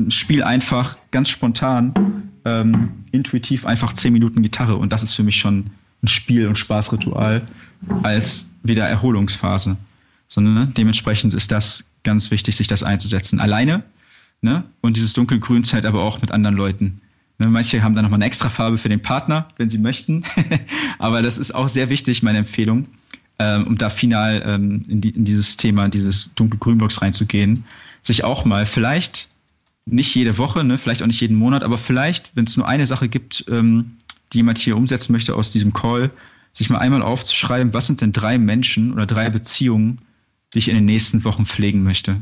spiele 0.08 0.46
einfach 0.46 0.96
ganz 1.10 1.28
spontan, 1.28 1.92
ähm, 2.44 2.90
intuitiv 3.12 3.66
einfach 3.66 3.92
zehn 3.92 4.12
Minuten 4.12 4.42
Gitarre 4.42 4.76
und 4.76 4.92
das 4.92 5.02
ist 5.02 5.12
für 5.12 5.22
mich 5.22 5.36
schon 5.36 5.70
ein 6.02 6.08
Spiel- 6.08 6.48
und 6.48 6.56
Spaßritual 6.56 7.46
als 8.02 8.46
wieder 8.62 8.86
Erholungsphase. 8.86 9.76
Sondern 10.28 10.74
dementsprechend 10.74 11.34
ist 11.34 11.52
das 11.52 11.84
ganz 12.02 12.30
wichtig, 12.30 12.56
sich 12.56 12.66
das 12.66 12.82
einzusetzen. 12.82 13.38
Alleine 13.38 13.84
ne? 14.46 14.64
und 14.80 14.96
dieses 14.96 15.12
Dunkelgrünzeit 15.12 15.84
aber 15.84 16.02
auch 16.02 16.22
mit 16.22 16.30
anderen 16.30 16.56
Leuten. 16.56 17.00
Ne? 17.38 17.48
Manche 17.48 17.82
haben 17.82 17.94
dann 17.94 18.04
nochmal 18.04 18.18
eine 18.18 18.26
extra 18.26 18.48
Farbe 18.48 18.78
für 18.78 18.88
den 18.88 19.02
Partner, 19.02 19.48
wenn 19.58 19.68
sie 19.68 19.78
möchten. 19.78 20.24
aber 20.98 21.20
das 21.20 21.36
ist 21.36 21.54
auch 21.54 21.68
sehr 21.68 21.90
wichtig, 21.90 22.22
meine 22.22 22.38
Empfehlung, 22.38 22.86
ähm, 23.38 23.66
um 23.66 23.76
da 23.76 23.90
final 23.90 24.42
ähm, 24.46 24.84
in, 24.88 25.00
die, 25.00 25.10
in 25.10 25.24
dieses 25.24 25.56
Thema, 25.56 25.88
dieses 25.88 26.32
dunkelgrünbox 26.34 27.02
reinzugehen, 27.02 27.64
sich 28.00 28.24
auch 28.24 28.44
mal 28.44 28.64
vielleicht 28.64 29.28
nicht 29.84 30.14
jede 30.14 30.38
Woche, 30.38 30.64
ne, 30.64 30.78
vielleicht 30.78 31.02
auch 31.02 31.06
nicht 31.06 31.20
jeden 31.20 31.36
Monat, 31.36 31.62
aber 31.62 31.76
vielleicht, 31.76 32.34
wenn 32.34 32.44
es 32.44 32.56
nur 32.56 32.66
eine 32.66 32.86
Sache 32.86 33.08
gibt, 33.08 33.44
ähm, 33.48 33.96
die 34.32 34.38
jemand 34.38 34.58
hier 34.58 34.76
umsetzen 34.76 35.12
möchte 35.12 35.34
aus 35.34 35.50
diesem 35.50 35.72
Call, 35.72 36.10
sich 36.52 36.70
mal 36.70 36.78
einmal 36.78 37.02
aufzuschreiben, 37.02 37.74
was 37.74 37.86
sind 37.86 38.00
denn 38.00 38.12
drei 38.12 38.38
Menschen 38.38 38.92
oder 38.92 39.06
drei 39.06 39.28
Beziehungen, 39.28 39.98
die 40.54 40.58
ich 40.58 40.68
in 40.68 40.74
den 40.74 40.86
nächsten 40.86 41.24
Wochen 41.24 41.44
pflegen 41.44 41.82
möchte. 41.82 42.16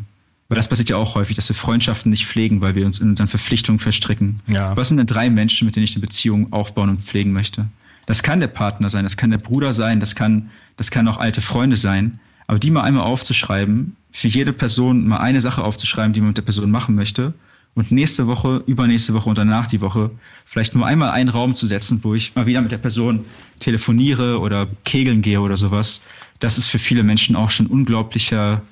Weil 0.49 0.57
das 0.57 0.69
passiert 0.69 0.91
ja 0.91 0.97
auch 0.97 1.15
häufig, 1.15 1.37
dass 1.37 1.49
wir 1.49 1.57
Freundschaften 1.57 2.11
nicht 2.11 2.27
pflegen, 2.27 2.61
weil 2.61 2.75
wir 2.75 2.85
uns 2.85 2.99
in 2.99 3.11
unseren 3.11 3.29
Verpflichtungen 3.29 3.79
verstricken. 3.79 4.41
Ja. 4.47 4.77
Was 4.77 4.89
sind 4.89 4.99
denn 4.99 5.07
drei 5.07 5.31
Menschen, 5.31 5.65
mit 5.65 5.77
denen 5.77 5.85
ich 5.85 5.95
eine 5.95 6.03
Beziehung 6.03 6.53
aufbauen 6.53 6.91
und 6.91 7.03
pflegen 7.03 7.33
möchte? 7.33 7.67
Das 8.07 8.23
kann 8.23 8.41
der 8.41 8.49
Partner 8.49 8.91
sein, 8.91 9.05
das 9.05 9.17
kann 9.17 9.31
der 9.31 9.39
Bruder 9.39 9.73
sein, 9.73 10.01
das 10.01 10.15
kann, 10.15 10.51
das 10.77 10.91
kann 10.91 11.09
auch 11.09 11.17
alte 11.17 11.41
Freunde 11.41 11.77
sein. 11.77 12.21
Aber 12.47 12.59
die 12.59 12.71
mal 12.71 12.83
einmal 12.83 13.05
aufzuschreiben, 13.05 13.97
für 14.11 14.29
jede 14.29 14.53
Person 14.53 15.09
mal 15.09 15.17
eine 15.17 15.41
Sache 15.41 15.65
aufzuschreiben, 15.65 16.13
die 16.13 16.21
man 16.21 16.29
mit 16.29 16.37
der 16.37 16.43
Person 16.43 16.71
machen 16.71 16.95
möchte 16.95 17.33
und 17.75 17.91
nächste 17.91 18.27
Woche, 18.27 18.63
übernächste 18.67 19.15
Woche 19.15 19.29
und 19.29 19.39
danach 19.39 19.67
die 19.67 19.81
Woche 19.81 20.11
vielleicht 20.45 20.75
nur 20.75 20.87
einmal 20.87 21.11
einen 21.11 21.31
Raum 21.31 21.55
zu 21.55 21.67
setzen, 21.67 22.01
wo 22.03 22.15
ich 22.15 22.35
mal 22.35 22.47
wieder 22.47 22.61
mit 22.61 22.71
der 22.71 22.79
Person 22.79 23.25
telefoniere 23.61 24.41
oder 24.41 24.69
kegeln 24.85 25.23
gehe 25.23 25.41
oder 25.41 25.57
sowas, 25.57 26.03
das 26.39 26.59
ist 26.59 26.69
für 26.69 26.79
viele 26.79 27.03
Menschen 27.03 27.35
auch 27.35 27.51
schon 27.51 27.67
unglaublicher 27.67 28.63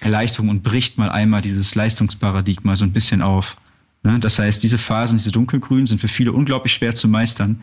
Erleichterung 0.00 0.48
und 0.48 0.62
bricht 0.62 0.98
mal 0.98 1.10
einmal 1.10 1.42
dieses 1.42 1.74
Leistungsparadigma 1.74 2.76
so 2.76 2.84
ein 2.84 2.92
bisschen 2.92 3.22
auf. 3.22 3.56
Ne? 4.02 4.18
Das 4.18 4.38
heißt, 4.38 4.62
diese 4.62 4.78
Phasen, 4.78 5.18
diese 5.18 5.30
dunkelgrünen, 5.30 5.86
sind 5.86 6.00
für 6.00 6.08
viele 6.08 6.32
unglaublich 6.32 6.72
schwer 6.72 6.94
zu 6.94 7.08
meistern. 7.08 7.62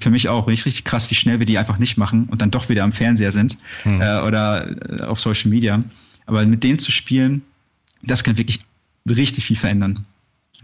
Für 0.00 0.10
mich 0.10 0.28
auch, 0.28 0.48
richtig, 0.48 0.66
richtig 0.66 0.84
krass, 0.84 1.08
wie 1.10 1.14
schnell 1.14 1.38
wir 1.38 1.46
die 1.46 1.58
einfach 1.58 1.78
nicht 1.78 1.96
machen 1.96 2.24
und 2.24 2.42
dann 2.42 2.50
doch 2.50 2.68
wieder 2.68 2.82
am 2.82 2.90
Fernseher 2.90 3.30
sind 3.30 3.56
hm. 3.84 4.00
äh, 4.00 4.20
oder 4.20 5.00
äh, 5.00 5.02
auf 5.02 5.20
Social 5.20 5.48
Media. 5.48 5.82
Aber 6.26 6.44
mit 6.44 6.64
denen 6.64 6.78
zu 6.78 6.90
spielen, 6.90 7.42
das 8.02 8.24
kann 8.24 8.36
wirklich 8.36 8.60
richtig 9.08 9.44
viel 9.44 9.56
verändern. 9.56 10.04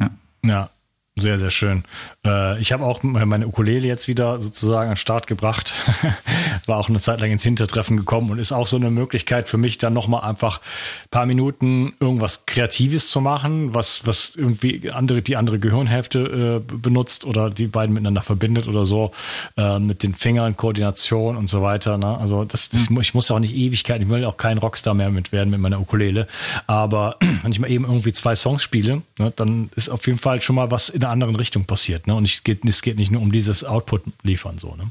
Ja. 0.01 0.11
Ja, 0.45 0.71
sehr, 1.15 1.37
sehr 1.37 1.51
schön. 1.51 1.85
Äh, 2.25 2.59
ich 2.59 2.73
habe 2.73 2.85
auch 2.85 3.03
meine 3.03 3.47
Ukulele 3.47 3.87
jetzt 3.87 4.09
wieder 4.09 4.41
sozusagen 4.41 4.89
an 4.89 4.95
den 4.95 4.97
Start 4.97 5.27
gebracht. 5.27 5.75
War 6.67 6.79
auch 6.79 6.89
eine 6.89 7.01
Zeit 7.01 7.21
lang 7.21 7.31
ins 7.31 7.43
Hintertreffen 7.43 7.99
gekommen 7.99 8.31
und 8.31 8.39
ist 8.39 8.51
auch 8.51 8.67
so 8.67 8.77
eine 8.77 8.91
Möglichkeit 8.91 9.47
für 9.47 9.59
mich, 9.59 9.77
dann 9.77 9.93
nochmal 9.93 10.23
einfach 10.23 10.61
ein 10.61 11.11
paar 11.11 11.27
Minuten 11.27 11.93
irgendwas 12.01 12.47
Kreatives 12.47 13.11
zu 13.11 13.21
machen, 13.21 13.75
was, 13.75 14.07
was 14.07 14.33
irgendwie 14.35 14.91
andere, 14.91 15.21
die 15.21 15.37
andere 15.37 15.59
Gehirnhälfte 15.59 16.63
äh, 16.67 16.77
benutzt 16.77 17.27
oder 17.27 17.51
die 17.51 17.67
beiden 17.67 17.93
miteinander 17.93 18.23
verbindet 18.23 18.67
oder 18.67 18.87
so, 18.87 19.11
äh, 19.59 19.79
mit 19.79 20.03
den 20.03 20.15
Fingern, 20.15 20.57
Koordination 20.57 21.37
und 21.37 21.51
so 21.51 21.61
weiter. 21.61 21.99
Ne? 21.99 22.17
Also 22.17 22.47
das, 22.47 22.71
das 22.71 22.89
mhm. 22.89 23.03
ich 23.03 23.13
muss 23.13 23.29
ja 23.29 23.37
auch 23.37 23.41
nicht 23.41 23.55
Ewigkeit, 23.55 24.01
ich 24.01 24.09
will 24.09 24.25
auch 24.25 24.39
kein 24.39 24.57
Rockstar 24.57 24.95
mehr 24.95 25.11
mit 25.11 25.31
werden 25.31 25.51
mit 25.51 25.61
meiner 25.61 25.79
Ukulele. 25.79 26.27
Aber 26.67 27.17
wenn 27.43 27.53
ich 27.53 27.59
mal 27.59 27.71
eben 27.71 27.85
irgendwie 27.85 28.15
zwei 28.15 28.35
Songs 28.35 28.63
spiele, 28.63 29.03
ne, 29.19 29.31
dann 29.37 29.69
ist 29.77 29.91
auf 29.91 30.07
jeden 30.07 30.19
Fall 30.19 30.41
schon 30.41 30.57
mal 30.57 30.71
was 30.71 30.89
in 30.89 31.02
in 31.03 31.07
einer 31.07 31.13
anderen 31.13 31.37
Richtung 31.37 31.65
passiert. 31.65 32.07
Ne? 32.07 32.15
Und 32.15 32.25
ich, 32.25 32.43
es 32.65 32.83
geht 32.83 32.97
nicht 32.97 33.11
nur 33.11 33.21
um 33.21 33.33
dieses 33.33 33.65
Output 33.65 34.03
liefern. 34.23 34.59
So, 34.59 34.77
ne? 34.77 34.91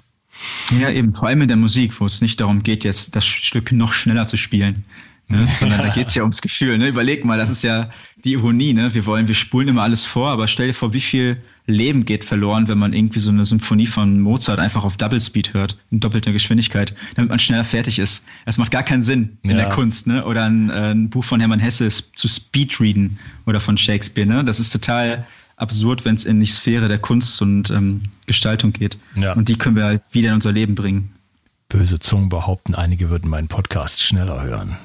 Ja, 0.80 0.90
eben, 0.90 1.14
vor 1.14 1.28
allem 1.28 1.42
in 1.42 1.48
der 1.48 1.58
Musik, 1.58 2.00
wo 2.00 2.06
es 2.06 2.22
nicht 2.22 2.40
darum 2.40 2.64
geht, 2.64 2.84
jetzt 2.84 3.16
das 3.16 3.26
Stück 3.26 3.72
noch 3.72 3.94
schneller 3.94 4.28
zu 4.28 4.38
spielen. 4.38 4.86
Ne? 5.28 5.48
Sondern 5.48 5.82
da 5.82 5.90
geht 5.90 6.08
es 6.08 6.16
ja 6.16 6.24
ums 6.24 6.42
Gefühl. 6.42 6.78
Ne? 6.78 6.88
Überleg 6.88 7.24
mal, 7.24 7.38
das 7.38 7.50
ist 7.50 7.64
ja 7.64 7.90
die 8.26 8.34
Ironie. 8.34 8.74
Ne? 8.74 8.94
Wir 8.94 9.06
wollen, 9.06 9.28
wir 9.28 9.36
spulen 9.36 9.70
immer 9.70 9.84
alles 9.84 10.06
vor, 10.06 10.30
aber 10.30 10.48
stell 10.48 10.68
dir 10.68 10.74
vor, 10.74 10.94
wie 10.94 11.00
viel 11.00 11.42
Leben 11.68 12.06
geht 12.06 12.26
verloren, 12.26 12.68
wenn 12.68 12.78
man 12.78 12.92
irgendwie 12.92 13.20
so 13.20 13.30
eine 13.30 13.46
Symphonie 13.46 13.86
von 13.86 14.20
Mozart 14.20 14.60
einfach 14.60 14.84
auf 14.84 14.98
Double 14.98 15.22
Speed 15.22 15.54
hört, 15.54 15.78
in 15.92 16.00
doppelter 16.00 16.34
Geschwindigkeit, 16.34 16.94
damit 17.16 17.30
man 17.30 17.40
schneller 17.40 17.64
fertig 17.64 18.00
ist. 18.00 18.24
Das 18.46 18.58
macht 18.58 18.72
gar 18.72 18.84
keinen 18.84 19.04
Sinn 19.04 19.38
in 19.44 19.52
ja. 19.52 19.58
der 19.58 19.70
Kunst, 19.70 20.08
ne? 20.08 20.26
Oder 20.26 20.46
ein, 20.46 20.70
äh, 20.70 20.92
ein 20.92 21.10
Buch 21.10 21.24
von 21.24 21.40
Hermann 21.40 21.60
Hesse 21.60 21.88
zu 21.90 22.28
Speedreaden 22.28 23.20
oder 23.46 23.60
von 23.60 23.78
Shakespeare, 23.78 24.28
ne? 24.28 24.44
Das 24.44 24.60
ist 24.60 24.72
total 24.72 25.26
absurd, 25.62 26.06
wenn 26.06 26.16
es 26.16 26.26
in 26.26 26.40
die 26.40 26.46
Sphäre 26.46 26.88
der 26.88 27.00
Kunst 27.00 27.42
und 27.42 27.70
ähm, 27.70 28.04
Gestaltung 28.26 28.74
geht. 28.74 28.98
Ja. 29.16 29.34
Und 29.34 29.48
die 29.48 29.58
können 29.58 29.76
wir 29.76 29.84
halt 29.86 30.02
wieder 30.12 30.30
in 30.30 30.36
unser 30.36 30.52
Leben 30.52 30.76
bringen. 30.76 31.14
Böse 31.70 32.00
Zungen 32.00 32.30
behaupten, 32.30 32.76
einige 32.76 33.10
würden 33.10 33.30
meinen 33.30 33.48
Podcast 33.48 34.02
schneller 34.02 34.42
hören. 34.44 34.78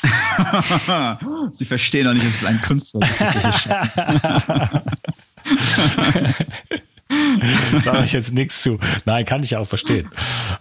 Sie 1.52 1.64
verstehen 1.64 2.04
doch 2.04 2.12
nicht, 2.12 2.24
dass 2.24 2.36
es 2.36 2.44
ein 2.44 2.62
Kunstwerk 2.62 3.10
ist. 3.10 3.68
Sage 7.78 8.04
ich 8.04 8.12
jetzt 8.12 8.32
nichts 8.32 8.62
zu. 8.62 8.78
Nein, 9.04 9.24
kann 9.24 9.42
ich 9.42 9.50
ja 9.50 9.58
auch 9.58 9.66
verstehen. 9.66 10.08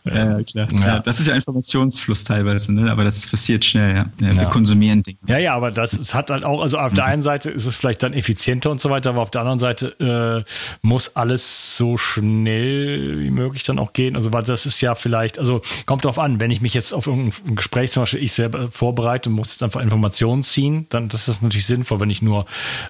Ja, 0.05 0.41
klar. 0.43 0.67
Ja. 0.71 0.87
ja. 0.87 0.99
das 0.99 1.19
ist 1.19 1.27
ja 1.27 1.35
Informationsfluss 1.35 2.23
teilweise, 2.23 2.73
ne? 2.73 2.91
aber 2.91 3.03
das 3.03 3.25
passiert 3.25 3.65
schnell. 3.65 3.95
Ja. 3.95 4.05
ja 4.27 4.35
wir 4.35 4.45
konsumieren 4.45 5.03
Dinge. 5.03 5.17
Ja, 5.27 5.37
ja, 5.37 5.53
aber 5.53 5.71
das 5.71 6.13
hat 6.13 6.29
halt 6.29 6.43
auch, 6.43 6.61
also 6.61 6.77
auf 6.77 6.93
der 6.93 7.05
mhm. 7.05 7.11
einen 7.11 7.21
Seite 7.21 7.49
ist 7.49 7.65
es 7.65 7.75
vielleicht 7.75 8.03
dann 8.03 8.13
effizienter 8.13 8.71
und 8.71 8.81
so 8.81 8.89
weiter, 8.89 9.11
aber 9.11 9.21
auf 9.21 9.31
der 9.31 9.41
anderen 9.41 9.59
Seite 9.59 10.45
äh, 10.45 10.49
muss 10.81 11.15
alles 11.15 11.77
so 11.77 11.97
schnell 11.97 13.19
wie 13.19 13.29
möglich 13.29 13.63
dann 13.63 13.79
auch 13.79 13.93
gehen. 13.93 14.15
Also, 14.15 14.33
weil 14.33 14.43
das 14.43 14.65
ist 14.65 14.81
ja 14.81 14.95
vielleicht, 14.95 15.39
also 15.39 15.61
kommt 15.85 16.05
drauf 16.05 16.19
an, 16.19 16.39
wenn 16.39 16.51
ich 16.51 16.61
mich 16.61 16.73
jetzt 16.73 16.93
auf 16.93 17.07
irgendein 17.07 17.55
Gespräch 17.55 17.91
zum 17.91 18.03
Beispiel 18.03 18.23
ich 18.23 18.33
selber 18.33 18.69
vorbereite 18.71 19.29
und 19.29 19.35
muss 19.35 19.51
jetzt 19.51 19.63
einfach 19.63 19.81
Informationen 19.81 20.43
ziehen, 20.43 20.85
dann 20.89 21.09
das 21.09 21.27
ist 21.27 21.41
natürlich 21.41 21.65
sinnvoll, 21.65 21.99
wenn 21.99 22.09
ich 22.09 22.21
nur 22.21 22.45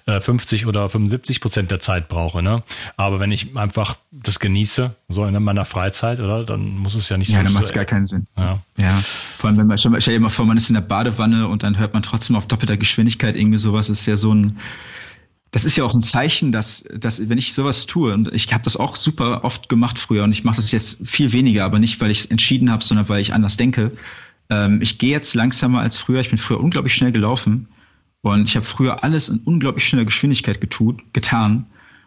äh, 0.06 0.20
50 0.20 0.66
oder 0.68 0.90
75 0.90 1.42
Prozent 1.42 1.72
der 1.72 1.80
Zeit 1.80 2.08
brauche. 2.08 2.44
Ne? 2.44 2.64
Aber 2.98 3.20
wenn 3.20 3.32
ich 3.32 3.56
einfach 3.56 3.87
das 4.12 4.40
genieße, 4.40 4.96
so 5.08 5.26
in 5.26 5.44
meiner 5.44 5.66
Freizeit, 5.66 6.20
oder? 6.20 6.44
Dann 6.44 6.78
muss 6.78 6.96
es 6.96 7.10
ja 7.10 7.18
nicht 7.18 7.30
ja, 7.30 7.34
so. 7.34 7.38
Ja, 7.40 7.44
dann 7.44 7.54
macht 7.54 7.64
es 7.66 7.74
gar 7.74 7.86
keinen 7.86 8.08
Sinn. 8.08 8.28
Ja. 8.38 8.60
ja. 8.78 8.98
Vor 9.38 9.50
allem, 9.50 9.58
wenn 9.58 9.68
man, 9.68 9.78
stell 9.78 10.00
dir 10.14 10.20
mal 10.20 10.30
vor, 10.30 10.46
man 10.46 10.58
ist 10.58 10.70
in 10.70 10.76
der 10.76 10.82
Badewanne 10.82 11.48
und 11.48 11.64
dann 11.64 11.78
hört 11.78 11.94
man 11.94 12.04
trotzdem 12.04 12.36
auf 12.36 12.48
doppelter 12.48 12.78
Geschwindigkeit 12.78 13.36
irgendwie 13.36 13.60
sowas, 13.60 13.90
ist 13.90 14.06
ja 14.06 14.18
so 14.18 14.34
ein, 14.34 14.60
das 15.52 15.66
ist 15.66 15.78
ja 15.78 15.84
auch 15.84 15.94
ein 15.94 16.02
Zeichen, 16.02 16.52
dass, 16.52 16.84
dass 16.94 17.30
wenn 17.30 17.38
ich 17.38 17.54
sowas 17.54 17.86
tue, 17.86 18.14
und 18.14 18.34
ich 18.34 18.52
habe 18.54 18.64
das 18.64 18.78
auch 18.78 18.96
super 18.96 19.44
oft 19.44 19.70
gemacht 19.70 20.00
früher 20.00 20.24
und 20.24 20.32
ich 20.32 20.44
mache 20.44 20.58
das 20.58 20.72
jetzt 20.72 21.08
viel 21.08 21.32
weniger, 21.32 21.66
aber 21.66 21.80
nicht, 21.80 22.02
weil 22.02 22.12
ich 22.12 22.32
entschieden 22.32 22.72
habe, 22.72 22.84
sondern 22.84 23.10
weil 23.10 23.22
ich 23.22 23.34
anders 23.34 23.58
denke, 23.58 23.92
Ähm, 24.50 24.82
ich 24.82 24.98
gehe 24.98 25.12
jetzt 25.12 25.36
langsamer 25.36 25.82
als 25.82 25.98
früher. 25.98 26.22
Ich 26.22 26.30
bin 26.30 26.38
früher 26.38 26.62
unglaublich 26.62 26.94
schnell 26.94 27.12
gelaufen 27.12 27.68
und 28.22 28.48
ich 28.48 28.56
habe 28.56 28.66
früher 28.66 29.04
alles 29.04 29.28
in 29.28 29.40
unglaublich 29.40 29.86
schneller 29.86 30.06
Geschwindigkeit 30.06 30.62
getut, 30.62 31.02
getan. 31.14 31.66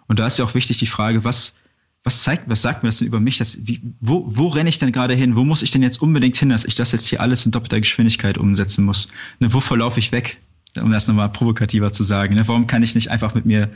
Und 0.08 0.18
da 0.18 0.26
ist 0.26 0.38
ja 0.38 0.46
auch 0.46 0.54
wichtig 0.54 0.78
die 0.78 0.86
Frage, 0.86 1.22
was, 1.22 1.56
was 2.02 2.22
zeigt, 2.22 2.48
was 2.48 2.62
sagt 2.62 2.82
mir 2.82 2.88
das 2.88 2.98
denn 2.98 3.08
über 3.08 3.20
mich? 3.20 3.38
Dass, 3.38 3.66
wie, 3.66 3.80
wo, 4.00 4.24
wo 4.26 4.48
renne 4.48 4.68
ich 4.68 4.78
denn 4.78 4.92
gerade 4.92 5.14
hin? 5.14 5.36
Wo 5.36 5.44
muss 5.44 5.62
ich 5.62 5.70
denn 5.70 5.82
jetzt 5.82 6.00
unbedingt 6.00 6.36
hin, 6.36 6.48
dass 6.48 6.64
ich 6.64 6.74
das 6.74 6.92
jetzt 6.92 7.06
hier 7.06 7.20
alles 7.20 7.44
in 7.44 7.52
doppelter 7.52 7.78
Geschwindigkeit 7.80 8.38
umsetzen 8.38 8.84
muss? 8.84 9.08
Ne, 9.38 9.52
wovor 9.52 9.78
laufe 9.78 9.98
ich 9.98 10.10
weg? 10.12 10.38
Um 10.80 10.92
das 10.92 11.08
nochmal 11.08 11.28
provokativer 11.28 11.92
zu 11.92 12.04
sagen. 12.04 12.36
Ne? 12.36 12.48
Warum 12.48 12.66
kann 12.66 12.82
ich 12.82 12.94
nicht 12.94 13.10
einfach 13.10 13.34
mit 13.34 13.44
mir 13.44 13.68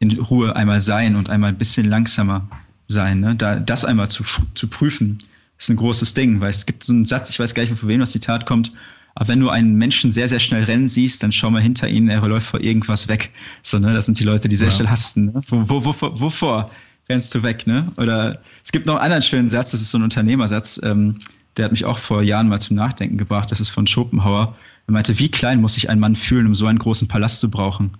in 0.00 0.10
Ruhe 0.18 0.56
einmal 0.56 0.80
sein 0.80 1.14
und 1.14 1.30
einmal 1.30 1.50
ein 1.50 1.58
bisschen 1.58 1.86
langsamer 1.86 2.48
sein? 2.88 3.20
Ne? 3.20 3.36
Da, 3.36 3.56
das 3.56 3.84
einmal 3.84 4.08
zu, 4.08 4.24
zu 4.54 4.66
prüfen, 4.66 5.18
ist 5.58 5.68
ein 5.68 5.76
großes 5.76 6.14
Ding, 6.14 6.40
weil 6.40 6.50
es 6.50 6.66
gibt 6.66 6.84
so 6.84 6.92
einen 6.92 7.04
Satz, 7.04 7.30
ich 7.30 7.38
weiß 7.38 7.54
gar 7.54 7.62
nicht 7.62 7.70
mehr, 7.70 7.78
von 7.78 7.88
wem 7.88 8.00
das 8.00 8.12
Zitat 8.12 8.46
kommt, 8.46 8.72
aber 9.14 9.28
wenn 9.28 9.40
du 9.40 9.50
einen 9.50 9.74
Menschen 9.74 10.12
sehr, 10.12 10.28
sehr 10.28 10.38
schnell 10.38 10.64
rennen 10.64 10.88
siehst, 10.88 11.22
dann 11.22 11.32
schau 11.32 11.50
mal 11.50 11.60
hinter 11.60 11.88
ihn, 11.88 12.08
er 12.08 12.26
läuft 12.26 12.46
vor 12.46 12.60
irgendwas 12.60 13.08
weg. 13.08 13.30
So, 13.62 13.78
ne? 13.78 13.92
Das 13.92 14.06
sind 14.06 14.18
die 14.20 14.24
Leute, 14.24 14.48
die 14.48 14.54
sehr 14.54 14.68
ja. 14.68 14.74
schnell 14.74 14.88
hasten. 14.88 15.26
Ne? 15.26 15.42
Wo, 15.48 15.84
wo, 15.84 15.84
wo, 15.84 16.20
wovor 16.20 16.70
rennst 17.08 17.34
du 17.34 17.42
weg, 17.42 17.66
ne? 17.66 17.92
Oder 17.96 18.40
es 18.64 18.72
gibt 18.72 18.86
noch 18.86 18.94
einen 18.96 19.04
anderen 19.04 19.22
schönen 19.22 19.50
Satz, 19.50 19.70
das 19.70 19.80
ist 19.80 19.90
so 19.90 19.98
ein 19.98 20.02
Unternehmersatz, 20.02 20.80
ähm, 20.82 21.18
der 21.56 21.66
hat 21.66 21.72
mich 21.72 21.84
auch 21.84 21.98
vor 21.98 22.22
Jahren 22.22 22.48
mal 22.48 22.60
zum 22.60 22.76
Nachdenken 22.76 23.18
gebracht, 23.18 23.50
das 23.50 23.60
ist 23.60 23.70
von 23.70 23.86
Schopenhauer. 23.86 24.56
Er 24.86 24.92
meinte, 24.92 25.18
wie 25.18 25.30
klein 25.30 25.60
muss 25.60 25.74
sich 25.74 25.90
ein 25.90 26.00
Mann 26.00 26.16
fühlen, 26.16 26.46
um 26.46 26.54
so 26.54 26.66
einen 26.66 26.78
großen 26.78 27.08
Palast 27.08 27.40
zu 27.40 27.50
brauchen? 27.50 27.90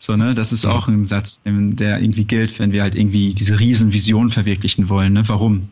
So, 0.00 0.16
ne, 0.16 0.34
das 0.34 0.52
ist 0.52 0.66
auch 0.66 0.88
ein 0.88 1.04
Satz, 1.04 1.40
der 1.44 2.00
irgendwie 2.00 2.24
gilt, 2.24 2.58
wenn 2.58 2.72
wir 2.72 2.82
halt 2.82 2.94
irgendwie 2.94 3.34
diese 3.34 3.58
Riesenvision 3.58 4.30
verwirklichen 4.30 4.88
wollen. 4.88 5.14
Ne? 5.14 5.26
Warum? 5.28 5.68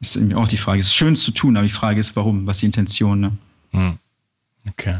ist 0.00 0.16
irgendwie 0.16 0.36
auch 0.36 0.48
die 0.48 0.56
Frage. 0.56 0.80
Es 0.80 0.86
ist 0.86 0.94
schön 0.94 1.16
zu 1.16 1.32
tun, 1.32 1.56
aber 1.56 1.66
die 1.66 1.72
Frage 1.72 2.00
ist, 2.00 2.14
warum? 2.16 2.46
Was 2.46 2.58
ist 2.58 2.60
die 2.62 2.66
Intention? 2.66 3.20
Ne? 3.20 3.32
Hm. 3.72 3.98
Okay. 4.68 4.98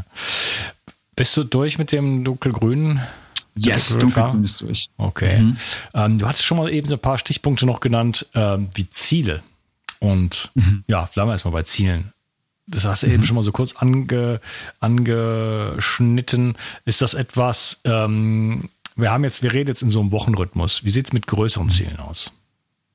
Bist 1.15 1.35
du 1.37 1.43
durch 1.43 1.77
mit 1.77 1.91
dem 1.91 2.23
dunkelgrünen? 2.23 3.01
Yes, 3.65 3.97
dunkelgrün 3.97 4.43
ist 4.43 4.61
durch. 4.61 4.89
Okay. 4.97 5.39
Mhm. 5.39 5.57
Ähm, 5.93 6.19
du 6.19 6.27
hattest 6.27 6.45
schon 6.45 6.57
mal 6.57 6.71
eben 6.71 6.87
so 6.87 6.95
ein 6.95 7.01
paar 7.01 7.17
Stichpunkte 7.17 7.65
noch 7.65 7.79
genannt, 7.79 8.25
ähm, 8.35 8.69
wie 8.73 8.89
Ziele. 8.89 9.43
Und 9.99 10.51
mhm. 10.55 10.83
ja, 10.87 11.05
bleiben 11.13 11.29
wir 11.29 11.33
erstmal 11.33 11.53
bei 11.53 11.63
Zielen. 11.63 12.13
Das 12.67 12.85
hast 12.85 13.03
du 13.03 13.07
mhm. 13.07 13.13
eben 13.13 13.23
schon 13.23 13.35
mal 13.35 13.41
so 13.41 13.51
kurz 13.51 13.75
ange, 13.75 14.39
angeschnitten. 14.79 16.55
Ist 16.85 17.01
das 17.01 17.13
etwas, 17.13 17.81
ähm, 17.83 18.69
wir 18.95 19.11
haben 19.11 19.23
jetzt, 19.23 19.43
wir 19.43 19.53
reden 19.53 19.69
jetzt 19.69 19.81
in 19.81 19.89
so 19.89 19.99
einem 19.99 20.11
Wochenrhythmus. 20.11 20.83
Wie 20.83 20.89
sieht 20.89 21.07
es 21.07 21.13
mit 21.13 21.27
größeren 21.27 21.67
mhm. 21.67 21.71
Zielen 21.71 21.99
aus? 21.99 22.31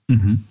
Mhm. 0.08 0.44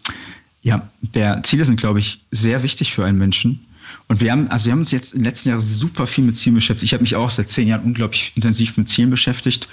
Ja, 0.61 0.89
der 1.01 1.43
Ziele 1.43 1.65
sind, 1.65 1.79
glaube 1.79 1.99
ich, 1.99 2.21
sehr 2.31 2.63
wichtig 2.63 2.93
für 2.93 3.05
einen 3.05 3.17
Menschen. 3.17 3.65
Und 4.07 4.21
wir 4.21 4.31
haben, 4.31 4.47
also 4.49 4.65
wir 4.65 4.71
haben 4.71 4.79
uns 4.79 4.91
jetzt 4.91 5.13
in 5.13 5.19
den 5.19 5.25
letzten 5.25 5.49
Jahren 5.49 5.61
super 5.61 6.07
viel 6.07 6.23
mit 6.23 6.37
Zielen 6.37 6.55
beschäftigt. 6.55 6.83
Ich 6.83 6.93
habe 6.93 7.03
mich 7.03 7.15
auch 7.15 7.29
seit 7.29 7.49
zehn 7.49 7.67
Jahren 7.67 7.83
unglaublich 7.83 8.31
intensiv 8.35 8.77
mit 8.77 8.87
Zielen 8.87 9.09
beschäftigt. 9.09 9.67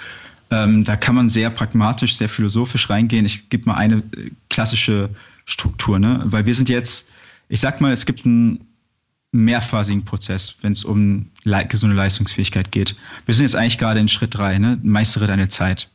Ähm, 0.51 0.83
da 0.83 0.97
kann 0.97 1.15
man 1.15 1.29
sehr 1.29 1.49
pragmatisch, 1.49 2.17
sehr 2.17 2.29
philosophisch 2.29 2.89
reingehen. 2.89 3.25
Ich 3.25 3.49
gebe 3.49 3.67
mal 3.67 3.75
eine 3.75 3.95
äh, 3.95 4.31
klassische 4.49 5.09
Struktur, 5.45 5.97
ne? 5.97 6.21
Weil 6.25 6.45
wir 6.45 6.53
sind 6.53 6.69
jetzt, 6.69 7.05
ich 7.47 7.61
sag 7.61 7.79
mal, 7.79 7.91
es 7.91 8.05
gibt 8.05 8.25
einen 8.25 8.67
mehrphasigen 9.31 10.03
Prozess, 10.03 10.55
wenn 10.61 10.73
es 10.73 10.83
um 10.83 11.27
le 11.43 11.65
gesunde 11.65 11.95
Leistungsfähigkeit 11.95 12.71
geht. 12.71 12.95
Wir 13.25 13.33
sind 13.33 13.45
jetzt 13.45 13.55
eigentlich 13.55 13.77
gerade 13.77 14.01
in 14.01 14.09
Schritt 14.09 14.35
drei, 14.35 14.57
ne? 14.59 14.77
Meistere 14.83 15.25
deine 15.25 15.47
Zeit. 15.47 15.89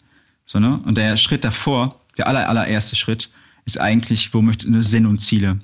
So, 0.46 0.58
ne? 0.58 0.78
Und 0.78 0.96
der 0.96 1.16
Schritt 1.16 1.44
davor, 1.44 2.00
der 2.16 2.26
aller, 2.26 2.48
allererste 2.48 2.96
Schritt, 2.96 3.28
ist 3.66 3.78
eigentlich, 3.78 4.32
wo 4.32 4.40
möchtest 4.40 4.72
du 4.72 4.82
Sinn 4.82 5.06
und 5.06 5.18
Ziele? 5.18 5.60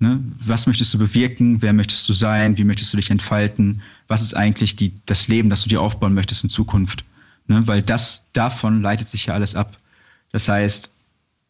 Ne? 0.00 0.20
Was 0.38 0.66
möchtest 0.66 0.92
du 0.92 0.98
bewirken? 0.98 1.62
Wer 1.62 1.72
möchtest 1.72 2.08
du 2.08 2.12
sein? 2.12 2.58
Wie 2.58 2.64
möchtest 2.64 2.92
du 2.92 2.96
dich 2.96 3.10
entfalten? 3.10 3.80
Was 4.08 4.22
ist 4.22 4.34
eigentlich 4.34 4.76
die, 4.76 4.92
das 5.06 5.28
Leben, 5.28 5.50
das 5.50 5.62
du 5.62 5.68
dir 5.68 5.80
aufbauen 5.80 6.14
möchtest 6.14 6.42
in 6.42 6.50
Zukunft? 6.50 7.04
Ne? 7.46 7.66
Weil 7.66 7.82
das 7.82 8.22
davon 8.32 8.82
leitet 8.82 9.08
sich 9.08 9.26
ja 9.26 9.34
alles 9.34 9.54
ab. 9.54 9.78
Das 10.32 10.48
heißt, 10.48 10.90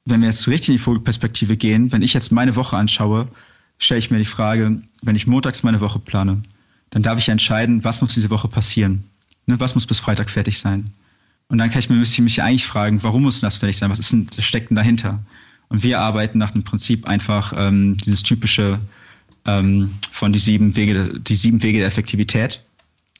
wenn 0.04 0.20
wir 0.20 0.28
jetzt 0.28 0.46
richtig 0.48 0.68
in 0.68 0.74
die 0.74 0.82
Vogelperspektive 0.82 1.56
gehen, 1.56 1.92
wenn 1.92 2.02
ich 2.02 2.12
jetzt 2.12 2.32
meine 2.32 2.56
Woche 2.56 2.76
anschaue, 2.76 3.28
stelle 3.78 3.98
ich 3.98 4.10
mir 4.10 4.18
die 4.18 4.24
Frage, 4.24 4.82
wenn 5.02 5.16
ich 5.16 5.26
montags 5.26 5.62
meine 5.62 5.80
Woche 5.80 5.98
plane, 5.98 6.42
dann 6.90 7.02
darf 7.02 7.18
ich 7.18 7.28
entscheiden, 7.28 7.82
was 7.84 8.00
muss 8.00 8.14
diese 8.14 8.30
Woche 8.30 8.48
passieren? 8.48 9.04
Ne? 9.46 9.58
Was 9.58 9.74
muss 9.74 9.86
bis 9.86 9.98
Freitag 9.98 10.30
fertig 10.30 10.58
sein? 10.58 10.92
Und 11.48 11.58
dann 11.58 11.70
kann 11.70 11.78
ich 11.78 11.90
mir, 11.90 11.96
müsste 11.96 12.14
ich 12.14 12.20
mich 12.20 12.42
eigentlich 12.42 12.66
fragen, 12.66 13.02
warum 13.02 13.22
muss 13.22 13.40
das 13.40 13.58
fertig 13.58 13.76
sein? 13.76 13.90
Was 13.90 13.98
ist 13.98 14.12
denn, 14.12 14.26
was 14.34 14.44
steckt 14.44 14.70
denn 14.70 14.76
dahinter? 14.76 15.22
Und 15.68 15.82
wir 15.82 16.00
arbeiten 16.00 16.38
nach 16.38 16.50
dem 16.50 16.64
Prinzip 16.64 17.06
einfach 17.06 17.52
ähm, 17.56 17.96
dieses 17.98 18.22
typische 18.22 18.80
ähm, 19.46 19.90
von 20.10 20.32
die 20.32 20.38
sieben 20.38 20.76
Wege, 20.76 21.20
die 21.20 21.34
sieben 21.34 21.62
Wege 21.62 21.78
der 21.78 21.86
Effektivität 21.86 22.62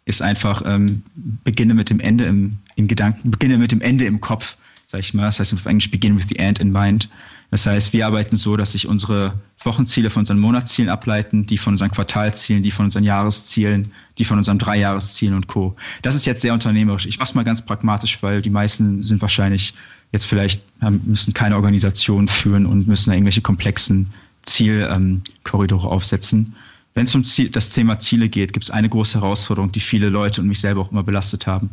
ist 0.07 0.23
einfach 0.23 0.63
ähm, 0.67 1.03
beginne 1.15 1.75
mit 1.75 1.91
dem 1.91 2.01
Ende 2.01 2.25
im, 2.25 2.59
in 2.77 2.89
Gedanken, 2.89 3.31
beginne 3.31 3.59
mit 3.59 3.73
dem 3.73 3.81
Ende 3.81 4.05
im 4.05 4.21
Kopf, 4.21 4.57
sag 4.87 5.01
ich 5.01 5.15
mal. 5.15 5.27
Das 5.27 5.41
heißt 5.41 5.55
auf 5.55 5.67
Englisch 5.67 5.91
begin 5.91 6.17
with 6.17 6.27
the 6.29 6.37
end 6.37 6.59
in 6.59 6.73
mind. 6.73 7.09
Das 7.51 7.67
heißt, 7.67 7.93
wir 7.93 8.07
arbeiten 8.07 8.37
so, 8.37 8.57
dass 8.57 8.73
sich 8.73 8.89
unsere 8.89 9.35
Wochenziele 9.61 10.11
von 10.11 10.23
unseren 10.23 10.41
Monatszielen 10.41 10.91
ableiten, 10.91 11.47
die 11.47 11.57
von 11.57 11.75
unseren 11.75 11.91
Quartalzielen, 11.91 12.63
die 12.63 12.73
von 12.73 12.87
unseren 12.87 13.05
Jahreszielen, 13.05 13.93
die 14.19 14.25
von 14.25 14.39
unseren 14.39 14.59
Dreijahreszielen 14.59 15.37
und 15.37 15.47
Co. 15.47 15.77
Das 16.03 16.17
ist 16.17 16.27
jetzt 16.27 16.43
sehr 16.43 16.53
unternehmerisch. 16.53 17.07
Ich 17.07 17.19
mache 17.19 17.29
es 17.29 17.35
mal 17.35 17.45
ganz 17.45 17.65
pragmatisch, 17.65 18.23
weil 18.23 18.43
die 18.43 18.51
meisten 18.51 19.03
sind 19.05 19.23
wahrscheinlich 19.23 19.75
jetzt 20.15 20.27
vielleicht 20.27 20.63
müssen 21.05 21.35
keine 21.35 21.57
Organisation 21.57 22.29
führen 22.29 22.67
und 22.67 22.87
müssen 22.87 23.13
irgendwelche 23.13 23.41
komplexen 23.41 24.11
Zielkorridore 24.43 25.87
ähm, 25.87 25.93
aufsetzen. 25.93 26.55
Wenn 26.95 27.07
es 27.07 27.15
um 27.17 27.25
Ziel, 27.25 27.51
das 27.51 27.71
Thema 27.71 27.99
Ziele 27.99 28.29
geht, 28.29 28.53
gibt 28.53 28.65
es 28.65 28.71
eine 28.71 28.89
große 28.89 29.21
Herausforderung, 29.21 29.73
die 29.73 29.81
viele 29.81 30.11
Leute 30.11 30.41
und 30.41 30.47
mich 30.47 30.61
selber 30.61 30.83
auch 30.83 30.93
immer 30.93 31.03
belastet 31.03 31.49
haben. 31.49 31.71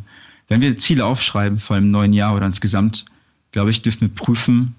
Wenn 0.51 0.59
wir 0.59 0.77
Ziele 0.77 1.05
aufschreiben, 1.05 1.59
vor 1.59 1.77
im 1.77 1.91
neuen 1.91 2.11
Jahr 2.11 2.35
oder 2.35 2.45
insgesamt, 2.45 3.05
glaube 3.53 3.71
ich, 3.71 3.83
dürfen 3.83 4.01
wir 4.01 4.09
prüfen, 4.09 4.75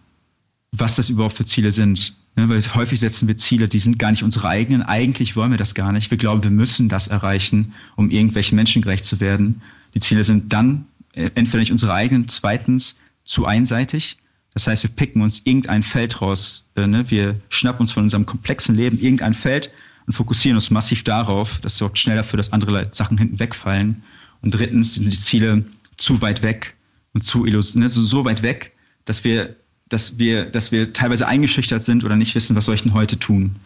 was 0.71 0.97
das 0.97 1.09
überhaupt 1.09 1.33
für 1.33 1.47
Ziele 1.47 1.73
sind. 1.73 2.13
Ne, 2.37 2.47
weil 2.51 2.61
häufig 2.75 3.01
setzen 3.01 3.27
wir 3.27 3.39
Ziele, 3.39 3.69
die 3.69 3.79
sind 3.79 3.99
gar 3.99 4.11
nicht 4.11 4.23
unsere 4.23 4.49
eigenen. 4.49 4.83
Eigentlich 4.83 5.35
wollen 5.35 5.51
wir 5.51 5.57
das 5.57 5.75
gar 5.75 5.91
nicht. 5.93 6.11
Wir 6.11 6.19
glauben, 6.19 6.43
wir 6.43 6.51
müssen 6.51 6.91
das 6.91 7.09
erreichen, 7.09 7.73
um 7.97 8.11
irgendwelchen 8.11 8.55
Menschen 8.55 8.83
gerecht 8.83 9.07
zu 9.07 9.19
werden. 9.19 9.63
Die 9.95 10.01
Ziele 10.01 10.25
sind 10.25 10.53
dann 10.53 10.85
äh, 11.15 11.31
entweder 11.37 11.61
nicht 11.61 11.73
unsere 11.73 11.95
eigenen, 11.95 12.29
zweitens 12.29 12.99
zu 13.25 13.47
einseitig. 13.47 14.19
Das 14.53 14.67
heißt, 14.67 14.83
wir 14.83 14.91
picken 14.91 15.23
uns 15.23 15.41
irgendein 15.45 15.83
Feld 15.83 16.21
raus. 16.21 16.69
Äh, 16.75 16.87
ne? 16.87 17.11
Wir 17.11 17.41
schnappen 17.49 17.81
uns 17.81 17.93
von 17.93 18.03
unserem 18.03 18.27
komplexen 18.27 18.75
Leben 18.75 19.01
irgendein 19.01 19.33
Feld 19.33 19.73
und 20.07 20.13
fokussieren 20.13 20.57
uns 20.57 20.69
massiv 20.69 21.03
darauf. 21.03 21.61
Das 21.63 21.79
sorgt 21.79 21.99
schnell 21.99 22.17
dafür, 22.17 22.37
dass 22.37 22.53
andere 22.53 22.89
Sachen 22.91 23.17
hinten 23.17 23.41
wegfallen. 23.41 24.03
Und 24.43 24.55
drittens 24.55 24.95
sind 24.95 25.07
die 25.07 25.19
Ziele 25.19 25.65
zu 25.97 26.21
weit 26.21 26.43
weg 26.43 26.75
und 27.15 27.23
zu 27.23 27.45
ne? 27.45 27.61
so, 27.61 28.03
so 28.03 28.25
weit 28.25 28.43
weg, 28.43 28.73
dass 29.05 29.25
wir, 29.25 29.57
dass 29.89 30.19
wir, 30.19 30.45
dass 30.45 30.73
wir 30.73 30.93
teilweise 30.93 31.27
eingeschüchtert 31.27 31.83
sind 31.83 32.05
oder 32.05 32.17
nicht 32.17 32.35
wissen, 32.35 32.57
was 32.57 32.67
soll 32.67 32.75
ich 32.75 32.83
denn 32.83 32.95
heute 32.95 33.19
tun. 33.19 33.57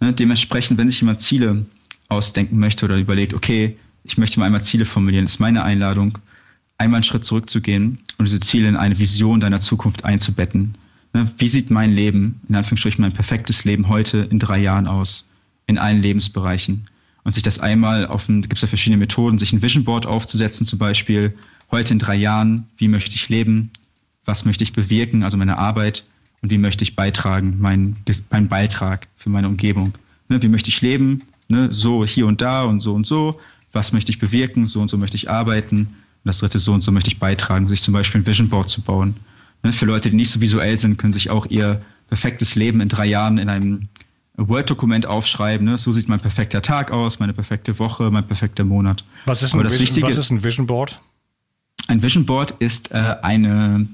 Ne? 0.00 0.12
Dementsprechend, 0.12 0.78
wenn 0.78 0.88
sich 0.88 1.00
jemand 1.00 1.20
Ziele 1.20 1.64
ausdenken 2.08 2.58
möchte 2.58 2.84
oder 2.84 2.98
überlegt, 2.98 3.34
okay, 3.34 3.76
ich 4.04 4.18
möchte 4.18 4.40
mal 4.40 4.46
einmal 4.46 4.62
Ziele 4.62 4.84
formulieren, 4.84 5.26
ist 5.26 5.40
meine 5.40 5.62
Einladung, 5.62 6.18
einmal 6.78 6.98
einen 6.98 7.04
Schritt 7.04 7.24
zurückzugehen 7.24 7.98
und 8.18 8.26
diese 8.26 8.40
Ziele 8.40 8.68
in 8.68 8.76
eine 8.76 8.98
Vision 8.98 9.40
deiner 9.40 9.60
Zukunft 9.60 10.04
einzubetten. 10.04 10.74
Ne, 11.12 11.30
wie 11.38 11.48
sieht 11.48 11.70
mein 11.70 11.92
Leben, 11.92 12.40
in 12.48 12.54
Anführungsstrichen 12.54 13.02
mein 13.02 13.12
perfektes 13.12 13.64
Leben 13.64 13.88
heute 13.88 14.28
in 14.30 14.38
drei 14.38 14.58
Jahren 14.58 14.86
aus? 14.86 15.28
In 15.66 15.78
allen 15.78 16.02
Lebensbereichen. 16.02 16.88
Und 17.24 17.32
sich 17.32 17.42
das 17.42 17.58
einmal 17.58 18.06
auf 18.06 18.28
ein, 18.28 18.42
gibt 18.42 18.54
es 18.54 18.62
ja 18.62 18.68
verschiedene 18.68 18.98
Methoden, 18.98 19.38
sich 19.38 19.52
ein 19.52 19.62
Vision 19.62 19.84
Board 19.84 20.06
aufzusetzen, 20.06 20.66
zum 20.66 20.78
Beispiel 20.78 21.34
heute 21.70 21.92
in 21.92 21.98
drei 21.98 22.16
Jahren, 22.16 22.66
wie 22.78 22.88
möchte 22.88 23.14
ich 23.14 23.28
leben? 23.28 23.70
Was 24.24 24.44
möchte 24.44 24.64
ich 24.64 24.72
bewirken, 24.72 25.22
also 25.22 25.36
meine 25.36 25.58
Arbeit? 25.58 26.04
Und 26.42 26.50
wie 26.50 26.58
möchte 26.58 26.82
ich 26.82 26.96
beitragen, 26.96 27.56
mein, 27.58 27.96
mein 28.30 28.48
Beitrag 28.48 29.06
für 29.16 29.28
meine 29.28 29.48
Umgebung? 29.48 29.92
Ne, 30.28 30.42
wie 30.42 30.48
möchte 30.48 30.70
ich 30.70 30.80
leben? 30.80 31.22
Ne, 31.48 31.68
so 31.72 32.04
hier 32.04 32.26
und 32.26 32.40
da 32.40 32.64
und 32.64 32.80
so 32.80 32.94
und 32.94 33.06
so. 33.06 33.38
Was 33.72 33.92
möchte 33.92 34.10
ich 34.10 34.18
bewirken? 34.18 34.66
So 34.66 34.80
und 34.80 34.88
so 34.88 34.96
möchte 34.96 35.16
ich 35.16 35.30
arbeiten 35.30 35.80
und 35.80 36.28
das 36.28 36.38
dritte 36.38 36.58
so 36.58 36.72
und 36.72 36.82
so 36.82 36.92
möchte 36.92 37.08
ich 37.08 37.18
beitragen, 37.18 37.68
sich 37.68 37.82
zum 37.82 37.92
Beispiel 37.92 38.20
ein 38.20 38.26
Vision 38.26 38.48
Board 38.48 38.70
zu 38.70 38.80
bauen. 38.80 39.16
Ne, 39.62 39.72
für 39.72 39.86
Leute, 39.86 40.10
die 40.10 40.16
nicht 40.16 40.30
so 40.30 40.40
visuell 40.40 40.76
sind, 40.76 40.96
können 40.96 41.12
sich 41.12 41.30
auch 41.30 41.46
ihr 41.46 41.82
perfektes 42.08 42.54
Leben 42.54 42.80
in 42.80 42.88
drei 42.88 43.06
Jahren 43.06 43.38
in 43.38 43.48
einem 43.48 43.88
Word-Dokument 44.36 45.06
aufschreiben. 45.06 45.66
Ne? 45.66 45.78
So 45.78 45.92
sieht 45.92 46.08
mein 46.08 46.20
perfekter 46.20 46.62
Tag 46.62 46.90
aus, 46.90 47.20
meine 47.20 47.32
perfekte 47.32 47.78
Woche, 47.78 48.10
mein 48.10 48.26
perfekter 48.26 48.64
Monat. 48.64 49.04
Was 49.26 49.42
ist 49.42 49.54
ein, 49.54 49.62
Vision, 49.64 49.80
Wichtige, 49.80 50.06
was 50.06 50.16
ist 50.16 50.30
ein 50.30 50.42
Vision 50.42 50.66
Board? 50.66 51.00
Ein 51.88 52.02
Vision 52.02 52.26
Board 52.26 52.52
ist 52.58 52.92
äh, 52.92 53.16
eine, 53.22 53.86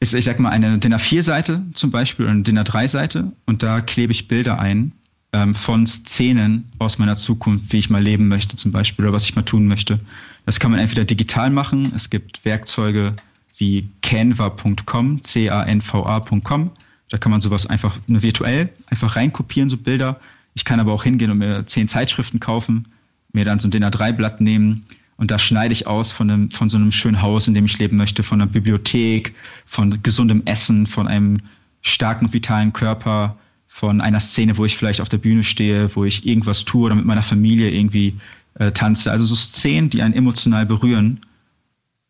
ist, 0.00 0.14
ich 0.14 0.24
sag 0.24 0.38
mal, 0.38 0.50
eine 0.50 0.78
DIN 0.78 0.94
A4-Seite 0.94 1.62
zum 1.74 1.90
Beispiel 1.90 2.26
oder 2.26 2.32
eine 2.32 2.42
DIN 2.42 2.58
A3-Seite 2.58 3.32
und 3.46 3.62
da 3.62 3.80
klebe 3.80 4.12
ich 4.12 4.28
Bilder 4.28 4.58
ein 4.58 4.92
ähm, 5.32 5.54
von 5.54 5.86
Szenen 5.86 6.70
aus 6.78 6.98
meiner 6.98 7.16
Zukunft, 7.16 7.72
wie 7.72 7.78
ich 7.78 7.90
mal 7.90 8.02
leben 8.02 8.28
möchte 8.28 8.56
zum 8.56 8.72
Beispiel 8.72 9.04
oder 9.04 9.14
was 9.14 9.24
ich 9.24 9.36
mal 9.36 9.42
tun 9.42 9.66
möchte. 9.66 10.00
Das 10.46 10.58
kann 10.58 10.70
man 10.70 10.80
entweder 10.80 11.04
digital 11.04 11.50
machen. 11.50 11.92
Es 11.94 12.10
gibt 12.10 12.44
Werkzeuge 12.44 13.14
wie 13.58 13.88
canva.com, 14.02 15.22
C-A-N-V-A.com. 15.22 16.70
Da 17.10 17.18
kann 17.18 17.30
man 17.30 17.40
sowas 17.40 17.66
einfach 17.66 17.98
virtuell 18.06 18.70
einfach 18.86 19.16
reinkopieren, 19.16 19.68
so 19.68 19.76
Bilder. 19.76 20.18
Ich 20.54 20.64
kann 20.64 20.80
aber 20.80 20.92
auch 20.92 21.04
hingehen 21.04 21.30
und 21.30 21.38
mir 21.38 21.66
zehn 21.66 21.88
Zeitschriften 21.88 22.40
kaufen, 22.40 22.88
mir 23.32 23.44
dann 23.44 23.58
so 23.58 23.68
ein 23.68 23.70
DIN 23.70 23.84
A3-Blatt 23.84 24.40
nehmen 24.40 24.84
und 25.20 25.30
da 25.30 25.38
schneide 25.38 25.72
ich 25.72 25.86
aus 25.86 26.12
von, 26.12 26.30
einem, 26.30 26.50
von 26.50 26.70
so 26.70 26.78
einem 26.78 26.92
schönen 26.92 27.20
Haus, 27.20 27.46
in 27.46 27.52
dem 27.52 27.66
ich 27.66 27.78
leben 27.78 27.98
möchte, 27.98 28.22
von 28.22 28.40
einer 28.40 28.50
Bibliothek, 28.50 29.34
von 29.66 30.02
gesundem 30.02 30.42
Essen, 30.46 30.86
von 30.86 31.06
einem 31.06 31.40
starken, 31.82 32.32
vitalen 32.32 32.72
Körper, 32.72 33.36
von 33.68 34.00
einer 34.00 34.18
Szene, 34.18 34.56
wo 34.56 34.64
ich 34.64 34.78
vielleicht 34.78 35.02
auf 35.02 35.10
der 35.10 35.18
Bühne 35.18 35.44
stehe, 35.44 35.94
wo 35.94 36.06
ich 36.06 36.26
irgendwas 36.26 36.64
tue 36.64 36.86
oder 36.86 36.94
mit 36.94 37.04
meiner 37.04 37.22
Familie 37.22 37.70
irgendwie 37.70 38.18
äh, 38.54 38.72
tanze. 38.72 39.10
Also 39.10 39.26
so 39.26 39.34
Szenen, 39.34 39.90
die 39.90 40.00
einen 40.00 40.14
emotional 40.14 40.64
berühren, 40.64 41.20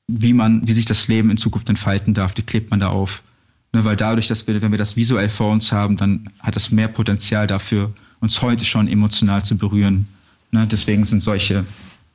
wie 0.06 0.32
man, 0.32 0.68
wie 0.68 0.72
sich 0.72 0.84
das 0.84 1.08
Leben 1.08 1.30
in 1.30 1.36
Zukunft 1.36 1.68
entfalten 1.68 2.14
darf, 2.14 2.34
die 2.34 2.42
klebt 2.42 2.70
man 2.70 2.78
da 2.78 2.90
auf. 2.90 3.24
Ne, 3.72 3.84
weil 3.84 3.96
dadurch, 3.96 4.26
dass 4.28 4.46
wir, 4.46 4.60
wenn 4.60 4.72
wir 4.72 4.78
das 4.78 4.96
visuell 4.96 5.28
vor 5.28 5.52
uns 5.52 5.70
haben, 5.70 5.96
dann 5.96 6.28
hat 6.40 6.56
es 6.56 6.70
mehr 6.70 6.88
Potenzial 6.88 7.46
dafür, 7.46 7.92
uns 8.20 8.42
heute 8.42 8.64
schon 8.64 8.88
emotional 8.88 9.44
zu 9.44 9.56
berühren. 9.56 10.08
Ne, 10.50 10.66
deswegen 10.66 11.04
sind 11.04 11.22
solche 11.22 11.64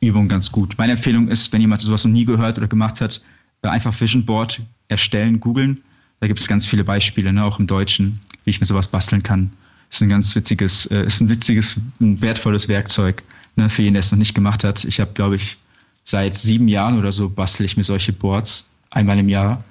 Übungen 0.01 0.27
ganz 0.27 0.51
gut. 0.51 0.75
Meine 0.77 0.93
Empfehlung 0.93 1.29
ist, 1.29 1.53
wenn 1.53 1.61
jemand 1.61 1.81
sowas 1.81 2.03
noch 2.03 2.11
nie 2.11 2.25
gehört 2.25 2.57
oder 2.57 2.67
gemacht 2.67 2.99
hat, 2.99 3.21
äh, 3.61 3.69
einfach 3.69 3.99
Vision 3.99 4.25
Board 4.25 4.61
erstellen, 4.89 5.39
googeln. 5.39 5.81
Da 6.19 6.27
gibt 6.27 6.39
es 6.39 6.47
ganz 6.47 6.65
viele 6.65 6.83
Beispiele, 6.83 7.31
ne, 7.31 7.43
auch 7.43 7.59
im 7.59 7.67
Deutschen, 7.67 8.19
wie 8.43 8.49
ich 8.49 8.59
mir 8.59 8.65
sowas 8.65 8.89
basteln 8.89 9.23
kann. 9.23 9.51
Ist 9.89 10.01
ein 10.01 10.09
ganz 10.09 10.35
witziges, 10.35 10.85
äh, 10.87 11.05
ist 11.05 11.21
ein 11.21 11.29
witziges, 11.29 11.79
ein 12.01 12.21
wertvolles 12.21 12.67
Werkzeug 12.67 13.23
ne, 13.55 13.69
für 13.69 13.81
jeden, 13.81 13.93
der 13.93 14.01
es 14.01 14.11
noch 14.11 14.19
nicht 14.19 14.35
gemacht 14.35 14.63
hat. 14.63 14.83
Ich 14.83 14.99
habe, 14.99 15.13
glaube 15.13 15.37
ich, 15.37 15.57
seit 16.03 16.35
sieben 16.35 16.67
Jahren 16.67 16.99
oder 16.99 17.11
so 17.11 17.29
bastel 17.29 17.65
ich 17.65 17.77
mir 17.77 17.83
solche 17.83 18.13
Boards 18.13 18.67
einmal 18.91 19.17
im 19.17 19.29
Jahr. 19.29 19.63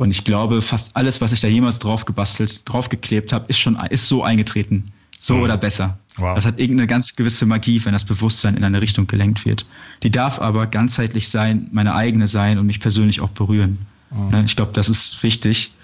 Und 0.00 0.12
ich 0.12 0.24
glaube, 0.24 0.62
fast 0.62 0.96
alles, 0.96 1.20
was 1.20 1.30
ich 1.30 1.40
da 1.40 1.46
jemals 1.46 1.78
drauf 1.78 2.06
gebastelt, 2.06 2.62
draufgeklebt 2.64 3.34
habe, 3.34 3.44
ist 3.48 3.58
schon 3.58 3.78
ist 3.90 4.08
so 4.08 4.22
eingetreten. 4.22 4.92
So 5.18 5.34
mhm. 5.34 5.42
oder 5.42 5.58
besser. 5.58 5.98
Wow. 6.16 6.34
Das 6.36 6.46
hat 6.46 6.58
irgendeine 6.58 6.86
ganz 6.86 7.14
gewisse 7.16 7.44
Magie, 7.44 7.84
wenn 7.84 7.92
das 7.92 8.06
Bewusstsein 8.06 8.56
in 8.56 8.64
eine 8.64 8.80
Richtung 8.80 9.06
gelenkt 9.06 9.44
wird. 9.44 9.66
Die 10.02 10.10
darf 10.10 10.40
aber 10.40 10.66
ganzheitlich 10.68 11.28
sein, 11.28 11.68
meine 11.72 11.94
eigene 11.94 12.28
sein 12.28 12.56
und 12.56 12.64
mich 12.64 12.80
persönlich 12.80 13.20
auch 13.20 13.28
berühren. 13.28 13.76
Mhm. 14.10 14.46
Ich 14.46 14.56
glaube, 14.56 14.72
das 14.72 14.88
ist 14.88 15.22
wichtig. 15.22 15.74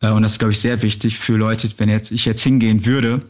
Äh, 0.00 0.10
und 0.10 0.22
das 0.22 0.34
ist, 0.34 0.38
glaube 0.38 0.52
ich, 0.52 0.60
sehr 0.60 0.80
wichtig 0.82 1.18
für 1.18 1.34
Leute, 1.34 1.68
wenn 1.78 1.88
jetzt 1.88 2.12
ich 2.12 2.24
jetzt 2.26 2.44
hingehen 2.44 2.86
würde 2.86 3.22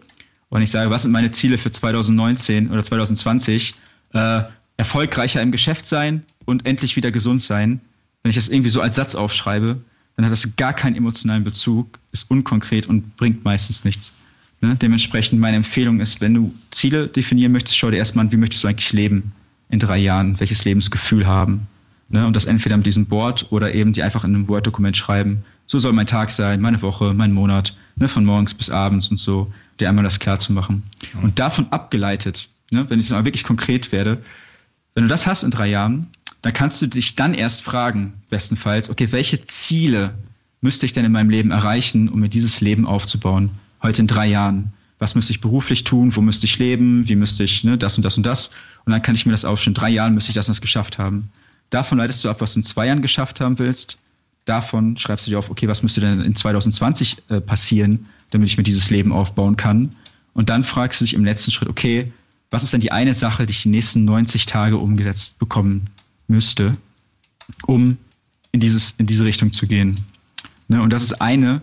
und 0.50 0.60
ich 0.60 0.70
sage, 0.70 0.90
was 0.90 1.02
sind 1.02 1.12
meine 1.12 1.30
Ziele 1.30 1.56
für 1.56 1.70
2019 1.70 2.70
oder 2.70 2.82
2020? 2.82 3.76
Äh, 4.12 4.42
erfolgreicher 4.76 5.40
im 5.40 5.52
Geschäft 5.52 5.86
sein 5.86 6.22
und 6.44 6.66
endlich 6.66 6.96
wieder 6.96 7.10
gesund 7.10 7.40
sein. 7.40 7.80
Wenn 8.22 8.28
ich 8.28 8.36
das 8.36 8.50
irgendwie 8.50 8.68
so 8.68 8.82
als 8.82 8.96
Satz 8.96 9.14
aufschreibe, 9.14 9.80
dann 10.16 10.24
hat 10.26 10.32
das 10.32 10.56
gar 10.56 10.72
keinen 10.72 10.96
emotionalen 10.96 11.44
Bezug, 11.44 11.98
ist 12.12 12.30
unkonkret 12.30 12.86
und 12.86 13.16
bringt 13.16 13.44
meistens 13.44 13.84
nichts. 13.84 14.14
Ne? 14.60 14.76
Dementsprechend 14.76 15.40
meine 15.40 15.56
Empfehlung 15.56 16.00
ist, 16.00 16.20
wenn 16.20 16.34
du 16.34 16.54
Ziele 16.70 17.08
definieren 17.08 17.52
möchtest, 17.52 17.76
schau 17.76 17.90
dir 17.90 17.96
erstmal 17.96 18.26
an, 18.26 18.32
wie 18.32 18.36
möchtest 18.36 18.62
du 18.62 18.68
eigentlich 18.68 18.92
leben 18.92 19.32
in 19.70 19.78
drei 19.78 19.98
Jahren, 19.98 20.38
welches 20.38 20.64
Lebensgefühl 20.64 21.26
haben. 21.26 21.66
Ne? 22.08 22.26
Und 22.26 22.36
das 22.36 22.44
entweder 22.44 22.76
mit 22.76 22.86
diesem 22.86 23.06
Board 23.06 23.50
oder 23.50 23.74
eben 23.74 23.92
die 23.92 24.02
einfach 24.02 24.24
in 24.24 24.34
einem 24.34 24.48
Word-Dokument 24.48 24.96
schreiben. 24.96 25.44
So 25.66 25.78
soll 25.78 25.92
mein 25.92 26.06
Tag 26.06 26.30
sein, 26.30 26.60
meine 26.60 26.80
Woche, 26.82 27.12
mein 27.14 27.32
Monat, 27.32 27.76
ne? 27.96 28.08
von 28.08 28.24
morgens 28.24 28.54
bis 28.54 28.70
abends 28.70 29.08
und 29.08 29.18
so, 29.18 29.52
dir 29.80 29.88
einmal 29.88 30.04
das 30.04 30.20
klar 30.20 30.38
zu 30.38 30.52
machen. 30.52 30.82
Und 31.22 31.38
davon 31.38 31.66
abgeleitet, 31.70 32.48
ne? 32.70 32.88
wenn 32.88 33.00
ich 33.00 33.10
mal 33.10 33.24
wirklich 33.24 33.44
konkret 33.44 33.90
werde, 33.90 34.22
wenn 34.94 35.04
du 35.04 35.08
das 35.08 35.26
hast 35.26 35.42
in 35.42 35.50
drei 35.50 35.66
Jahren, 35.66 36.08
dann 36.44 36.52
kannst 36.52 36.82
du 36.82 36.86
dich 36.86 37.16
dann 37.16 37.32
erst 37.32 37.62
fragen, 37.62 38.12
bestenfalls, 38.28 38.90
okay, 38.90 39.10
welche 39.12 39.46
Ziele 39.46 40.12
müsste 40.60 40.84
ich 40.84 40.92
denn 40.92 41.06
in 41.06 41.12
meinem 41.12 41.30
Leben 41.30 41.50
erreichen, 41.50 42.10
um 42.10 42.20
mir 42.20 42.28
dieses 42.28 42.60
Leben 42.60 42.84
aufzubauen? 42.84 43.52
Heute 43.82 44.02
in 44.02 44.08
drei 44.08 44.26
Jahren. 44.26 44.74
Was 44.98 45.14
müsste 45.14 45.32
ich 45.32 45.40
beruflich 45.40 45.84
tun? 45.84 46.14
Wo 46.14 46.20
müsste 46.20 46.44
ich 46.44 46.58
leben? 46.58 47.08
Wie 47.08 47.16
müsste 47.16 47.44
ich 47.44 47.64
ne, 47.64 47.78
das 47.78 47.96
und 47.96 48.02
das 48.02 48.18
und 48.18 48.26
das? 48.26 48.50
Und 48.84 48.92
dann 48.92 49.00
kann 49.00 49.14
ich 49.14 49.24
mir 49.24 49.32
das 49.32 49.46
aufstellen. 49.46 49.72
Drei 49.72 49.88
Jahren 49.88 50.12
müsste 50.12 50.32
ich 50.32 50.34
das 50.34 50.46
und 50.46 50.52
das 50.52 50.60
geschafft 50.60 50.98
haben. 50.98 51.30
Davon 51.70 51.96
leitest 51.96 52.22
du 52.22 52.28
ab, 52.28 52.42
was 52.42 52.52
du 52.52 52.58
in 52.58 52.62
zwei 52.62 52.88
Jahren 52.88 53.00
geschafft 53.00 53.40
haben 53.40 53.58
willst. 53.58 53.96
Davon 54.44 54.98
schreibst 54.98 55.26
du 55.26 55.30
dir 55.30 55.38
auf, 55.38 55.48
okay, 55.48 55.66
was 55.66 55.82
müsste 55.82 56.02
denn 56.02 56.20
in 56.20 56.34
2020 56.34 57.22
äh, 57.30 57.40
passieren, 57.40 58.04
damit 58.32 58.50
ich 58.50 58.58
mir 58.58 58.64
dieses 58.64 58.90
Leben 58.90 59.12
aufbauen 59.12 59.56
kann? 59.56 59.96
Und 60.34 60.50
dann 60.50 60.62
fragst 60.62 61.00
du 61.00 61.06
dich 61.06 61.14
im 61.14 61.24
letzten 61.24 61.52
Schritt, 61.52 61.70
okay, 61.70 62.12
was 62.50 62.62
ist 62.62 62.74
denn 62.74 62.82
die 62.82 62.92
eine 62.92 63.14
Sache, 63.14 63.46
die 63.46 63.52
ich 63.52 63.62
die 63.62 63.70
nächsten 63.70 64.04
90 64.04 64.44
Tage 64.44 64.76
umgesetzt 64.76 65.38
bekommen 65.38 65.88
müsste, 66.28 66.76
um 67.66 67.96
in, 68.52 68.60
dieses, 68.60 68.94
in 68.98 69.06
diese 69.06 69.24
Richtung 69.24 69.52
zu 69.52 69.66
gehen? 69.66 69.98
Ne? 70.68 70.80
Und 70.82 70.92
das 70.92 71.02
ist 71.02 71.20
eine, 71.20 71.62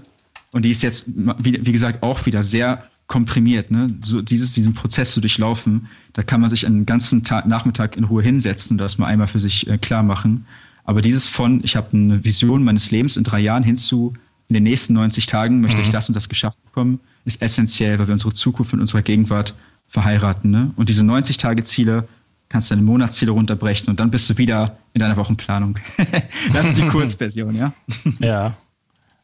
und 0.51 0.63
die 0.65 0.71
ist 0.71 0.83
jetzt, 0.83 1.05
wie, 1.07 1.65
wie 1.65 1.71
gesagt, 1.71 2.03
auch 2.03 2.25
wieder 2.25 2.43
sehr 2.43 2.83
komprimiert, 3.07 3.71
ne? 3.71 3.93
so 4.01 4.21
dieses, 4.21 4.53
diesen 4.53 4.73
Prozess 4.73 5.11
zu 5.11 5.19
durchlaufen, 5.19 5.87
da 6.13 6.23
kann 6.23 6.39
man 6.39 6.49
sich 6.49 6.65
einen 6.65 6.85
ganzen 6.85 7.23
Tag, 7.23 7.45
Nachmittag 7.45 7.97
in 7.97 8.05
Ruhe 8.05 8.23
hinsetzen, 8.23 8.77
das 8.77 8.97
mal 8.97 9.07
einmal 9.07 9.27
für 9.27 9.39
sich 9.39 9.67
äh, 9.67 9.77
klar 9.77 10.03
machen. 10.03 10.45
Aber 10.85 11.01
dieses 11.01 11.27
von, 11.27 11.61
ich 11.63 11.75
habe 11.75 11.89
eine 11.93 12.23
Vision 12.23 12.63
meines 12.63 12.89
Lebens 12.91 13.17
in 13.17 13.23
drei 13.23 13.39
Jahren 13.39 13.63
hinzu, 13.63 14.13
in 14.47 14.53
den 14.53 14.63
nächsten 14.63 14.93
90 14.93 15.25
Tagen 15.25 15.61
möchte 15.61 15.77
mhm. 15.77 15.83
ich 15.83 15.89
das 15.89 16.09
und 16.09 16.15
das 16.15 16.29
geschafft 16.29 16.61
bekommen, 16.65 16.99
ist 17.25 17.41
essentiell, 17.41 17.99
weil 17.99 18.07
wir 18.07 18.13
unsere 18.13 18.33
Zukunft 18.33 18.73
mit 18.73 18.81
unserer 18.81 19.01
Gegenwart 19.01 19.55
verheiraten. 19.87 20.51
Ne? 20.51 20.71
Und 20.75 20.89
diese 20.89 21.03
90-Tage-Ziele 21.03 22.07
kannst 22.51 22.69
du 22.69 22.75
deine 22.75 22.85
Monatsziele 22.85 23.31
runterbrechen 23.31 23.87
und 23.87 23.99
dann 24.01 24.11
bist 24.11 24.29
du 24.29 24.37
wieder 24.37 24.77
in 24.93 24.99
deiner 24.99 25.15
Wochenplanung. 25.15 25.79
das 26.53 26.67
ist 26.67 26.77
die 26.77 26.87
Kurzversion, 26.87 27.55
ja? 27.55 27.73
ja. 28.19 28.57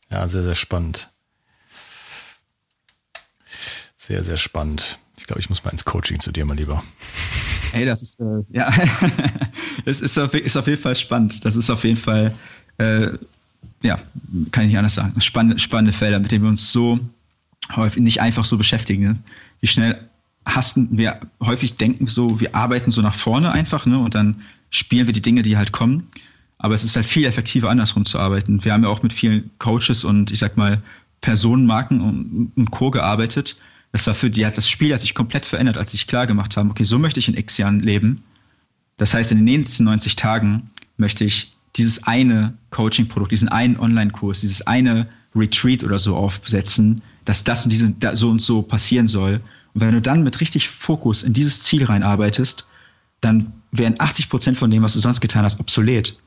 Ja, 0.09 0.27
sehr, 0.29 0.43
sehr 0.43 0.55
spannend. 0.55 1.11
Sehr, 3.97 4.23
sehr 4.23 4.37
spannend. 4.37 4.99
Ich 5.17 5.25
glaube, 5.25 5.41
ich 5.41 5.49
muss 5.49 5.65
mal 5.65 5.71
ins 5.71 5.83
Coaching 5.83 6.21
zu 6.21 6.31
dir 6.31 6.45
mal 6.45 6.55
lieber. 6.55 6.81
Hey, 7.73 7.85
das 7.85 8.01
ist, 8.01 8.17
äh, 8.21 8.43
ja, 8.49 8.73
es 9.85 9.99
ist 9.99 10.17
auf, 10.17 10.33
ist 10.33 10.55
auf 10.55 10.67
jeden 10.67 10.81
Fall 10.81 10.95
spannend. 10.95 11.43
Das 11.43 11.57
ist 11.57 11.69
auf 11.69 11.83
jeden 11.83 11.97
Fall, 11.97 12.33
äh, 12.77 13.09
ja, 13.83 13.99
kann 14.51 14.63
ich 14.63 14.69
nicht 14.69 14.77
anders 14.77 14.93
sagen. 14.93 15.19
Spannende, 15.19 15.59
spannende 15.59 15.91
Felder, 15.91 16.19
mit 16.19 16.31
denen 16.31 16.45
wir 16.45 16.49
uns 16.49 16.71
so 16.71 16.97
häufig 17.75 18.01
nicht 18.01 18.21
einfach 18.21 18.45
so 18.45 18.57
beschäftigen. 18.57 19.03
Ne? 19.03 19.19
Wie 19.59 19.67
schnell 19.67 20.07
hasten 20.47 20.97
wir 20.97 21.19
häufig 21.43 21.75
denken 21.75 22.07
so, 22.07 22.39
wir 22.39 22.55
arbeiten 22.55 22.89
so 22.89 23.01
nach 23.01 23.15
vorne 23.15 23.51
einfach, 23.51 23.85
ne? 23.85 23.99
Und 23.99 24.15
dann 24.15 24.41
spielen 24.69 25.05
wir 25.05 25.13
die 25.13 25.21
Dinge, 25.21 25.41
die 25.41 25.57
halt 25.57 25.71
kommen. 25.71 26.07
Aber 26.57 26.73
es 26.73 26.83
ist 26.83 26.95
halt 26.95 27.05
viel 27.05 27.25
effektiver, 27.25 27.69
andersrum 27.69 28.05
zu 28.05 28.17
arbeiten. 28.17 28.63
Wir 28.63 28.73
haben 28.73 28.83
ja 28.83 28.89
auch 28.89 29.03
mit 29.03 29.13
vielen 29.13 29.51
Coaches 29.59 30.03
und 30.03 30.31
ich 30.31 30.39
sag 30.39 30.57
mal 30.57 30.81
Personenmarken 31.21 32.01
und, 32.01 32.51
und 32.55 32.71
Co. 32.71 32.89
gearbeitet. 32.89 33.57
Das 33.91 34.07
war 34.07 34.15
für 34.15 34.29
die 34.29 34.45
hat 34.45 34.57
das 34.57 34.69
Spiel 34.69 34.93
hat 34.93 35.01
sich 35.01 35.13
komplett 35.13 35.45
verändert, 35.45 35.77
als 35.77 35.91
sie 35.91 35.97
sich 35.97 36.07
klar 36.07 36.27
gemacht 36.27 36.57
haben, 36.57 36.71
okay, 36.71 36.83
so 36.83 36.97
möchte 36.99 37.19
ich 37.19 37.27
in 37.27 37.37
X 37.37 37.57
Jahren 37.57 37.79
leben. 37.79 38.23
Das 38.97 39.13
heißt, 39.13 39.31
in 39.31 39.37
den 39.37 39.45
nächsten 39.45 39.83
90 39.83 40.15
Tagen 40.15 40.71
möchte 40.97 41.23
ich 41.23 41.53
dieses 41.75 42.03
eine 42.03 42.57
Coaching-Produkt, 42.71 43.31
diesen 43.31 43.49
einen 43.49 43.77
Online-Kurs, 43.77 44.41
dieses 44.41 44.65
eine 44.65 45.07
Retreat 45.35 45.83
oder 45.83 45.97
so 45.97 46.15
aufsetzen, 46.15 47.01
dass 47.25 47.43
das 47.43 47.63
und 47.63 47.71
diese, 47.71 47.93
so 48.13 48.29
und 48.29 48.41
so 48.41 48.61
passieren 48.61 49.07
soll. 49.07 49.41
Und 49.77 49.81
wenn 49.81 49.93
du 49.93 50.01
dann 50.01 50.23
mit 50.23 50.41
richtig 50.41 50.69
Fokus 50.69 51.21
in 51.21 51.33
dieses 51.33 51.61
Ziel 51.61 51.83
reinarbeitest, 51.83 52.65
dann 53.21 53.53
wären 53.71 53.99
80 53.99 54.27
Prozent 54.27 54.57
von 54.57 54.71
dem, 54.71 54.81
was 54.81 54.93
du 54.93 54.99
sonst 54.99 55.21
getan 55.21 55.43
hast, 55.43 55.59
obsolet. 55.59 56.17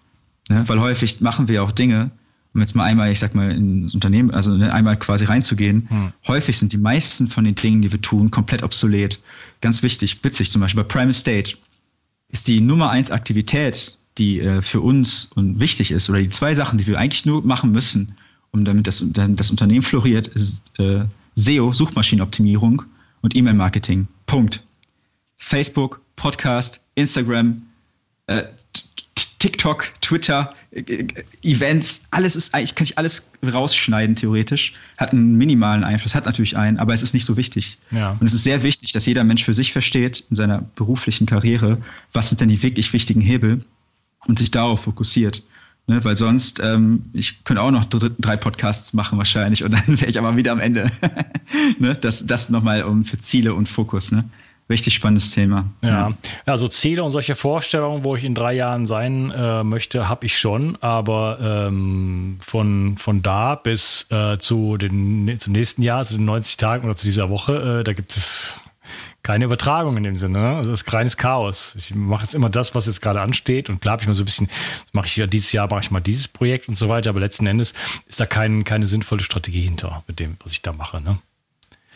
Ne? 0.49 0.63
Weil 0.69 0.79
häufig 0.79 1.21
machen 1.21 1.49
wir 1.49 1.65
auch 1.65 1.73
Dinge, 1.73 2.13
um 2.55 2.61
jetzt 2.61 2.77
mal 2.77 2.85
einmal, 2.85 3.11
ich 3.11 3.19
sag 3.19 3.35
mal, 3.35 3.51
ins 3.51 3.93
Unternehmen, 3.93 4.31
also 4.31 4.57
ne, 4.57 4.73
einmal 4.73 4.97
quasi 4.97 5.25
reinzugehen, 5.25 5.89
hm. 5.91 6.13
häufig 6.29 6.59
sind 6.59 6.73
die 6.73 6.79
meisten 6.79 7.27
von 7.27 7.43
den 7.43 7.57
Dingen, 7.57 7.83
die 7.83 7.91
wir 7.91 8.01
tun, 8.01 8.31
komplett 8.31 8.63
obsolet. 8.63 9.19
Ganz 9.61 9.83
wichtig, 9.83 10.23
witzig 10.23 10.53
zum 10.53 10.61
Beispiel 10.61 10.85
bei 10.85 10.89
Prime 10.89 11.11
Estate 11.11 11.57
ist 12.29 12.47
die 12.47 12.61
Nummer 12.61 12.91
eins 12.91 13.11
Aktivität, 13.11 13.99
die 14.17 14.39
äh, 14.39 14.63
für 14.63 14.81
uns 14.81 15.25
und 15.35 15.59
wichtig 15.59 15.91
ist, 15.91 16.09
oder 16.09 16.21
die 16.21 16.31
zwei 16.31 16.55
Sachen, 16.55 16.79
die 16.79 16.87
wir 16.87 17.01
eigentlich 17.01 17.27
nur 17.27 17.45
machen 17.45 17.73
müssen, 17.73 18.15
um 18.53 18.65
damit 18.65 18.87
das, 18.87 19.03
das 19.05 19.51
Unternehmen 19.51 19.83
floriert, 19.83 20.29
ist 20.29 20.63
äh, 20.79 21.01
SEO, 21.35 21.73
Suchmaschinenoptimierung 21.73 22.85
und 23.23 23.37
E-Mail-Marketing. 23.37 24.09
Punkt. 24.27 24.63
Facebook, 25.37 26.01
Podcast, 26.17 26.81
Instagram, 26.95 27.63
äh, 28.27 28.45
TikTok, 29.41 29.91
Twitter, 30.03 30.55
äh, 30.71 30.81
äh, 30.81 31.07
Events, 31.43 32.03
alles 32.11 32.37
ist 32.37 32.55
eigentlich, 32.55 32.75
kann 32.75 32.85
ich 32.85 32.99
alles 32.99 33.31
rausschneiden, 33.43 34.15
theoretisch. 34.15 34.75
Hat 34.99 35.13
einen 35.13 35.37
minimalen 35.37 35.83
Einfluss, 35.83 36.15
hat 36.15 36.27
natürlich 36.27 36.57
einen, 36.57 36.79
aber 36.79 36.95
es 36.95 37.03
ist 37.03 37.15
nicht 37.15 37.25
so 37.25 37.37
wichtig. 37.37 37.79
Ja. 37.91 38.17
Und 38.21 38.27
es 38.27 38.35
ist 38.35 38.45
sehr 38.45 38.63
wichtig, 38.63 38.93
dass 38.93 39.07
jeder 39.07 39.25
Mensch 39.25 39.45
für 39.45 39.55
sich 39.55 39.73
versteht, 39.73 40.25
in 40.31 40.37
seiner 40.37 40.63
beruflichen 40.77 41.27
Karriere, 41.27 41.79
was 42.13 42.29
sind 42.29 42.41
denn 42.41 42.51
die 42.51 42.63
wirklich 42.63 42.93
wichtigen 42.93 43.23
Hebel 43.23 43.65
und 44.27 44.39
sich 44.39 44.51
darauf 44.51 44.83
fokussiert. 44.83 45.43
Ne, 45.87 46.05
weil 46.05 46.17
sonst, 46.17 46.61
ähm, 46.61 47.07
ich 47.13 47.43
könnte 47.43 47.63
auch 47.63 47.73
noch 47.73 47.85
drei 47.85 48.37
Podcasts 48.37 48.93
machen 48.93 49.19
wahrscheinlich 49.19 49.65
und 49.65 49.73
dann 49.73 50.01
wäre 50.01 50.11
ich 50.11 50.19
aber 50.19 50.37
wieder 50.37 50.53
am 50.53 50.61
Ende. 50.61 50.91
ne, 51.79 51.95
das 51.95 52.27
das 52.27 52.49
nochmal 52.49 52.85
um 52.85 53.05
für 53.05 53.19
Ziele 53.19 53.55
und 53.55 53.69
Fokus. 53.69 54.13
Ne? 54.13 54.25
Richtig 54.71 54.95
spannendes 54.95 55.33
Thema. 55.33 55.65
Ja. 55.83 56.11
ja, 56.11 56.15
also 56.47 56.69
Ziele 56.69 57.03
und 57.03 57.11
solche 57.11 57.35
Vorstellungen, 57.35 58.05
wo 58.05 58.15
ich 58.15 58.23
in 58.23 58.37
drei 58.37 58.53
Jahren 58.53 58.87
sein 58.87 59.33
äh, 59.33 59.65
möchte, 59.65 60.09
habe 60.09 60.27
ich 60.27 60.39
schon, 60.39 60.79
aber 60.81 61.39
ähm, 61.43 62.39
von, 62.41 62.97
von 62.97 63.21
da 63.21 63.57
bis 63.57 64.07
äh, 64.11 64.39
zu 64.39 64.77
den, 64.77 65.37
zum 65.41 65.53
nächsten 65.53 65.83
Jahr, 65.83 66.05
zu 66.05 66.19
den 66.19 66.25
90 66.25 66.57
Tagen 66.57 66.85
oder 66.85 66.95
zu 66.95 67.05
dieser 67.05 67.31
Woche, 67.31 67.81
äh, 67.81 67.85
da 67.85 67.95
gibt 67.95 68.13
es 68.17 68.61
keine 69.31 69.45
Übertragung 69.45 69.97
in 69.97 70.03
dem 70.03 70.17
Sinne. 70.17 70.41
Ne? 70.41 70.57
Also 70.57 70.73
das 70.73 70.83
ist 70.83 70.93
reines 70.93 71.17
Chaos. 71.17 71.77
Ich 71.79 71.95
mache 71.95 72.23
jetzt 72.23 72.35
immer 72.35 72.51
das, 72.51 72.75
was 72.75 72.87
jetzt 72.87 73.01
gerade 73.01 73.21
ansteht 73.21 73.71
und 73.71 73.81
klar 73.81 73.93
habe 73.93 74.03
ich 74.03 74.09
mal 74.09 74.15
so 74.15 74.23
ein 74.23 74.25
bisschen, 74.25 74.49
mache 74.93 75.07
ich 75.07 75.15
ja 75.15 75.29
dieses 75.29 75.53
Jahr, 75.53 75.69
mache 75.71 75.83
ich 75.83 75.91
mal 75.93 76.01
dieses 76.01 76.27
Projekt 76.27 76.69
und 76.69 76.75
so 76.75 76.89
weiter, 76.89 77.11
aber 77.11 77.21
letzten 77.21 77.47
Endes 77.47 77.73
ist 78.09 78.19
da 78.19 78.27
kein, 78.27 78.65
keine 78.65 78.89
sinnvolle 78.89 79.23
Strategie 79.23 79.63
hinter 79.63 80.03
mit 80.09 80.19
dem, 80.19 80.37
was 80.43 80.51
ich 80.51 80.63
da 80.63 80.73
mache. 80.73 81.01
Ne? 81.01 81.19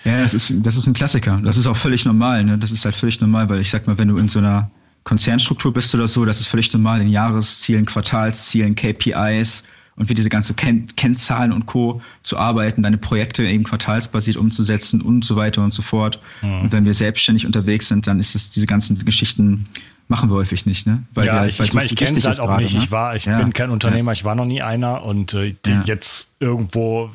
Ja, 0.04 0.20
das 0.20 0.32
ist, 0.32 0.52
das 0.58 0.76
ist 0.76 0.86
ein 0.86 0.94
Klassiker. 0.94 1.40
Das 1.42 1.56
ist 1.56 1.66
auch 1.66 1.76
völlig 1.76 2.04
normal. 2.04 2.44
Ne? 2.44 2.56
Das 2.56 2.70
ist 2.70 2.84
halt 2.84 2.94
völlig 2.94 3.20
normal, 3.20 3.48
weil 3.48 3.60
ich 3.60 3.70
sag 3.70 3.88
mal, 3.88 3.98
wenn 3.98 4.08
du 4.08 4.16
in 4.18 4.28
so 4.28 4.38
einer 4.38 4.70
Konzernstruktur 5.02 5.72
bist 5.72 5.92
oder 5.92 6.06
so, 6.06 6.24
das 6.24 6.38
ist 6.38 6.46
völlig 6.46 6.72
normal 6.72 7.00
in 7.00 7.08
Jahreszielen, 7.08 7.84
Quartalszielen, 7.84 8.76
KPIs 8.76 9.64
und 9.96 10.09
wie 10.09 10.14
diese 10.14 10.28
ganzen 10.28 10.57
Ken 10.57 10.87
Kennzahlen 10.96 11.52
und 11.52 11.66
Co. 11.66 12.00
zu 12.22 12.38
arbeiten, 12.38 12.83
deine 12.83 12.98
Projekte 12.98 13.44
eben 13.44 13.64
quartalsbasiert 13.64 14.37
umzusetzen 14.37 15.00
und 15.00 15.24
so 15.24 15.37
weiter 15.37 15.62
und 15.62 15.72
so 15.72 15.83
fort. 15.83 16.20
Mhm. 16.42 16.62
Und 16.62 16.72
wenn 16.72 16.85
wir 16.85 16.94
selbstständig 16.94 17.46
unterwegs 17.46 17.88
sind, 17.88 18.07
dann 18.07 18.18
ist 18.18 18.35
es 18.35 18.50
diese 18.50 18.66
ganzen 18.66 18.98
Geschichten 19.04 19.66
machen 20.09 20.28
wir 20.28 20.35
häufig 20.35 20.66
nicht, 20.66 20.87
ne? 20.87 21.02
Weil 21.14 21.26
ja, 21.26 21.42
wir, 21.42 21.48
ich, 21.48 21.59
ich 21.61 21.72
meine, 21.72 21.87
ich 21.87 21.96
kenne 21.96 22.18
es 22.18 22.24
halt 22.24 22.38
auch 22.40 22.48
gerade, 22.48 22.62
nicht. 22.62 22.74
Ne? 22.74 22.80
Ich 22.83 22.90
war, 22.90 23.16
ich 23.16 23.24
ja. 23.24 23.38
bin 23.38 23.52
kein 23.52 23.70
Unternehmer, 23.70 24.11
ja. 24.11 24.12
ich 24.12 24.24
war 24.24 24.35
noch 24.35 24.44
nie 24.44 24.61
einer 24.62 25.02
und 25.02 25.35
äh, 25.35 25.54
jetzt 25.87 26.28
irgendwo 26.40 27.11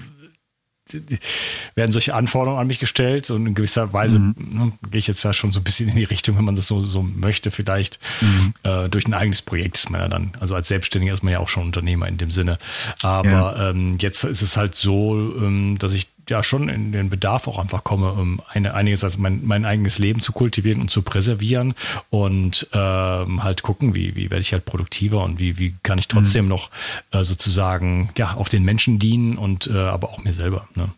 werden 1.75 1.91
solche 1.91 2.13
Anforderungen 2.13 2.61
an 2.61 2.67
mich 2.67 2.79
gestellt 2.79 3.29
und 3.29 3.45
in 3.45 3.53
gewisser 3.53 3.93
Weise 3.93 4.19
mhm. 4.19 4.35
ne, 4.51 4.71
gehe 4.91 4.99
ich 4.99 5.07
jetzt 5.07 5.23
ja 5.23 5.33
schon 5.33 5.51
so 5.51 5.59
ein 5.59 5.63
bisschen 5.63 5.89
in 5.89 5.95
die 5.95 6.03
Richtung, 6.03 6.37
wenn 6.37 6.45
man 6.45 6.55
das 6.55 6.67
so, 6.67 6.79
so 6.79 7.01
möchte, 7.01 7.51
vielleicht 7.51 7.99
mhm. 8.21 8.53
äh, 8.63 8.89
durch 8.89 9.07
ein 9.07 9.13
eigenes 9.13 9.41
Projekt 9.41 9.77
ist 9.77 9.89
man 9.89 10.01
ja 10.01 10.07
dann, 10.07 10.33
also 10.39 10.55
als 10.55 10.67
Selbstständiger 10.67 11.13
ist 11.13 11.23
man 11.23 11.33
ja 11.33 11.39
auch 11.39 11.49
schon 11.49 11.63
Unternehmer 11.63 12.07
in 12.07 12.17
dem 12.17 12.31
Sinne. 12.31 12.59
Aber 13.01 13.29
ja. 13.29 13.69
ähm, 13.69 13.97
jetzt 13.99 14.23
ist 14.23 14.41
es 14.41 14.57
halt 14.57 14.75
so, 14.75 15.15
ähm, 15.37 15.77
dass 15.79 15.93
ich 15.93 16.07
ja 16.29 16.43
schon 16.43 16.69
in 16.69 16.91
den 16.91 17.09
Bedarf 17.09 17.47
auch 17.47 17.59
einfach 17.59 17.83
komme, 17.83 18.11
um 18.11 18.41
eine, 18.47 18.73
einiges 18.73 19.03
als 19.03 19.17
mein, 19.17 19.45
mein 19.45 19.65
eigenes 19.65 19.99
Leben 19.99 20.19
zu 20.19 20.31
kultivieren 20.31 20.81
und 20.81 20.89
zu 20.89 21.01
präservieren 21.01 21.73
und 22.09 22.67
ähm, 22.73 23.43
halt 23.43 23.63
gucken, 23.63 23.95
wie, 23.95 24.15
wie 24.15 24.29
werde 24.29 24.41
ich 24.41 24.53
halt 24.53 24.65
produktiver 24.65 25.23
und 25.23 25.39
wie, 25.39 25.57
wie 25.57 25.75
kann 25.83 25.97
ich 25.97 26.07
trotzdem 26.07 26.45
mhm. 26.45 26.49
noch 26.49 26.69
äh, 27.11 27.23
sozusagen 27.23 28.09
ja 28.17 28.35
auch 28.35 28.49
den 28.49 28.63
Menschen 28.63 28.99
dienen 28.99 29.37
und 29.37 29.67
äh, 29.67 29.77
aber 29.77 30.09
auch 30.09 30.23
mir 30.23 30.33
selber. 30.33 30.67
Ne? 30.75 30.89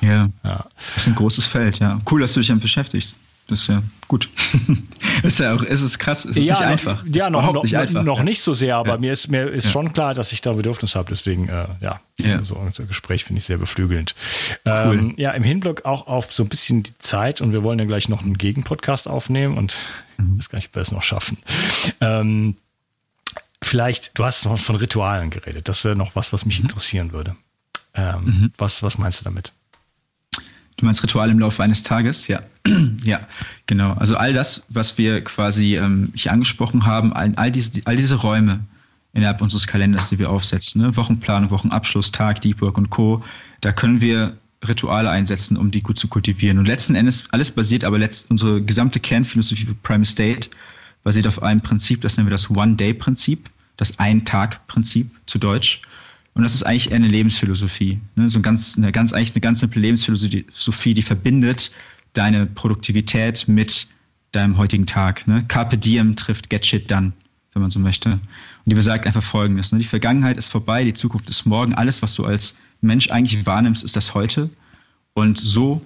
Ja, 0.00 0.28
ja, 0.44 0.66
das 0.76 0.96
ist 0.98 1.06
ein 1.08 1.14
großes 1.14 1.46
Feld, 1.46 1.78
ja. 1.78 2.00
Cool, 2.10 2.20
dass 2.20 2.32
du 2.32 2.40
dich 2.40 2.48
damit 2.48 2.62
beschäftigst. 2.62 3.16
Das 3.46 3.60
ist 3.60 3.66
ja 3.66 3.82
gut. 4.08 4.30
ist 5.22 5.38
ja 5.38 5.54
auch, 5.54 5.62
ist 5.62 5.82
es 5.82 5.98
krass, 5.98 6.24
es 6.24 6.36
ist 6.36 6.44
ja, 6.44 6.54
nicht 6.54 6.62
einfach. 6.62 7.04
Ja, 7.06 7.28
noch, 7.28 7.52
noch, 7.52 7.62
nicht 7.62 7.76
einfach. 7.76 8.02
noch 8.02 8.22
nicht 8.22 8.40
so 8.40 8.54
sehr, 8.54 8.76
aber 8.76 8.92
ja. 8.92 8.98
mir 8.98 9.12
ist, 9.12 9.28
mir 9.28 9.48
ist 9.48 9.66
ja. 9.66 9.70
schon 9.70 9.92
klar, 9.92 10.14
dass 10.14 10.32
ich 10.32 10.40
da 10.40 10.54
Bedürfnis 10.54 10.94
habe. 10.94 11.10
Deswegen, 11.10 11.48
äh, 11.48 11.66
ja, 11.80 12.00
ja. 12.16 12.42
so 12.42 12.56
ein 12.56 12.72
Gespräch 12.88 13.24
finde 13.24 13.40
ich 13.40 13.44
sehr 13.44 13.58
beflügelnd. 13.58 14.14
Cool. 14.64 14.94
Ähm, 14.94 15.14
ja, 15.18 15.32
im 15.32 15.42
Hinblick 15.42 15.84
auch 15.84 16.06
auf 16.06 16.32
so 16.32 16.42
ein 16.42 16.48
bisschen 16.48 16.84
die 16.84 16.96
Zeit 16.98 17.42
und 17.42 17.52
wir 17.52 17.62
wollen 17.62 17.78
ja 17.78 17.84
gleich 17.84 18.08
noch 18.08 18.22
einen 18.22 18.38
Gegenpodcast 18.38 19.08
aufnehmen 19.08 19.58
und 19.58 19.78
mhm. 20.16 20.38
das 20.38 20.48
kann 20.48 20.58
ich 20.58 20.70
besser 20.70 20.94
noch 20.94 21.02
schaffen. 21.02 21.36
Ähm, 22.00 22.56
vielleicht, 23.62 24.18
du 24.18 24.24
hast 24.24 24.46
noch 24.46 24.58
von 24.58 24.76
Ritualen 24.76 25.28
geredet. 25.28 25.68
Das 25.68 25.84
wäre 25.84 25.96
noch 25.96 26.16
was, 26.16 26.32
was 26.32 26.46
mich 26.46 26.60
mhm. 26.60 26.66
interessieren 26.66 27.12
würde. 27.12 27.36
Ähm, 27.94 28.24
mhm. 28.24 28.52
was, 28.56 28.82
was 28.82 28.96
meinst 28.96 29.20
du 29.20 29.24
damit? 29.24 29.52
Du 30.84 30.86
meinst 30.86 31.02
Ritual 31.02 31.30
im 31.30 31.38
Laufe 31.38 31.62
eines 31.62 31.82
Tages? 31.82 32.28
Ja, 32.28 32.42
ja, 33.04 33.20
genau. 33.66 33.94
Also 33.94 34.18
all 34.18 34.34
das, 34.34 34.64
was 34.68 34.98
wir 34.98 35.24
quasi 35.24 35.78
ähm, 35.78 36.12
hier 36.14 36.30
angesprochen 36.30 36.84
haben, 36.84 37.14
all, 37.14 37.32
all, 37.36 37.50
diese, 37.50 37.80
all 37.86 37.96
diese 37.96 38.16
Räume 38.16 38.60
innerhalb 39.14 39.40
unseres 39.40 39.66
Kalenders, 39.66 40.10
die 40.10 40.18
wir 40.18 40.28
aufsetzen, 40.28 40.82
ne? 40.82 40.94
Wochenplanung, 40.94 41.50
Wochenabschluss, 41.50 42.12
Tag, 42.12 42.42
Deep 42.42 42.60
Work 42.60 42.76
und 42.76 42.90
Co., 42.90 43.24
da 43.62 43.72
können 43.72 44.02
wir 44.02 44.36
Rituale 44.68 45.08
einsetzen, 45.08 45.56
um 45.56 45.70
die 45.70 45.82
gut 45.82 45.98
zu 45.98 46.06
kultivieren. 46.06 46.58
Und 46.58 46.66
letzten 46.66 46.96
Endes, 46.96 47.24
alles 47.30 47.50
basiert 47.50 47.82
aber 47.82 47.98
letzt, 47.98 48.30
unsere 48.30 48.60
gesamte 48.60 49.00
Kernphilosophie 49.00 49.64
für 49.64 49.74
Prime 49.76 50.04
State 50.04 50.50
basiert 51.02 51.26
auf 51.26 51.42
einem 51.42 51.62
Prinzip, 51.62 52.02
das 52.02 52.18
nennen 52.18 52.28
wir 52.28 52.32
das 52.32 52.50
One-Day-Prinzip, 52.50 53.48
das 53.78 53.98
Ein-Tag-Prinzip 53.98 55.10
zu 55.24 55.38
Deutsch. 55.38 55.80
Und 56.34 56.42
das 56.42 56.54
ist 56.54 56.64
eigentlich 56.64 56.90
eher 56.90 56.96
eine 56.96 57.08
Lebensphilosophie. 57.08 58.00
Ne? 58.16 58.28
So 58.28 58.40
ganz, 58.40 58.76
eine 58.76 58.90
ganz, 58.90 59.12
eigentlich 59.12 59.32
eine 59.32 59.40
ganz 59.40 59.60
simple 59.60 59.80
Lebensphilosophie, 59.80 60.94
die 60.94 61.02
verbindet 61.02 61.70
deine 62.12 62.46
Produktivität 62.46 63.46
mit 63.46 63.86
deinem 64.32 64.58
heutigen 64.58 64.86
Tag. 64.86 65.26
Ne? 65.26 65.44
Carpe 65.46 65.78
diem 65.78 66.16
trifft 66.16 66.50
get 66.50 66.66
shit 66.66 66.90
done, 66.90 67.12
wenn 67.52 67.62
man 67.62 67.70
so 67.70 67.78
möchte. 67.78 68.10
Und 68.10 68.20
die 68.66 68.74
besagt 68.74 69.06
einfach 69.06 69.22
Folgendes. 69.22 69.70
Ne? 69.72 69.78
Die 69.78 69.84
Vergangenheit 69.84 70.36
ist 70.36 70.48
vorbei, 70.48 70.84
die 70.84 70.94
Zukunft 70.94 71.30
ist 71.30 71.46
morgen. 71.46 71.74
Alles, 71.74 72.02
was 72.02 72.14
du 72.14 72.24
als 72.24 72.56
Mensch 72.80 73.10
eigentlich 73.10 73.46
wahrnimmst, 73.46 73.84
ist 73.84 73.94
das 73.94 74.14
heute. 74.14 74.50
Und 75.12 75.38
so, 75.38 75.84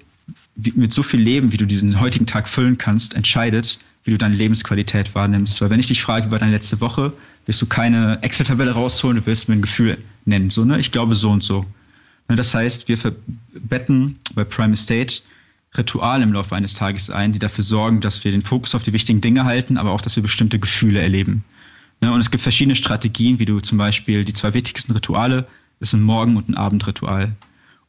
wie, 0.57 0.73
mit 0.75 0.95
so 0.95 1.03
viel 1.03 1.21
Leben, 1.21 1.53
wie 1.53 1.59
du 1.59 1.67
diesen 1.67 2.01
heutigen 2.01 2.27
Tag 2.27 2.49
füllen 2.49 2.79
kannst, 2.79 3.15
entscheidet, 3.15 3.79
wie 4.05 4.11
du 4.11 4.19
deine 4.19 4.35
Lebensqualität 4.35 5.15
wahrnimmst. 5.15 5.61
Weil 5.61 5.71
wenn 5.71 5.81
ich 5.81 5.89
dich 5.89 6.03
frage 6.03 6.27
über 6.27 6.39
deine 6.39 6.53
letzte 6.53 6.81
Woche, 6.81 7.13
wirst 7.47 7.61
du 7.61 7.67
keine 7.67 8.23
Excel-Tabelle 8.23 8.73
rausholen, 8.73 9.19
du 9.19 9.27
wirst 9.27 9.49
mir 9.49 9.57
ein 9.57 9.63
Gefühl 9.63 9.99
nennen. 10.25 10.51
So, 10.51 10.65
ne? 10.65 10.79
Ich 10.79 10.93
glaube 10.93 11.15
so 11.15 11.31
und 11.31 11.43
so. 11.43 11.65
Ne, 12.29 12.37
das 12.37 12.55
heißt, 12.55 12.89
wir 12.89 12.99
verbetten 12.99 14.19
bei 14.35 14.45
Prime 14.45 14.75
Estate 14.75 15.21
Rituale 15.77 16.23
im 16.23 16.33
Laufe 16.33 16.55
eines 16.57 16.75
Tages 16.75 17.11
ein, 17.11 17.33
die 17.33 17.39
dafür 17.39 17.65
sorgen, 17.65 18.01
dass 18.01 18.25
wir 18.25 18.33
den 18.33 18.43
Fokus 18.43 18.75
auf 18.75 18.83
die 18.83 18.93
wichtigen 18.93 19.21
Dinge 19.21 19.45
halten, 19.45 19.77
aber 19.77 19.91
auch, 19.91 20.01
dass 20.01 20.17
wir 20.17 20.23
bestimmte 20.23 20.59
Gefühle 20.59 21.01
erleben. 21.01 21.45
Ne? 22.01 22.13
Und 22.13 22.21
es 22.21 22.31
gibt 22.31 22.43
verschiedene 22.43 22.75
Strategien, 22.75 23.39
wie 23.39 23.45
du 23.45 23.61
zum 23.61 23.79
Beispiel 23.79 24.25
die 24.25 24.33
zwei 24.33 24.55
wichtigsten 24.55 24.93
Rituale, 24.93 25.47
das 25.81 25.91
sind 25.91 26.01
ein 26.01 26.05
Morgen- 26.05 26.37
und 26.37 26.49
ein 26.49 26.57
Abendritual. 26.57 27.35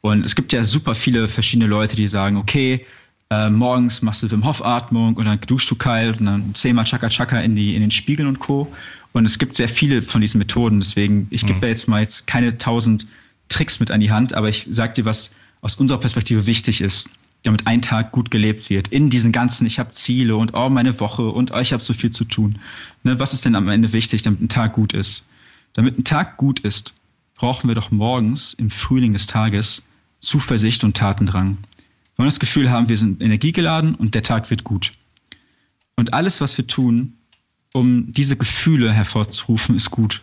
Und 0.01 0.25
es 0.25 0.35
gibt 0.35 0.53
ja 0.53 0.63
super 0.63 0.95
viele 0.95 1.27
verschiedene 1.27 1.67
Leute, 1.67 1.95
die 1.95 2.07
sagen, 2.07 2.37
okay, 2.37 2.85
äh, 3.31 3.49
morgens 3.49 4.01
machst 4.01 4.23
du 4.23 4.31
Wim 4.31 4.45
Hof 4.45 4.63
Atmung 4.63 5.15
und 5.15 5.25
dann 5.25 5.39
duschst 5.41 5.69
du 5.69 5.75
kalt 5.75 6.19
und 6.19 6.25
dann 6.25 6.55
zehnmal 6.55 6.85
Chaka 6.85 7.09
Chaka 7.09 7.39
in, 7.41 7.55
die, 7.55 7.75
in 7.75 7.81
den 7.81 7.91
Spiegeln 7.91 8.27
und 8.27 8.39
Co. 8.39 8.73
Und 9.11 9.25
es 9.25 9.39
gibt 9.39 9.55
sehr 9.55 9.69
viele 9.69 10.01
von 10.01 10.21
diesen 10.21 10.39
Methoden. 10.39 10.79
Deswegen, 10.79 11.27
ich 11.29 11.41
gebe 11.41 11.57
mhm. 11.57 11.61
da 11.61 11.67
jetzt 11.67 11.87
mal 11.87 12.01
jetzt 12.01 12.27
keine 12.27 12.57
tausend 12.57 13.07
Tricks 13.49 13.79
mit 13.79 13.91
an 13.91 13.99
die 13.99 14.11
Hand, 14.11 14.33
aber 14.33 14.49
ich 14.49 14.67
sage 14.71 14.93
dir, 14.93 15.05
was 15.05 15.35
aus 15.61 15.75
unserer 15.75 15.99
Perspektive 15.99 16.45
wichtig 16.45 16.81
ist, 16.81 17.09
damit 17.43 17.67
ein 17.67 17.81
Tag 17.81 18.11
gut 18.11 18.31
gelebt 18.31 18.69
wird. 18.69 18.89
In 18.89 19.09
diesen 19.09 19.31
ganzen, 19.31 19.65
ich 19.65 19.79
habe 19.79 19.91
Ziele 19.91 20.35
und 20.35 20.53
oh, 20.53 20.69
meine 20.69 20.99
Woche 20.99 21.29
und 21.29 21.51
oh, 21.51 21.59
ich 21.59 21.73
habe 21.73 21.83
so 21.83 21.93
viel 21.93 22.11
zu 22.11 22.25
tun. 22.25 22.59
Ne, 23.03 23.19
was 23.19 23.33
ist 23.33 23.45
denn 23.45 23.55
am 23.55 23.67
Ende 23.67 23.93
wichtig, 23.93 24.23
damit 24.23 24.41
ein 24.41 24.49
Tag 24.49 24.73
gut 24.73 24.93
ist? 24.93 25.25
Damit 25.73 25.97
ein 25.97 26.03
Tag 26.03 26.37
gut 26.37 26.59
ist, 26.61 26.93
brauchen 27.35 27.67
wir 27.67 27.75
doch 27.75 27.91
morgens 27.91 28.53
im 28.53 28.69
Frühling 28.69 29.13
des 29.13 29.27
Tages 29.27 29.83
Zuversicht 30.19 30.83
und 30.83 30.97
Tatendrang. 30.97 31.57
Wir 32.19 32.23
wollen 32.23 32.31
das 32.31 32.39
Gefühl 32.41 32.69
haben, 32.69 32.89
wir 32.89 32.97
sind 32.97 33.21
energiegeladen 33.21 33.95
und 33.95 34.13
der 34.13 34.23
Tag 34.23 34.49
wird 34.49 34.65
gut. 34.65 34.91
Und 35.95 36.13
alles, 36.13 36.41
was 36.41 36.57
wir 36.57 36.67
tun, 36.67 37.13
um 37.71 38.11
diese 38.11 38.35
Gefühle 38.35 38.91
hervorzurufen, 38.91 39.77
ist 39.77 39.89
gut. 39.89 40.21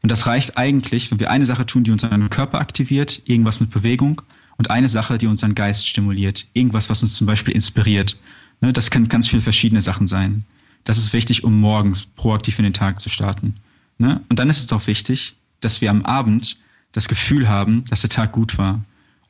Und 0.00 0.10
das 0.10 0.24
reicht 0.24 0.56
eigentlich, 0.56 1.10
wenn 1.10 1.20
wir 1.20 1.30
eine 1.30 1.44
Sache 1.44 1.66
tun, 1.66 1.84
die 1.84 1.90
unseren 1.90 2.30
Körper 2.30 2.60
aktiviert, 2.60 3.20
irgendwas 3.26 3.60
mit 3.60 3.68
Bewegung, 3.68 4.22
und 4.56 4.70
eine 4.70 4.88
Sache, 4.88 5.18
die 5.18 5.26
unseren 5.26 5.54
Geist 5.54 5.86
stimuliert, 5.86 6.46
irgendwas, 6.54 6.88
was 6.88 7.02
uns 7.02 7.12
zum 7.12 7.26
Beispiel 7.26 7.52
inspiriert. 7.52 8.16
Ne, 8.62 8.72
das 8.72 8.90
können 8.90 9.10
ganz 9.10 9.28
viele 9.28 9.42
verschiedene 9.42 9.82
Sachen 9.82 10.06
sein. 10.06 10.46
Das 10.84 10.96
ist 10.96 11.12
wichtig, 11.12 11.44
um 11.44 11.60
morgens 11.60 12.06
proaktiv 12.06 12.58
in 12.58 12.64
den 12.64 12.72
Tag 12.72 13.02
zu 13.02 13.10
starten. 13.10 13.56
Ne? 13.98 14.22
Und 14.30 14.38
dann 14.38 14.48
ist 14.48 14.60
es 14.60 14.66
doch 14.66 14.86
wichtig, 14.86 15.36
dass 15.60 15.82
wir 15.82 15.90
am 15.90 16.06
Abend 16.06 16.56
das 16.92 17.06
Gefühl 17.06 17.50
haben, 17.50 17.84
dass 17.90 18.00
der 18.00 18.08
Tag 18.08 18.32
gut 18.32 18.56
war. 18.56 18.82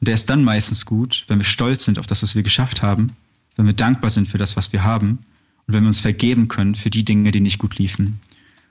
Und 0.05 0.09
der 0.09 0.17
ist 0.17 0.29
dann 0.29 0.45
meistens 0.45 0.85
gut, 0.85 1.25
wenn 1.29 1.39
wir 1.39 1.47
stolz 1.47 1.87
sind 1.87 1.99
auf 1.99 2.07
das, 2.07 2.23
was 2.23 2.35
wir 2.35 2.43
geschafft 2.43 2.83
haben, 2.83 3.17
wenn 3.57 3.65
wir 3.65 3.73
dankbar 3.73 4.11
sind 4.11 4.29
für 4.29 4.37
das, 4.37 4.55
was 4.55 4.71
wir 4.71 4.85
haben 4.85 5.21
und 5.67 5.73
wenn 5.73 5.83
wir 5.83 5.89
uns 5.89 6.03
vergeben 6.03 6.47
können 6.49 6.75
für 6.75 6.91
die 6.91 7.07
Dinge, 7.07 7.31
die 7.31 7.41
nicht 7.41 7.57
gut 7.59 7.79
liefen. 7.79 8.21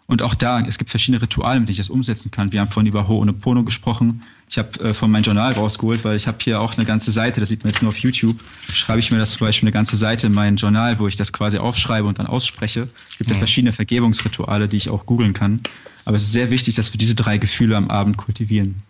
Und 0.05 0.21
auch 0.21 0.35
da, 0.35 0.59
es 0.59 0.77
gibt 0.77 0.91
verschiedene 0.91 1.23
Rituale, 1.23 1.59
mit 1.59 1.67
denen 1.67 1.73
ich 1.73 1.77
das 1.77 1.89
umsetzen 1.89 2.29
kann. 2.29 2.51
Wir 2.51 2.59
haben 2.59 2.69
vorhin 2.69 2.87
über 2.87 3.07
Ho'oponopono 3.07 3.63
gesprochen. 3.63 4.21
Ich 4.47 4.59
habe 4.59 4.79
äh, 4.79 4.93
von 4.93 5.09
meinem 5.09 5.23
Journal 5.23 5.53
rausgeholt, 5.53 6.03
weil 6.05 6.15
ich 6.15 6.27
habe 6.27 6.37
hier 6.39 6.61
auch 6.61 6.77
eine 6.77 6.85
ganze 6.85 7.09
Seite, 7.09 7.39
das 7.39 7.49
sieht 7.49 7.63
man 7.63 7.73
jetzt 7.73 7.81
nur 7.81 7.89
auf 7.89 7.97
YouTube, 7.97 8.39
schreibe 8.71 8.99
ich 8.99 9.09
mir 9.09 9.17
das 9.17 9.31
zum 9.31 9.47
Beispiel 9.47 9.65
eine 9.65 9.73
ganze 9.73 9.97
Seite 9.97 10.27
in 10.27 10.33
mein 10.33 10.57
Journal, 10.57 10.99
wo 10.99 11.07
ich 11.07 11.15
das 11.15 11.33
quasi 11.33 11.57
aufschreibe 11.57 12.07
und 12.07 12.19
dann 12.19 12.27
ausspreche. 12.27 12.89
Es 13.09 13.17
gibt 13.17 13.31
ja, 13.31 13.37
ja 13.37 13.39
verschiedene 13.39 13.73
Vergebungsrituale, 13.73 14.67
die 14.67 14.77
ich 14.77 14.89
auch 14.89 15.07
googeln 15.07 15.33
kann. 15.33 15.61
Aber 16.05 16.15
es 16.15 16.25
ist 16.25 16.33
sehr 16.33 16.51
wichtig, 16.51 16.75
dass 16.75 16.93
wir 16.93 16.99
diese 16.99 17.15
drei 17.15 17.39
Gefühle 17.39 17.75
am 17.75 17.89
Abend 17.89 18.17
kultivieren. 18.17 18.83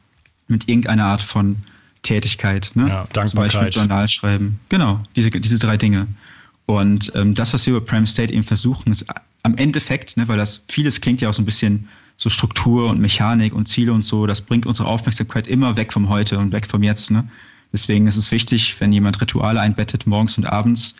Mit 0.49 0.67
irgendeiner 0.67 1.06
Art 1.06 1.23
von 1.23 1.56
Tätigkeit. 2.03 2.71
Ne? 2.75 2.87
Ja, 2.87 3.08
Dankbarkeit. 3.13 3.29
Zum 3.29 3.39
Beispiel 3.39 3.69
Journal 3.81 4.10
schreiben. 4.10 4.60
Genau, 4.69 5.01
diese, 5.15 5.31
diese 5.31 5.58
drei 5.58 5.77
Dinge. 5.77 6.08
Und 6.65 7.12
ähm, 7.15 7.33
das, 7.33 7.54
was 7.54 7.65
wir 7.65 7.73
bei 7.79 7.85
Prime 7.85 8.08
State 8.08 8.31
eben 8.31 8.43
versuchen, 8.43 8.91
ist 8.91 9.06
am 9.41 9.56
Endeffekt, 9.56 10.15
ne, 10.15 10.27
weil 10.27 10.37
das 10.37 10.63
vieles 10.67 11.01
klingt 11.01 11.21
ja 11.21 11.29
auch 11.29 11.33
so 11.33 11.41
ein 11.41 11.45
bisschen 11.45 11.89
so 12.15 12.29
Struktur 12.29 12.89
und 12.89 13.01
Mechanik 13.01 13.54
und 13.54 13.67
Ziele 13.67 13.91
und 13.91 14.06
so, 14.06 14.27
das 14.27 14.41
bringt 14.41 14.65
unsere 14.65 14.87
Aufmerksamkeit 14.87 15.47
immer 15.47 15.75
weg 15.75 15.91
vom 15.91 16.10
Heute 16.10 16.37
und 16.37 16.51
weg 16.51 16.67
vom 16.67 16.83
Jetzt. 16.83 17.12
Ne? 17.12 17.27
Deswegen 17.73 18.08
ist 18.08 18.17
es 18.17 18.31
wichtig, 18.31 18.79
wenn 18.79 18.93
jemand 18.93 19.19
Rituale 19.19 19.60
einbettet, 19.60 20.06
morgens 20.06 20.37
und 20.37 20.45
abends, 20.45 20.95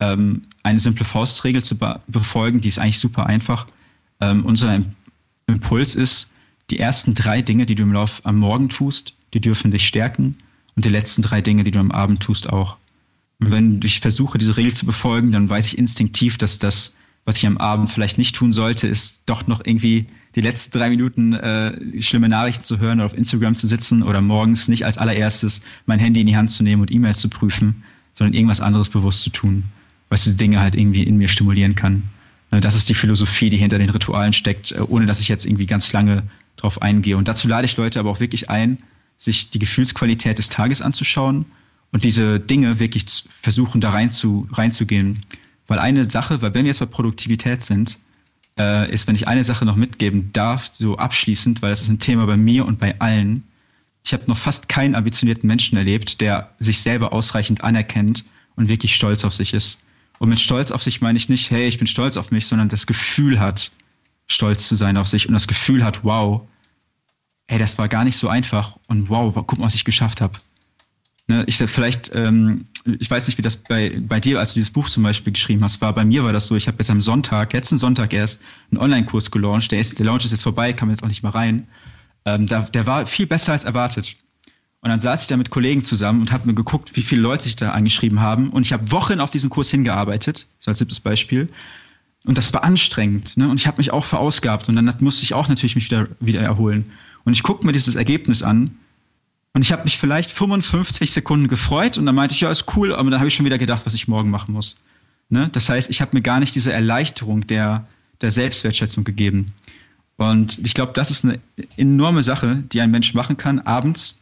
ähm, 0.00 0.42
eine 0.62 0.78
simple 0.78 1.04
Faustregel 1.04 1.64
zu 1.64 1.76
be 1.76 2.00
befolgen, 2.06 2.60
die 2.60 2.68
ist 2.68 2.78
eigentlich 2.78 3.00
super 3.00 3.26
einfach. 3.26 3.66
Ähm, 4.20 4.44
unser 4.44 4.80
Impuls 5.46 5.94
ist, 5.94 6.30
die 6.70 6.78
ersten 6.78 7.14
drei 7.14 7.40
Dinge, 7.40 7.64
die 7.66 7.74
du 7.74 7.84
im 7.84 7.92
Lauf 7.92 8.20
am 8.24 8.36
Morgen 8.36 8.68
tust, 8.68 9.14
die 9.32 9.40
dürfen 9.40 9.70
dich 9.70 9.86
stärken 9.86 10.36
und 10.78 10.84
die 10.84 10.90
letzten 10.90 11.22
drei 11.22 11.40
Dinge, 11.40 11.64
die 11.64 11.72
du 11.72 11.80
am 11.80 11.90
Abend 11.90 12.22
tust, 12.22 12.50
auch. 12.50 12.76
Und 13.40 13.50
wenn 13.50 13.80
ich 13.82 13.98
versuche, 13.98 14.38
diese 14.38 14.56
Regel 14.56 14.74
zu 14.74 14.86
befolgen, 14.86 15.32
dann 15.32 15.50
weiß 15.50 15.66
ich 15.66 15.76
instinktiv, 15.76 16.38
dass 16.38 16.60
das, 16.60 16.94
was 17.24 17.36
ich 17.36 17.48
am 17.48 17.58
Abend 17.58 17.90
vielleicht 17.90 18.16
nicht 18.16 18.36
tun 18.36 18.52
sollte, 18.52 18.86
ist 18.86 19.22
doch 19.26 19.48
noch 19.48 19.60
irgendwie 19.64 20.06
die 20.36 20.40
letzten 20.40 20.78
drei 20.78 20.88
Minuten 20.90 21.32
äh, 21.32 22.00
schlimme 22.00 22.28
Nachrichten 22.28 22.62
zu 22.62 22.78
hören 22.78 23.00
oder 23.00 23.06
auf 23.06 23.18
Instagram 23.18 23.56
zu 23.56 23.66
sitzen 23.66 24.04
oder 24.04 24.20
morgens 24.20 24.68
nicht 24.68 24.86
als 24.86 24.98
allererstes 24.98 25.62
mein 25.86 25.98
Handy 25.98 26.20
in 26.20 26.28
die 26.28 26.36
Hand 26.36 26.52
zu 26.52 26.62
nehmen 26.62 26.82
und 26.82 26.92
E-Mails 26.92 27.18
zu 27.18 27.28
prüfen, 27.28 27.82
sondern 28.12 28.34
irgendwas 28.34 28.60
anderes 28.60 28.88
bewusst 28.88 29.22
zu 29.22 29.30
tun, 29.30 29.64
was 30.10 30.22
diese 30.22 30.36
Dinge 30.36 30.60
halt 30.60 30.76
irgendwie 30.76 31.02
in 31.02 31.16
mir 31.16 31.26
stimulieren 31.26 31.74
kann. 31.74 32.04
Ne, 32.52 32.60
das 32.60 32.76
ist 32.76 32.88
die 32.88 32.94
Philosophie, 32.94 33.50
die 33.50 33.56
hinter 33.56 33.78
den 33.78 33.90
Ritualen 33.90 34.32
steckt, 34.32 34.70
äh, 34.70 34.78
ohne 34.78 35.06
dass 35.06 35.20
ich 35.20 35.26
jetzt 35.26 35.44
irgendwie 35.44 35.66
ganz 35.66 35.92
lange 35.92 36.22
drauf 36.56 36.82
eingehe. 36.82 37.16
Und 37.16 37.26
dazu 37.26 37.48
lade 37.48 37.64
ich 37.64 37.76
Leute 37.76 37.98
aber 37.98 38.10
auch 38.10 38.20
wirklich 38.20 38.48
ein, 38.48 38.78
sich 39.18 39.50
die 39.50 39.58
Gefühlsqualität 39.58 40.38
des 40.38 40.48
Tages 40.48 40.80
anzuschauen 40.80 41.44
und 41.92 42.04
diese 42.04 42.40
Dinge 42.40 42.78
wirklich 42.78 43.04
versuchen, 43.28 43.80
da 43.80 43.90
rein 43.90 44.10
zu, 44.10 44.48
reinzugehen. 44.52 45.20
Weil 45.66 45.78
eine 45.78 46.08
Sache, 46.08 46.40
weil 46.40 46.54
wenn 46.54 46.64
wir 46.64 46.70
jetzt 46.70 46.80
bei 46.80 46.86
Produktivität 46.86 47.62
sind, 47.62 47.98
äh, 48.58 48.90
ist, 48.92 49.06
wenn 49.06 49.14
ich 49.14 49.28
eine 49.28 49.44
Sache 49.44 49.64
noch 49.64 49.76
mitgeben 49.76 50.30
darf, 50.32 50.70
so 50.72 50.96
abschließend, 50.96 51.62
weil 51.62 51.70
das 51.70 51.82
ist 51.82 51.88
ein 51.88 51.98
Thema 51.98 52.26
bei 52.26 52.36
mir 52.36 52.64
und 52.64 52.78
bei 52.78 52.98
allen. 53.00 53.44
Ich 54.04 54.12
habe 54.12 54.24
noch 54.26 54.38
fast 54.38 54.68
keinen 54.68 54.94
ambitionierten 54.94 55.46
Menschen 55.46 55.76
erlebt, 55.76 56.20
der 56.20 56.54
sich 56.58 56.80
selber 56.80 57.12
ausreichend 57.12 57.62
anerkennt 57.62 58.24
und 58.56 58.68
wirklich 58.68 58.94
stolz 58.94 59.24
auf 59.24 59.34
sich 59.34 59.52
ist. 59.52 59.84
Und 60.18 60.30
mit 60.30 60.40
Stolz 60.40 60.70
auf 60.70 60.82
sich 60.82 61.00
meine 61.00 61.16
ich 61.16 61.28
nicht, 61.28 61.50
hey, 61.50 61.68
ich 61.68 61.78
bin 61.78 61.86
stolz 61.86 62.16
auf 62.16 62.30
mich, 62.30 62.46
sondern 62.46 62.68
das 62.68 62.86
Gefühl 62.86 63.38
hat, 63.38 63.70
stolz 64.26 64.66
zu 64.66 64.74
sein 64.76 64.96
auf 64.96 65.08
sich 65.08 65.28
und 65.28 65.34
das 65.34 65.46
Gefühl 65.46 65.84
hat, 65.84 66.04
wow, 66.04 66.42
hey, 67.48 67.58
das 67.58 67.78
war 67.78 67.88
gar 67.88 68.04
nicht 68.04 68.16
so 68.16 68.28
einfach 68.28 68.76
und 68.86 69.08
wow, 69.08 69.34
guck 69.34 69.58
mal, 69.58 69.66
was 69.66 69.74
ich 69.74 69.84
geschafft 69.84 70.20
habe. 70.20 70.38
Ne, 71.30 71.44
ich 71.46 71.56
vielleicht, 71.56 72.14
ähm, 72.14 72.64
ich 72.98 73.10
weiß 73.10 73.26
nicht, 73.26 73.36
wie 73.36 73.42
das 73.42 73.56
bei, 73.56 74.00
bei 74.00 74.18
dir, 74.18 74.38
als 74.38 74.50
du 74.50 74.54
dieses 74.54 74.72
Buch 74.72 74.88
zum 74.88 75.02
Beispiel 75.02 75.32
geschrieben 75.32 75.62
hast, 75.62 75.80
war. 75.82 75.92
Bei 75.92 76.04
mir 76.04 76.24
war 76.24 76.32
das 76.32 76.46
so, 76.46 76.56
ich 76.56 76.68
habe 76.68 76.78
jetzt 76.78 76.90
am 76.90 77.02
Sonntag, 77.02 77.52
letzten 77.52 77.76
Sonntag 77.76 78.14
erst, 78.14 78.42
einen 78.70 78.80
Online-Kurs 78.80 79.30
gelauncht. 79.30 79.70
Der, 79.72 79.78
ist, 79.78 79.98
der 79.98 80.06
Launch 80.06 80.24
ist 80.24 80.30
jetzt 80.30 80.42
vorbei, 80.42 80.72
kann 80.72 80.88
man 80.88 80.94
jetzt 80.94 81.02
auch 81.02 81.08
nicht 81.08 81.22
mehr 81.22 81.34
rein. 81.34 81.68
Ähm, 82.24 82.46
da, 82.46 82.62
der 82.62 82.86
war 82.86 83.04
viel 83.04 83.26
besser 83.26 83.52
als 83.52 83.64
erwartet. 83.64 84.16
Und 84.80 84.88
dann 84.88 85.00
saß 85.00 85.22
ich 85.22 85.28
da 85.28 85.36
mit 85.36 85.50
Kollegen 85.50 85.82
zusammen 85.82 86.20
und 86.20 86.32
habe 86.32 86.46
mir 86.46 86.54
geguckt, 86.54 86.96
wie 86.96 87.02
viele 87.02 87.20
Leute 87.20 87.44
sich 87.44 87.56
da 87.56 87.72
angeschrieben 87.72 88.20
haben. 88.20 88.48
Und 88.48 88.64
ich 88.64 88.72
habe 88.72 88.90
Wochen 88.90 89.20
auf 89.20 89.30
diesen 89.30 89.50
Kurs 89.50 89.70
hingearbeitet, 89.70 90.46
so 90.60 90.70
als 90.70 90.78
siebtes 90.78 91.00
Beispiel. 91.00 91.48
Und 92.24 92.38
das 92.38 92.54
war 92.54 92.64
anstrengend. 92.64 93.36
Ne? 93.36 93.50
Und 93.50 93.60
ich 93.60 93.66
habe 93.66 93.78
mich 93.78 93.90
auch 93.90 94.04
verausgabt. 94.04 94.68
Und 94.68 94.76
dann 94.76 94.94
musste 95.00 95.24
ich 95.24 95.34
auch 95.34 95.48
natürlich 95.48 95.74
mich 95.74 95.90
wieder, 95.90 96.08
wieder 96.20 96.40
erholen. 96.40 96.90
Und 97.28 97.34
ich 97.34 97.42
gucke 97.42 97.66
mir 97.66 97.72
dieses 97.72 97.94
Ergebnis 97.94 98.42
an. 98.42 98.74
Und 99.52 99.60
ich 99.60 99.70
habe 99.70 99.84
mich 99.84 99.98
vielleicht 99.98 100.30
55 100.30 101.12
Sekunden 101.12 101.46
gefreut. 101.46 101.98
Und 101.98 102.06
dann 102.06 102.14
meinte 102.14 102.34
ich, 102.34 102.40
ja, 102.40 102.50
ist 102.50 102.74
cool. 102.74 102.94
Aber 102.94 103.10
dann 103.10 103.20
habe 103.20 103.28
ich 103.28 103.34
schon 103.34 103.44
wieder 103.44 103.58
gedacht, 103.58 103.84
was 103.84 103.92
ich 103.92 104.08
morgen 104.08 104.30
machen 104.30 104.54
muss. 104.54 104.80
Ne? 105.28 105.50
Das 105.52 105.68
heißt, 105.68 105.90
ich 105.90 106.00
habe 106.00 106.16
mir 106.16 106.22
gar 106.22 106.40
nicht 106.40 106.54
diese 106.54 106.72
Erleichterung 106.72 107.46
der, 107.46 107.86
der 108.22 108.30
Selbstwertschätzung 108.30 109.04
gegeben. 109.04 109.52
Und 110.16 110.58
ich 110.60 110.72
glaube, 110.72 110.92
das 110.94 111.10
ist 111.10 111.22
eine 111.22 111.38
enorme 111.76 112.22
Sache, 112.22 112.64
die 112.72 112.80
ein 112.80 112.90
Mensch 112.90 113.12
machen 113.12 113.36
kann, 113.36 113.58
abends 113.58 114.16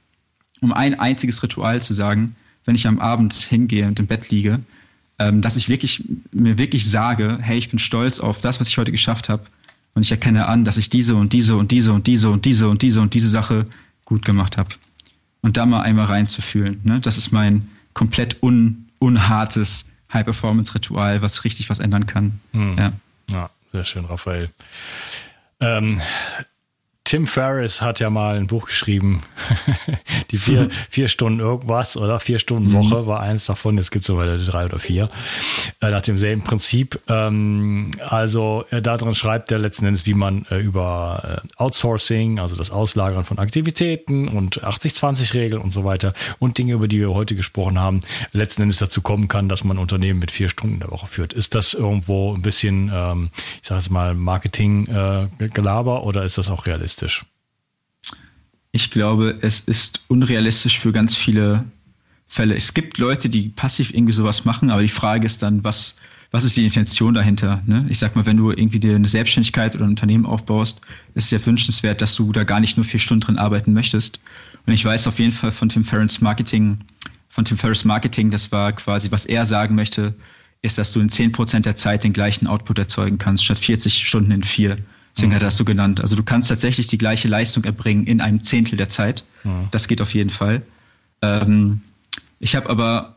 um 0.61 0.73
ein 0.73 0.99
einziges 0.99 1.41
Ritual 1.45 1.81
zu 1.81 1.95
sagen, 1.95 2.35
wenn 2.65 2.75
ich 2.75 2.89
am 2.89 2.99
Abend 2.99 3.35
hingehe 3.35 3.87
und 3.87 4.01
im 4.01 4.09
Bett 4.09 4.33
liege, 4.33 4.59
ähm, 5.21 5.43
dass 5.43 5.57
ich 5.57 5.69
wirklich 5.69 6.03
mir 6.33 6.59
wirklich 6.59 6.91
sage, 6.91 7.39
hey, 7.41 7.57
ich 7.57 7.71
bin 7.71 7.79
stolz 7.79 8.19
auf 8.19 8.41
das, 8.41 8.59
was 8.59 8.67
ich 8.67 8.79
heute 8.79 8.91
geschafft 8.91 9.29
habe. 9.29 9.45
Und 9.97 10.03
ich 10.03 10.11
erkenne 10.11 10.47
an, 10.47 10.67
dass 10.67 10.77
ich 10.77 10.91
diese 10.91 11.17
und 11.17 11.33
diese 11.33 11.57
und 11.57 11.71
diese 11.71 11.95
und 11.95 12.07
diese 12.07 12.29
und 12.29 12.45
diese 12.45 12.69
und 12.69 12.83
diese 12.83 13.01
und 13.01 13.15
diese 13.15 13.31
Sache 13.31 13.67
gut 14.05 14.27
gemacht 14.27 14.59
habe. 14.59 14.69
Und 15.41 15.57
da 15.57 15.65
mal 15.65 15.81
einmal 15.81 16.05
reinzufühlen. 16.05 16.83
Ne? 16.85 17.01
Das 17.01 17.17
ist 17.17 17.33
mein 17.33 17.71
komplett 17.95 18.43
un, 18.43 18.91
unhartes 18.99 19.87
High-Performance-Ritual, 20.13 21.23
was 21.23 21.45
richtig 21.45 21.71
was 21.71 21.79
ändern 21.79 22.05
kann. 22.05 22.39
Hm. 22.53 22.77
Ja. 22.79 22.93
ja, 23.31 23.51
sehr 23.73 23.85
schön, 23.85 24.05
Raphael. 24.05 24.51
Ähm, 25.61 25.99
Tim 27.07 27.29
Ferriss 27.29 27.81
hat 27.81 28.01
ja 28.01 28.11
mal 28.11 28.37
ein 28.37 28.49
Buch 28.49 28.67
geschrieben, 28.67 29.23
die 30.33 30.39
vier, 30.39 30.63
mhm. 30.63 30.71
vier 30.91 31.07
Stunden 31.07 31.39
irgendwas 31.39 31.97
oder 31.97 32.19
vier 32.19 32.41
Stunden 32.41 32.73
Woche 32.73 33.03
mhm. 33.03 33.07
war 33.07 33.21
eins 33.21 33.47
davon, 33.47 33.79
jetzt 33.79 33.93
gibt 33.93 34.03
es 34.03 34.09
sogar 34.09 34.37
drei 34.39 34.65
oder 34.65 34.81
vier, 34.81 35.09
äh, 35.81 35.91
nach 35.91 36.03
demselben 36.03 36.43
Prinzip. 36.43 36.99
Ähm, 37.07 37.93
also 38.09 38.65
äh, 38.73 38.83
darin 38.83 39.15
schreibt 39.15 39.53
er 39.53 39.61
letzten 39.61 39.87
Endes, 39.87 40.05
wie 40.07 40.15
man 40.15 40.47
äh, 40.51 40.59
über 40.59 41.43
äh, 41.45 41.63
Outsourcing, 41.63 42.41
also 42.41 42.57
das 42.57 42.73
Auslagern 42.73 43.25
von 43.25 43.39
Aktivitäten 43.39 44.27
und 44.27 44.65
80-20-Regel 44.65 45.59
und 45.59 45.71
so 45.71 45.85
weiter 45.85 46.13
und 46.41 46.59
Dinge, 46.59 46.73
über 46.73 46.89
die 46.89 46.99
wir 46.99 47.15
heute 47.15 47.37
gesprochen 47.37 47.79
haben, 47.79 48.01
letzten 48.33 48.63
Endes 48.63 48.79
dazu 48.79 49.01
kommen 49.01 49.29
kann, 49.29 49.49
dass 49.49 49.63
man 49.63 49.79
Unternehmen 49.79 50.19
mit 50.19 50.33
vier 50.33 50.49
Stunden 50.49 50.81
der 50.81 50.91
Woche 50.91 51.07
führt. 51.07 51.33
Ist 51.35 51.55
das 51.55 51.73
irgendwo 51.73 52.35
ein 52.35 52.43
bisschen, 52.43 52.91
ähm, 52.93 53.31
ich 53.63 53.69
sage 53.69 53.79
jetzt 53.79 53.91
mal, 53.91 54.13
Marketing-Gelaber 54.15 55.99
äh, 55.99 56.05
oder 56.05 56.25
ist 56.25 56.37
das 56.37 56.51
auch 56.51 56.67
realistisch? 56.67 56.96
Unrealistisch? 56.97 57.27
Ich 58.73 58.91
glaube, 58.91 59.39
es 59.41 59.61
ist 59.61 60.03
unrealistisch 60.09 60.79
für 60.79 60.93
ganz 60.93 61.17
viele 61.17 61.65
Fälle. 62.27 62.55
Es 62.55 62.75
gibt 62.75 62.99
Leute, 62.99 63.29
die 63.29 63.49
passiv 63.49 63.93
irgendwie 63.93 64.13
sowas 64.13 64.45
machen, 64.45 64.71
aber 64.71 64.83
die 64.83 64.89
Frage 64.89 65.25
ist 65.25 65.43
dann, 65.43 65.65
was, 65.65 65.97
was 66.31 66.45
ist 66.45 66.57
die 66.57 66.65
Intention 66.65 67.15
dahinter? 67.15 67.63
Ne? 67.67 67.87
Ich 67.89 67.99
sag 67.99 68.17
mal, 68.17 68.27
wenn 68.27 68.37
du 68.37 68.51
irgendwie 68.51 68.81
dir 68.81 68.95
eine 68.95 69.09
Selbstständigkeit 69.09 69.75
oder 69.75 69.85
ein 69.85 69.91
Unternehmen 69.91 70.27
aufbaust, 70.27 70.81
ist 71.15 71.27
es 71.27 71.31
ja 71.31 71.47
wünschenswert, 71.47 72.03
dass 72.03 72.15
du 72.15 72.33
da 72.33 72.45
gar 72.45 72.61
nicht 72.61 72.77
nur 72.77 72.85
vier 72.85 73.01
Stunden 73.01 73.21
drin 73.21 73.39
arbeiten 73.39 73.73
möchtest. 73.73 74.21
Und 74.67 74.73
ich 74.73 74.85
weiß 74.85 75.07
auf 75.07 75.19
jeden 75.19 75.33
Fall 75.33 75.53
von 75.53 75.69
Tim 75.69 75.85
Ferriss 75.85 76.21
Marketing, 76.21 76.79
von 77.29 77.45
Tim 77.45 77.57
Ferriss 77.57 77.85
Marketing, 77.85 78.31
das 78.31 78.53
war 78.53 78.73
quasi, 78.73 79.11
was 79.11 79.27
er 79.27 79.47
sagen 79.47 79.75
möchte, 79.75 80.15
ist, 80.63 80.77
dass 80.77 80.93
du 80.93 81.01
in 81.01 81.09
zehn 81.09 81.33
Prozent 81.33 81.65
der 81.65 81.77
Zeit 81.77 82.03
den 82.05 82.13
gleichen 82.13 82.47
Output 82.47 82.79
erzeugen 82.79 83.19
kannst, 83.19 83.45
statt 83.45 83.59
40 83.59 84.07
Stunden 84.07 84.33
in 84.33 84.43
vier. 84.43 84.77
Deswegen 85.17 85.35
hat 85.35 85.43
das 85.43 85.57
so 85.57 85.65
genannt. 85.65 86.01
Also 86.01 86.15
du 86.15 86.23
kannst 86.23 86.51
tatsächlich 86.51 86.89
die 86.89 86.99
gleiche 86.99 87.27
Leistung 87.27 87.65
erbringen 87.65 88.07
in 88.07 88.21
einem 88.21 88.43
Zehntel 88.43 88.77
der 88.77 88.91
Zeit. 88.91 89.25
Mhm. 89.45 89.69
Das 89.71 89.89
geht 89.89 90.03
auf 90.03 90.13
jeden 90.13 90.29
Fall. 90.29 90.63
Ähm, 91.23 91.81
ich 92.39 92.55
habe 92.55 92.69
aber, 92.69 93.17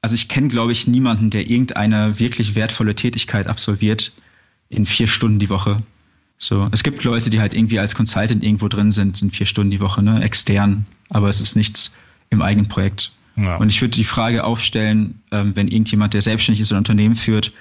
also 0.00 0.14
ich 0.14 0.28
kenne, 0.28 0.48
glaube 0.48 0.70
ich, 0.70 0.86
niemanden, 0.86 1.30
der 1.30 1.50
irgendeine 1.50 2.20
wirklich 2.20 2.54
wertvolle 2.54 2.94
Tätigkeit 2.94 3.48
absolviert 3.48 4.12
in 4.68 4.86
vier 4.86 5.08
Stunden 5.08 5.40
die 5.40 5.50
Woche. 5.50 5.78
So, 6.38 6.68
es 6.70 6.82
gibt 6.82 7.02
Leute, 7.02 7.30
die 7.30 7.40
halt 7.40 7.54
irgendwie 7.54 7.78
als 7.78 7.94
Consultant 7.94 8.44
irgendwo 8.44 8.68
drin 8.68 8.92
sind 8.92 9.20
in 9.22 9.30
vier 9.30 9.46
Stunden 9.46 9.70
die 9.70 9.80
Woche, 9.80 10.02
ne, 10.02 10.22
extern, 10.22 10.86
aber 11.08 11.28
es 11.28 11.40
ist 11.40 11.56
nichts 11.56 11.90
im 12.30 12.42
eigenen 12.42 12.68
Projekt. 12.68 13.12
Ja. 13.36 13.56
Und 13.56 13.68
ich 13.68 13.80
würde 13.80 13.96
die 13.96 14.04
Frage 14.04 14.44
aufstellen, 14.44 15.20
ähm, 15.32 15.56
wenn 15.56 15.68
irgendjemand, 15.68 16.14
der 16.14 16.22
selbstständig 16.22 16.60
ist 16.60 16.70
oder 16.70 16.78
ein 16.78 16.82
Unternehmen 16.82 17.16
führt, 17.16 17.52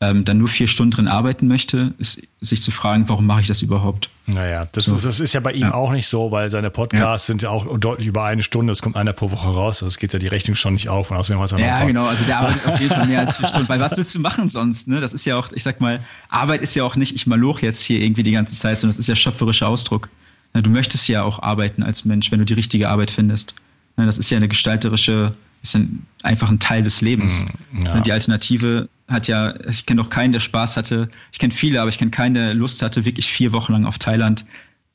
ähm, 0.00 0.26
dann 0.26 0.36
nur 0.36 0.48
vier 0.48 0.68
Stunden 0.68 0.90
drin 0.90 1.08
arbeiten 1.08 1.48
möchte, 1.48 1.94
ist, 1.96 2.20
sich 2.42 2.62
zu 2.62 2.70
fragen, 2.70 3.08
warum 3.08 3.26
mache 3.26 3.40
ich 3.40 3.46
das 3.46 3.62
überhaupt? 3.62 4.10
Naja, 4.26 4.68
das, 4.72 4.84
so. 4.86 4.96
das 4.96 5.20
ist 5.20 5.32
ja 5.32 5.40
bei 5.40 5.52
ihm 5.52 5.62
ja. 5.62 5.74
auch 5.74 5.90
nicht 5.90 6.06
so, 6.06 6.30
weil 6.30 6.50
seine 6.50 6.68
Podcasts 6.70 7.26
ja. 7.26 7.32
sind 7.32 7.42
ja 7.42 7.48
auch 7.48 7.78
deutlich 7.78 8.06
über 8.06 8.24
eine 8.24 8.42
Stunde, 8.42 8.72
es 8.74 8.82
kommt 8.82 8.96
einer 8.96 9.14
pro 9.14 9.30
Woche 9.30 9.48
raus, 9.48 9.78
das 9.78 9.96
geht 9.96 10.12
ja 10.12 10.18
die 10.18 10.26
Rechnung 10.26 10.54
schon 10.54 10.74
nicht 10.74 10.90
auf 10.90 11.10
und 11.10 11.16
außerdem 11.16 11.40
hat 11.40 11.52
er 11.52 11.58
Ja, 11.60 11.84
genau, 11.86 12.04
also 12.04 12.24
der 12.26 12.40
arbeitet 12.40 12.66
auf 12.66 12.78
jeden 12.78 12.94
Fall 12.94 13.06
mehr 13.06 13.20
als 13.20 13.32
vier 13.32 13.48
Stunden, 13.48 13.68
weil 13.70 13.80
was 13.80 13.96
willst 13.96 14.14
du 14.14 14.20
machen 14.20 14.50
sonst? 14.50 14.86
Ne? 14.86 15.00
Das 15.00 15.14
ist 15.14 15.24
ja 15.24 15.38
auch, 15.38 15.50
ich 15.52 15.62
sag 15.62 15.80
mal, 15.80 16.00
Arbeit 16.28 16.60
ist 16.60 16.74
ja 16.74 16.84
auch 16.84 16.96
nicht, 16.96 17.14
ich 17.14 17.26
maloch 17.26 17.62
jetzt 17.62 17.80
hier 17.80 18.00
irgendwie 18.00 18.22
die 18.22 18.32
ganze 18.32 18.54
Zeit, 18.54 18.78
sondern 18.78 18.92
das 18.92 18.98
ist 18.98 19.06
ja 19.06 19.16
schöpferischer 19.16 19.66
Ausdruck. 19.66 20.10
Du 20.52 20.70
möchtest 20.70 21.08
ja 21.08 21.22
auch 21.22 21.42
arbeiten 21.42 21.82
als 21.82 22.04
Mensch, 22.04 22.30
wenn 22.32 22.38
du 22.38 22.44
die 22.44 22.54
richtige 22.54 22.88
Arbeit 22.88 23.10
findest. 23.10 23.54
Das 23.96 24.18
ist 24.18 24.30
ja 24.30 24.36
eine 24.36 24.48
gestalterische 24.48 25.34
ist 25.62 25.76
ein, 25.76 26.06
einfach 26.22 26.50
ein 26.50 26.58
Teil 26.58 26.82
des 26.82 27.00
Lebens. 27.00 27.44
Mm, 27.72 27.82
ja. 27.82 28.00
Die 28.00 28.12
Alternative 28.12 28.88
hat 29.08 29.28
ja, 29.28 29.54
ich 29.68 29.86
kenne 29.86 30.02
doch 30.02 30.10
keinen, 30.10 30.32
der 30.32 30.40
Spaß 30.40 30.76
hatte. 30.76 31.08
Ich 31.32 31.38
kenne 31.38 31.52
viele, 31.52 31.80
aber 31.80 31.88
ich 31.88 31.98
kenne 31.98 32.10
keinen, 32.10 32.34
der 32.34 32.54
Lust 32.54 32.82
hatte, 32.82 33.04
wirklich 33.04 33.30
vier 33.30 33.52
Wochen 33.52 33.72
lang 33.72 33.86
auf 33.86 33.98
Thailand 33.98 34.46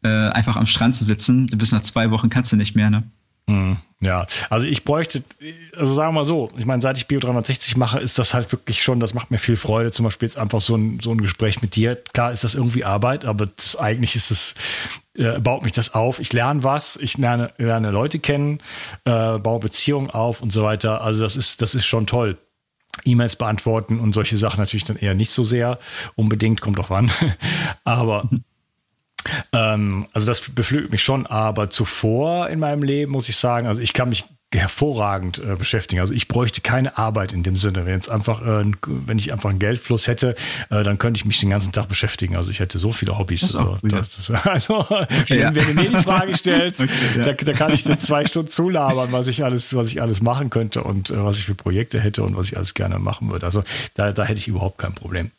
äh, 0.04 0.10
einfach 0.10 0.56
am 0.56 0.66
Strand 0.66 0.96
zu 0.96 1.04
sitzen. 1.04 1.48
Bis 1.48 1.72
nach 1.72 1.82
zwei 1.82 2.12
Wochen 2.12 2.30
kannst 2.30 2.52
du 2.52 2.56
nicht 2.56 2.76
mehr, 2.76 2.90
ne? 2.90 3.04
Mm, 3.48 3.74
ja, 4.02 4.28
also 4.50 4.68
ich 4.68 4.84
bräuchte, 4.84 5.24
also 5.76 5.94
sagen 5.94 6.10
wir 6.10 6.20
mal 6.20 6.26
so, 6.26 6.50
ich 6.58 6.66
meine, 6.66 6.82
seit 6.82 6.98
ich 6.98 7.08
Bio 7.08 7.20
360 7.20 7.76
mache, 7.76 8.00
ist 8.00 8.20
das 8.20 8.34
halt 8.34 8.52
wirklich 8.52 8.84
schon, 8.84 9.00
das 9.00 9.14
macht 9.14 9.32
mir 9.32 9.38
viel 9.38 9.58
Freude. 9.58 9.92
Zum 9.92 10.04
Beispiel 10.04 10.28
jetzt 10.28 10.38
einfach 10.38 10.62
so 10.62 10.76
ein, 10.76 11.00
so 11.02 11.12
ein 11.12 11.22
Gespräch 11.22 11.62
mit 11.62 11.76
dir. 11.76 11.96
Klar 12.14 12.32
ist 12.32 12.44
das 12.44 12.56
irgendwie 12.56 12.86
Arbeit, 12.86 13.26
aber 13.26 13.46
das, 13.48 13.76
eigentlich 13.76 14.16
ist 14.16 14.32
es 14.32 14.56
äh, 15.16 15.40
baut 15.40 15.64
mich 15.64 15.72
das 15.72 15.94
auf. 15.94 16.20
Ich 16.20 16.34
lerne 16.34 16.64
was, 16.64 16.98
ich 16.98 17.18
lerne, 17.18 17.52
lerne 17.58 17.92
Leute 17.92 18.20
kennen, 18.20 18.60
äh, 19.06 19.38
baue 19.38 19.60
Beziehungen 19.60 20.10
auf 20.10 20.42
und 20.42 20.52
so 20.52 20.64
weiter. 20.64 21.02
Also 21.02 21.24
das 21.24 21.36
ist, 21.36 21.62
das 21.62 21.76
ist 21.76 21.86
schon 21.86 22.08
toll. 22.08 22.38
E-Mails 23.06 23.36
beantworten 23.36 24.00
und 24.00 24.14
solche 24.14 24.38
Sachen 24.38 24.60
natürlich 24.60 24.84
dann 24.84 24.98
eher 24.98 25.14
nicht 25.14 25.32
so 25.32 25.44
sehr 25.44 25.80
unbedingt, 26.16 26.62
kommt 26.62 26.78
drauf 26.78 26.92
an. 26.92 27.12
Aber 27.84 28.28
Ähm, 29.54 30.08
also 30.14 30.28
das 30.28 30.42
beflügelt 30.42 30.92
mich 30.92 31.04
schon, 31.04 31.26
aber 31.26 31.70
zuvor 31.70 32.50
in 32.50 32.60
meinem 32.60 32.84
Leben 32.84 33.12
muss 33.12 33.30
ich 33.30 33.38
sagen, 33.38 33.68
also 33.68 33.82
ich 33.82 33.94
kann 33.94 34.10
mich 34.10 34.26
hervorragend 34.54 35.40
äh, 35.40 35.56
beschäftigen. 35.56 36.02
Also 36.02 36.14
ich 36.14 36.28
bräuchte 36.28 36.60
keine 36.60 36.98
Arbeit 36.98 37.32
in 37.32 37.42
dem 37.44 37.56
Sinne. 37.56 37.86
Wenn 37.86 37.94
jetzt 37.94 38.10
einfach, 38.10 38.42
äh, 38.42 38.70
wenn 38.86 39.18
ich 39.18 39.32
einfach 39.32 39.50
einen 39.50 39.60
Geldfluss 39.60 40.08
hätte, 40.08 40.36
äh, 40.70 40.84
dann 40.84 40.98
könnte 40.98 41.20
ich 41.20 41.26
mich 41.26 41.40
den 41.40 41.50
ganzen 41.50 41.72
Tag 41.72 41.88
beschäftigen. 41.88 42.36
Also 42.36 42.52
ich 42.52 42.60
hätte 42.60 42.78
so 42.78 42.92
viele 42.92 43.18
Hobbys. 43.18 43.42
Das 43.42 43.56
also, 43.56 43.78
das, 43.82 44.28
das, 44.28 44.30
also 44.46 44.80
okay, 44.80 45.40
ja. 45.40 45.56
wenn, 45.56 45.66
du 45.66 45.74
mir 45.74 45.90
die 45.90 46.04
Frage 46.04 46.36
stellst, 46.36 46.82
okay, 46.82 46.92
ja. 47.18 47.24
da, 47.24 47.34
da, 47.34 47.54
kann 47.54 47.74
ich 47.74 47.86
dir 47.86 47.98
zwei 47.98 48.26
Stunden 48.26 48.50
zulabern, 48.50 49.12
was 49.14 49.28
ich 49.28 49.44
alles, 49.44 49.74
was 49.74 49.88
ich 49.88 50.02
alles 50.02 50.22
machen 50.22 50.50
könnte 50.50 50.84
und 50.84 51.12
äh, 51.12 51.24
was 51.24 51.38
ich 51.38 51.46
für 51.46 51.56
Projekte 51.56 52.02
hätte 52.02 52.24
und 52.24 52.36
was 52.36 52.48
ich 52.48 52.58
alles 52.58 52.74
gerne 52.74 53.00
machen 53.00 53.32
würde. 53.32 53.46
Also 53.46 53.64
da, 53.94 54.12
da 54.12 54.24
hätte 54.26 54.40
ich 54.40 54.50
überhaupt 54.50 54.78
kein 54.80 54.94
Problem. 54.94 55.32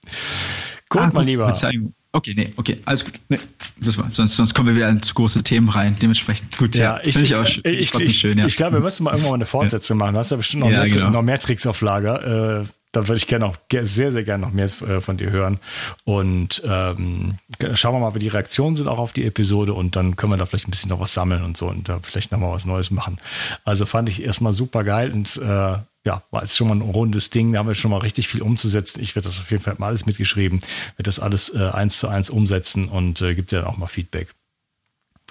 Gut, 0.89 1.03
ah, 1.03 1.11
mein 1.13 1.27
Lieber. 1.27 1.45
Verzeihung. 1.45 1.93
Okay, 2.15 2.35
nee, 2.37 2.53
okay, 2.57 2.79
alles 2.85 3.05
gut. 3.05 3.15
Nee, 3.31 3.39
das 3.81 3.99
war, 3.99 4.11
sonst, 4.13 4.37
sonst 4.37 4.53
kommen 4.53 4.69
wir 4.69 4.77
wieder 4.77 4.89
in 4.91 5.01
zu 5.01 5.15
große 5.15 5.43
Themen 5.43 5.71
rein. 5.71 5.97
Dementsprechend 6.01 6.59
gut. 6.59 6.77
Ja, 6.77 6.97
ja. 6.97 7.01
ich, 7.03 7.17
ich, 7.17 7.35
auch, 7.35 7.45
ich, 7.45 7.65
ich, 7.65 7.95
ich, 7.95 8.19
schön, 8.19 8.37
ja. 8.37 8.47
ich 8.47 8.57
glaube, 8.57 8.75
wir 8.75 8.81
müssen 8.81 9.05
mal 9.05 9.13
irgendwann 9.13 9.31
mal 9.31 9.37
eine 9.37 9.47
Fortsetzung 9.47 9.97
machen. 9.97 10.13
Du 10.13 10.19
hast 10.19 10.31
ja 10.31 10.37
bestimmt 10.37 10.65
noch, 10.65 10.71
ja, 10.71 10.81
mehr, 10.81 10.89
genau. 10.89 11.11
noch 11.11 11.23
mehr 11.23 11.39
Tricks 11.39 11.67
auf 11.67 11.81
Lager. 11.81 12.61
Äh, 12.61 12.65
da 12.93 13.09
würde 13.09 13.17
ich 13.17 13.27
gerne 13.27 13.47
auch 13.47 13.57
sehr, 13.71 14.13
sehr 14.13 14.23
gerne 14.23 14.45
noch 14.45 14.53
mehr 14.53 14.67
äh, 14.67 15.01
von 15.01 15.17
dir 15.17 15.31
hören. 15.31 15.59
Und 16.05 16.63
ähm, 16.67 17.39
schauen 17.73 17.95
wir 17.95 18.01
mal, 18.01 18.15
wie 18.15 18.19
die 18.19 18.29
Reaktionen 18.29 18.77
sind 18.77 18.89
auch 18.89 18.99
auf 18.99 19.15
die 19.15 19.25
Episode 19.25 19.73
und 19.73 19.97
dann 19.97 20.17
können 20.17 20.33
wir 20.33 20.37
da 20.37 20.45
vielleicht 20.45 20.69
ein 20.69 20.71
bisschen 20.71 20.91
noch 20.91 21.01
was 21.01 21.15
sammeln 21.15 21.43
und 21.43 21.57
so 21.57 21.69
und 21.69 21.89
da 21.89 22.01
vielleicht 22.03 22.31
noch 22.31 22.39
mal 22.39 22.53
was 22.53 22.67
Neues 22.67 22.91
machen. 22.91 23.19
Also 23.65 23.87
fand 23.87 24.11
ich 24.11 24.23
erstmal 24.23 24.53
super 24.53 24.85
geil 24.85 25.11
und 25.13 25.39
äh, 25.39 25.79
ja, 26.05 26.23
war 26.31 26.43
jetzt 26.43 26.57
schon 26.57 26.69
mal 26.69 26.75
ein 26.75 26.83
rundes 26.83 27.31
Ding. 27.31 27.53
Da 27.53 27.61
haben 27.61 27.69
wir 27.69 27.75
schon 27.75 27.91
mal 27.91 27.99
richtig 27.99 28.29
viel 28.29 28.43
umzusetzen. 28.43 29.01
Ich 29.01 29.15
werde 29.15 29.29
das 29.29 29.39
auf 29.39 29.51
jeden 29.51 29.63
Fall 29.63 29.77
mal 29.79 29.89
alles 29.89 30.07
mitgeschrieben, 30.07 30.61
werde 30.61 31.05
das 31.05 31.19
alles 31.19 31.49
äh, 31.55 31.71
eins 31.71 31.99
zu 31.99 32.09
eins 32.09 32.31
umsetzen 32.31 32.89
und 32.89 33.21
äh, 33.23 33.35
gibt 33.35 33.53
dir 33.53 33.61
dann 33.61 33.67
auch 33.67 33.77
mal 33.77 33.87
Feedback. 33.87 34.35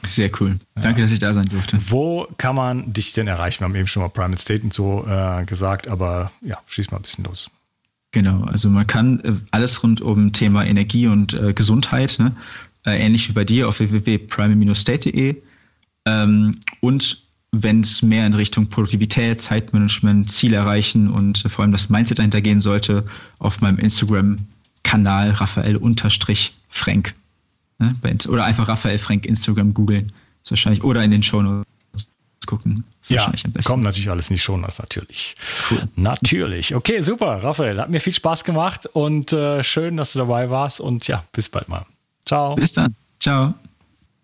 Sehr 0.07 0.31
cool. 0.39 0.57
Danke, 0.75 1.01
ja. 1.01 1.05
dass 1.05 1.11
ich 1.11 1.19
da 1.19 1.33
sein 1.33 1.47
durfte. 1.47 1.77
Wo 1.89 2.27
kann 2.37 2.55
man 2.55 2.91
dich 2.91 3.13
denn 3.13 3.27
erreichen? 3.27 3.61
Wir 3.61 3.65
haben 3.65 3.75
eben 3.75 3.87
schon 3.87 4.01
mal 4.01 4.09
Private 4.09 4.41
State 4.41 4.63
und 4.63 4.73
so 4.73 5.05
äh, 5.07 5.45
gesagt, 5.45 5.87
aber 5.87 6.31
ja, 6.41 6.57
schieß 6.67 6.91
mal 6.91 6.97
ein 6.97 7.03
bisschen 7.03 7.25
los. 7.25 7.51
Genau, 8.11 8.43
also 8.45 8.69
man 8.69 8.87
kann 8.87 9.19
äh, 9.21 9.33
alles 9.51 9.83
rund 9.83 10.01
um 10.01 10.33
Thema 10.33 10.65
Energie 10.65 11.07
und 11.07 11.33
äh, 11.33 11.53
Gesundheit, 11.53 12.17
ne? 12.19 12.35
Äh, 12.83 12.99
ähnlich 12.99 13.29
wie 13.29 13.33
bei 13.33 13.45
dir 13.45 13.67
auf 13.67 13.79
www.prime-state.de 13.79 15.35
ähm, 16.05 16.59
und 16.79 17.20
wenn 17.51 17.81
es 17.81 18.01
mehr 18.01 18.25
in 18.25 18.33
Richtung 18.33 18.67
Produktivität, 18.67 19.39
Zeitmanagement, 19.39 20.31
Ziel 20.31 20.53
erreichen 20.53 21.09
und 21.09 21.43
vor 21.47 21.63
allem 21.63 21.71
das 21.71 21.89
Mindset 21.89 22.19
dahinter 22.19 22.41
gehen 22.41 22.61
sollte, 22.61 23.05
auf 23.39 23.59
meinem 23.61 23.77
Instagram-Kanal 23.77 25.31
Raphael-Frank. 25.31 27.13
Ne? 27.79 27.95
Oder 28.27 28.45
einfach 28.45 28.67
Raphael 28.67 28.97
Frank 28.97 29.25
Instagram 29.25 29.73
googeln. 29.73 30.11
Wahrscheinlich, 30.47 30.83
oder 30.83 31.03
in 31.03 31.11
den 31.11 31.23
Show 31.23 31.41
Notes 31.41 31.65
gucken. 32.45 32.83
Ja, 33.07 33.31
kommt 33.63 33.83
natürlich 33.83 34.09
alles 34.09 34.29
in 34.29 34.35
die 34.35 34.39
Show 34.39 34.57
Notes, 34.57 34.79
natürlich. 34.79 35.35
Cool. 35.69 35.87
Natürlich. 35.95 36.73
Okay, 36.73 37.01
super, 37.01 37.43
Raphael. 37.43 37.79
Hat 37.79 37.89
mir 37.89 37.99
viel 37.99 38.13
Spaß 38.13 38.43
gemacht 38.43 38.87
und 38.87 39.33
äh, 39.33 39.63
schön, 39.63 39.97
dass 39.97 40.13
du 40.13 40.19
dabei 40.19 40.49
warst 40.49 40.79
und 40.79 41.07
ja, 41.07 41.23
bis 41.33 41.49
bald 41.49 41.69
mal. 41.69 41.85
Ciao. 42.25 42.55
Bis 42.55 42.73
dann. 42.73 42.95
Ciao. 43.19 43.53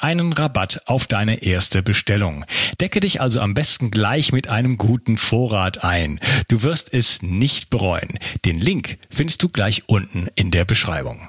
einen 0.00 0.32
Rabatt 0.32 0.82
auf 0.86 1.06
deine 1.06 1.42
erste 1.42 1.82
Bestellung. 1.82 2.44
Decke 2.80 3.00
dich 3.00 3.20
also 3.20 3.40
am 3.40 3.54
besten 3.54 3.90
gleich 3.90 4.32
mit 4.32 4.48
einem 4.48 4.78
guten 4.78 5.16
Vorrat 5.16 5.84
ein. 5.84 6.18
Du 6.48 6.62
wirst 6.62 6.92
es 6.92 7.22
nicht 7.22 7.70
bereuen. 7.70 8.18
Den 8.44 8.58
Link 8.58 8.98
findest 9.10 9.42
du 9.42 9.48
gleich 9.48 9.84
unten 9.86 10.26
in 10.34 10.50
der 10.50 10.64
Beschreibung. 10.64 11.28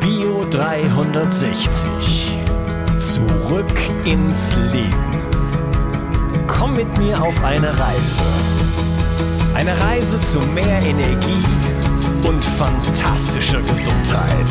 Bio 0.00 0.44
360. 0.50 1.88
Zurück 2.98 3.72
ins 4.04 4.54
Leben. 4.72 5.20
Komm 6.48 6.76
mit 6.76 6.98
mir 6.98 7.22
auf 7.22 7.44
eine 7.44 7.68
Reise. 7.68 8.22
Eine 9.54 9.78
Reise 9.78 10.20
zu 10.20 10.40
mehr 10.40 10.82
Energie 10.82 11.44
und 12.24 12.44
fantastischer 12.44 13.62
Gesundheit. 13.62 14.50